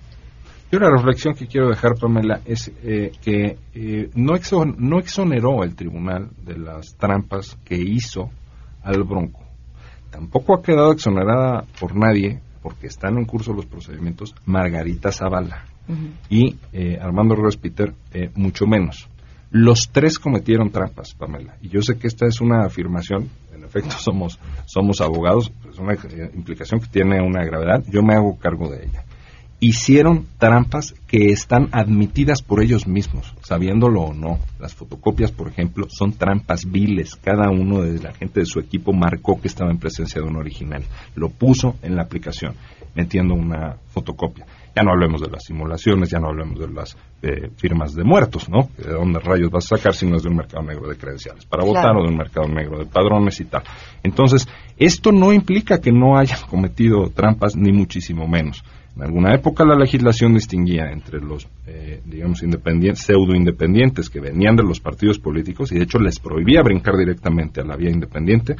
Y 0.70 0.76
una 0.76 0.90
reflexión 0.90 1.34
que 1.34 1.46
quiero 1.46 1.68
dejar, 1.68 1.94
Pamela, 1.94 2.40
es 2.44 2.72
eh, 2.82 3.12
que 3.22 3.58
eh, 3.74 4.10
no, 4.14 4.34
no 4.78 4.98
exoneró 4.98 5.62
el 5.62 5.74
tribunal 5.74 6.30
de 6.42 6.58
las 6.58 6.96
trampas 6.96 7.58
que 7.64 7.76
hizo 7.76 8.30
al 8.82 9.04
Bronco. 9.04 9.44
Tampoco 10.10 10.54
ha 10.54 10.62
quedado 10.62 10.92
exonerada 10.92 11.64
por 11.78 11.94
nadie, 11.94 12.40
porque 12.62 12.86
están 12.86 13.18
en 13.18 13.24
curso 13.24 13.52
los 13.52 13.66
procedimientos, 13.66 14.34
Margarita 14.46 15.12
Zavala 15.12 15.66
y 16.30 16.56
eh, 16.72 16.98
Armando 16.98 17.34
Ruiz 17.34 17.56
Peter, 17.56 17.92
mucho 18.34 18.66
menos. 18.66 19.08
Los 19.56 19.90
tres 19.92 20.18
cometieron 20.18 20.70
trampas, 20.70 21.14
Pamela. 21.14 21.56
Y 21.62 21.68
yo 21.68 21.80
sé 21.80 21.96
que 21.96 22.08
esta 22.08 22.26
es 22.26 22.40
una 22.40 22.64
afirmación 22.66 23.30
efecto 23.74 23.96
somos, 23.98 24.38
somos 24.66 25.00
abogados, 25.00 25.52
es 25.70 25.78
una 25.78 25.94
implicación 26.34 26.80
que 26.80 26.88
tiene 26.88 27.20
una 27.20 27.44
gravedad, 27.44 27.82
yo 27.88 28.02
me 28.02 28.14
hago 28.14 28.38
cargo 28.38 28.70
de 28.70 28.84
ella. 28.84 29.04
Hicieron 29.60 30.26
trampas 30.36 30.94
que 31.06 31.30
están 31.30 31.68
admitidas 31.72 32.42
por 32.42 32.62
ellos 32.62 32.86
mismos, 32.86 33.34
sabiéndolo 33.42 34.02
o 34.02 34.12
no. 34.12 34.38
Las 34.58 34.74
fotocopias, 34.74 35.32
por 35.32 35.48
ejemplo, 35.48 35.86
son 35.88 36.12
trampas 36.12 36.70
viles. 36.70 37.16
Cada 37.16 37.48
uno 37.50 37.80
de 37.80 37.98
la 37.98 38.12
gente 38.12 38.40
de 38.40 38.46
su 38.46 38.58
equipo 38.58 38.92
marcó 38.92 39.40
que 39.40 39.48
estaba 39.48 39.70
en 39.70 39.78
presencia 39.78 40.20
de 40.20 40.28
un 40.28 40.36
original. 40.36 40.84
Lo 41.14 41.30
puso 41.30 41.76
en 41.80 41.96
la 41.96 42.02
aplicación, 42.02 42.56
metiendo 42.94 43.32
una 43.32 43.76
fotocopia. 43.88 44.44
Ya 44.74 44.82
no 44.82 44.90
hablemos 44.90 45.20
de 45.20 45.30
las 45.30 45.44
simulaciones, 45.44 46.10
ya 46.10 46.18
no 46.18 46.28
hablemos 46.28 46.58
de 46.58 46.68
las 46.68 46.96
eh, 47.22 47.50
firmas 47.56 47.94
de 47.94 48.02
muertos, 48.02 48.48
¿no? 48.48 48.68
¿De 48.76 48.92
dónde 48.92 49.20
rayos 49.20 49.50
vas 49.50 49.70
a 49.70 49.76
sacar 49.76 49.94
si 49.94 50.06
no 50.06 50.16
es 50.16 50.22
de 50.24 50.30
un 50.30 50.36
mercado 50.36 50.64
negro 50.64 50.88
de 50.88 50.96
credenciales 50.96 51.46
para 51.46 51.64
votar 51.64 51.96
o 51.96 52.02
de 52.02 52.08
un 52.08 52.16
mercado 52.16 52.48
negro 52.48 52.78
de 52.78 52.86
padrones 52.86 53.38
y 53.40 53.44
tal? 53.44 53.62
Entonces, 54.02 54.48
esto 54.76 55.12
no 55.12 55.32
implica 55.32 55.80
que 55.80 55.92
no 55.92 56.18
hayan 56.18 56.40
cometido 56.50 57.10
trampas, 57.10 57.56
ni 57.56 57.72
muchísimo 57.72 58.26
menos. 58.26 58.64
En 58.96 59.02
alguna 59.02 59.34
época 59.34 59.64
la 59.64 59.74
legislación 59.74 60.34
distinguía 60.34 60.90
entre 60.92 61.20
los, 61.20 61.48
eh, 61.66 62.00
digamos, 62.04 62.42
independientes, 62.44 63.04
pseudo-independientes 63.04 64.08
que 64.08 64.20
venían 64.20 64.54
de 64.54 64.62
los 64.62 64.78
partidos 64.78 65.18
políticos 65.18 65.72
y 65.72 65.76
de 65.76 65.84
hecho 65.84 65.98
les 65.98 66.20
prohibía 66.20 66.62
brincar 66.62 66.96
directamente 66.96 67.60
a 67.60 67.64
la 67.64 67.76
vía 67.76 67.90
independiente 67.90 68.54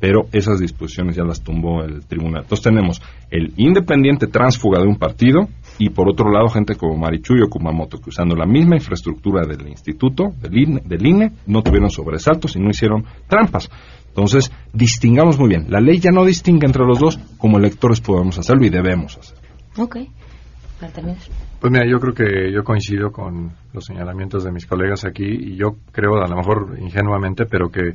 pero 0.00 0.26
esas 0.32 0.58
disposiciones 0.58 1.14
ya 1.14 1.24
las 1.24 1.42
tumbó 1.42 1.84
el 1.84 2.06
tribunal. 2.06 2.42
Entonces 2.42 2.64
tenemos 2.64 3.02
el 3.30 3.52
independiente 3.58 4.26
transfuga 4.26 4.80
de 4.80 4.88
un 4.88 4.96
partido 4.96 5.48
y 5.78 5.90
por 5.90 6.08
otro 6.08 6.32
lado 6.32 6.48
gente 6.48 6.74
como 6.74 6.96
Marichuy 6.96 7.42
o 7.42 7.50
Kumamoto 7.50 7.98
que 7.98 8.08
usando 8.08 8.34
la 8.34 8.46
misma 8.46 8.76
infraestructura 8.76 9.46
del 9.46 9.68
instituto, 9.68 10.32
del 10.40 10.56
INE, 10.56 10.82
del 10.86 11.06
INE, 11.06 11.32
no 11.46 11.62
tuvieron 11.62 11.90
sobresaltos 11.90 12.56
y 12.56 12.60
no 12.60 12.70
hicieron 12.70 13.04
trampas. 13.28 13.70
Entonces, 14.08 14.50
distingamos 14.72 15.38
muy 15.38 15.50
bien. 15.50 15.66
La 15.68 15.80
ley 15.80 16.00
ya 16.00 16.10
no 16.10 16.24
distingue 16.24 16.66
entre 16.66 16.84
los 16.84 16.98
dos, 16.98 17.18
como 17.38 17.58
electores 17.58 18.00
podemos 18.00 18.36
hacerlo 18.38 18.66
y 18.66 18.70
debemos 18.70 19.16
hacerlo. 19.16 19.48
Ok. 19.76 19.98
Pues 21.60 21.70
mira, 21.70 21.84
yo 21.86 22.00
creo 22.00 22.14
que 22.14 22.52
yo 22.52 22.64
coincido 22.64 23.12
con 23.12 23.52
los 23.72 23.84
señalamientos 23.84 24.44
de 24.44 24.50
mis 24.50 24.66
colegas 24.66 25.04
aquí 25.04 25.24
y 25.24 25.56
yo 25.56 25.76
creo, 25.92 26.16
a 26.16 26.26
lo 26.26 26.36
mejor 26.36 26.78
ingenuamente, 26.80 27.44
pero 27.44 27.70
que 27.70 27.94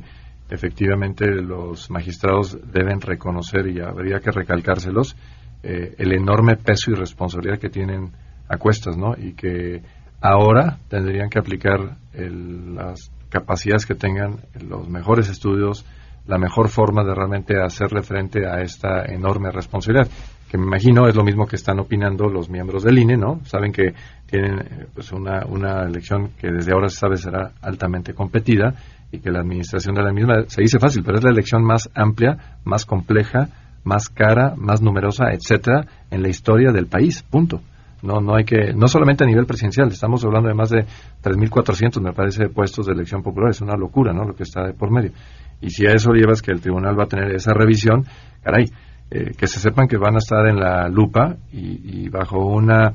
efectivamente 0.50 1.26
los 1.26 1.90
magistrados 1.90 2.58
deben 2.72 3.00
reconocer 3.00 3.66
y 3.68 3.80
habría 3.80 4.20
que 4.20 4.30
recalcárselos 4.30 5.16
eh, 5.62 5.94
el 5.98 6.12
enorme 6.12 6.56
peso 6.56 6.90
y 6.90 6.94
responsabilidad 6.94 7.58
que 7.58 7.70
tienen 7.70 8.12
a 8.48 8.56
cuestas, 8.58 8.96
¿no? 8.96 9.14
Y 9.16 9.32
que 9.32 9.82
ahora 10.20 10.78
tendrían 10.88 11.28
que 11.28 11.38
aplicar 11.38 11.96
las 12.14 13.10
capacidades 13.28 13.86
que 13.86 13.94
tengan, 13.94 14.40
los 14.60 14.88
mejores 14.88 15.28
estudios, 15.28 15.84
la 16.26 16.38
mejor 16.38 16.68
forma 16.68 17.04
de 17.04 17.14
realmente 17.14 17.60
hacerle 17.60 18.02
frente 18.02 18.46
a 18.46 18.60
esta 18.60 19.04
enorme 19.04 19.50
responsabilidad 19.50 20.08
que 20.48 20.58
me 20.58 20.64
imagino 20.64 21.08
es 21.08 21.16
lo 21.16 21.24
mismo 21.24 21.46
que 21.46 21.56
están 21.56 21.80
opinando 21.80 22.28
los 22.28 22.48
miembros 22.48 22.84
del 22.84 22.98
INE, 22.98 23.16
¿no? 23.16 23.40
Saben 23.44 23.72
que 23.72 23.94
tienen 24.26 24.86
pues 24.94 25.12
una, 25.12 25.44
una 25.46 25.82
elección 25.82 26.30
que 26.38 26.50
desde 26.50 26.72
ahora 26.72 26.88
se 26.88 26.98
sabe 26.98 27.16
será 27.16 27.52
altamente 27.62 28.14
competida 28.14 28.74
y 29.12 29.20
que 29.20 29.30
la 29.30 29.40
administración 29.40 29.94
de 29.94 30.02
la 30.02 30.12
misma 30.12 30.44
se 30.46 30.62
dice 30.62 30.78
fácil, 30.78 31.02
pero 31.04 31.18
es 31.18 31.24
la 31.24 31.30
elección 31.30 31.64
más 31.64 31.90
amplia, 31.94 32.58
más 32.64 32.84
compleja, 32.84 33.48
más 33.84 34.08
cara, 34.08 34.54
más 34.56 34.82
numerosa, 34.82 35.26
etcétera, 35.32 35.86
en 36.10 36.22
la 36.22 36.28
historia 36.28 36.72
del 36.72 36.86
país, 36.86 37.22
punto. 37.22 37.60
No, 38.02 38.20
no 38.20 38.36
hay 38.36 38.44
que, 38.44 38.74
no 38.74 38.88
solamente 38.88 39.24
a 39.24 39.26
nivel 39.26 39.46
presidencial, 39.46 39.88
estamos 39.88 40.24
hablando 40.24 40.48
de 40.48 40.54
más 40.54 40.70
de 40.70 40.84
3.400, 41.22 42.00
me 42.02 42.12
parece, 42.12 42.48
puestos 42.48 42.86
de 42.86 42.92
elección 42.92 43.22
popular. 43.22 43.50
Es 43.50 43.60
una 43.62 43.74
locura, 43.74 44.12
¿no? 44.12 44.24
Lo 44.24 44.34
que 44.34 44.42
está 44.42 44.72
por 44.72 44.90
medio. 44.90 45.12
Y 45.60 45.70
si 45.70 45.86
a 45.86 45.92
eso 45.92 46.12
llevas 46.12 46.42
que 46.42 46.52
el 46.52 46.60
tribunal 46.60 46.98
va 46.98 47.04
a 47.04 47.08
tener 47.08 47.34
esa 47.34 47.54
revisión, 47.54 48.04
caray, 48.42 48.66
eh, 49.10 49.32
que 49.36 49.46
se 49.46 49.60
sepan 49.60 49.88
que 49.88 49.96
van 49.96 50.16
a 50.16 50.18
estar 50.18 50.46
en 50.46 50.56
la 50.56 50.88
lupa 50.88 51.36
y, 51.52 52.08
bajo 52.08 52.44
una 52.44 52.92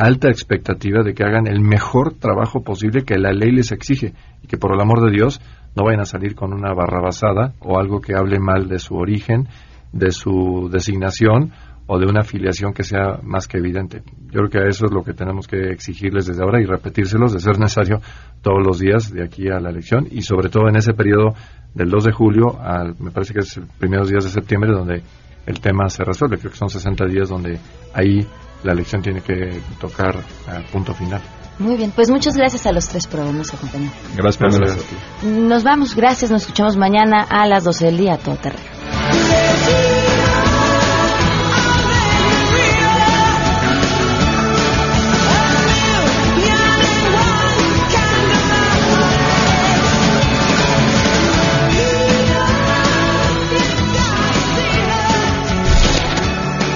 alta 0.00 0.28
expectativa 0.28 1.02
de 1.02 1.12
que 1.12 1.24
hagan 1.24 1.46
el 1.46 1.60
mejor 1.60 2.14
trabajo 2.14 2.62
posible 2.62 3.04
que 3.04 3.18
la 3.18 3.32
ley 3.32 3.52
les 3.52 3.70
exige 3.70 4.14
y 4.42 4.46
que 4.46 4.56
por 4.56 4.72
el 4.72 4.80
amor 4.80 5.04
de 5.04 5.10
Dios 5.10 5.42
no 5.76 5.84
vayan 5.84 6.00
a 6.00 6.06
salir 6.06 6.34
con 6.34 6.54
una 6.54 6.72
barrabasada 6.72 7.52
o 7.60 7.78
algo 7.78 8.00
que 8.00 8.14
hable 8.16 8.40
mal 8.40 8.66
de 8.66 8.78
su 8.78 8.94
origen, 8.94 9.48
de 9.92 10.10
su 10.10 10.70
designación 10.72 11.52
o 11.86 11.98
de 11.98 12.06
una 12.06 12.20
afiliación 12.20 12.72
que 12.72 12.82
sea 12.82 13.20
más 13.22 13.46
que 13.46 13.58
evidente. 13.58 14.02
Yo 14.30 14.40
creo 14.40 14.48
que 14.48 14.68
eso 14.70 14.86
es 14.86 14.90
lo 14.90 15.02
que 15.02 15.12
tenemos 15.12 15.46
que 15.46 15.70
exigirles 15.70 16.24
desde 16.24 16.42
ahora 16.42 16.62
y 16.62 16.64
repetírselos 16.64 17.34
de 17.34 17.40
ser 17.40 17.58
necesario 17.58 18.00
todos 18.40 18.64
los 18.64 18.78
días 18.78 19.12
de 19.12 19.22
aquí 19.22 19.48
a 19.48 19.60
la 19.60 19.68
elección 19.68 20.06
y 20.10 20.22
sobre 20.22 20.48
todo 20.48 20.66
en 20.70 20.76
ese 20.76 20.94
periodo 20.94 21.34
del 21.74 21.90
2 21.90 22.04
de 22.04 22.12
julio 22.12 22.58
al, 22.58 22.94
me 23.00 23.10
parece 23.10 23.34
que 23.34 23.40
es 23.40 23.54
el 23.58 23.64
primeros 23.78 24.08
días 24.08 24.24
de 24.24 24.30
septiembre 24.30 24.72
donde 24.72 25.02
el 25.44 25.60
tema 25.60 25.90
se 25.90 26.04
resuelve. 26.04 26.38
Creo 26.38 26.52
que 26.52 26.56
son 26.56 26.70
60 26.70 27.04
días 27.04 27.28
donde 27.28 27.58
ahí 27.92 28.26
la 28.64 28.72
elección 28.72 29.02
tiene 29.02 29.20
que 29.20 29.60
tocar 29.80 30.16
a 30.46 30.60
punto 30.72 30.94
final. 30.94 31.20
Muy 31.58 31.76
bien, 31.76 31.92
pues 31.94 32.10
muchas 32.10 32.36
gracias 32.36 32.66
a 32.66 32.72
los 32.72 32.88
tres 32.88 33.06
por 33.06 33.20
habernos 33.20 33.52
acompañado. 33.52 33.92
Gracias, 34.16 34.56
gracias. 34.58 34.86
Nos 35.22 35.62
vamos, 35.62 35.94
gracias, 35.94 36.30
nos 36.30 36.42
escuchamos 36.42 36.76
mañana 36.76 37.26
a 37.28 37.46
las 37.46 37.64
12 37.64 37.84
del 37.84 37.98
día, 37.98 38.16
todo 38.16 38.36
terreno. 38.36 38.64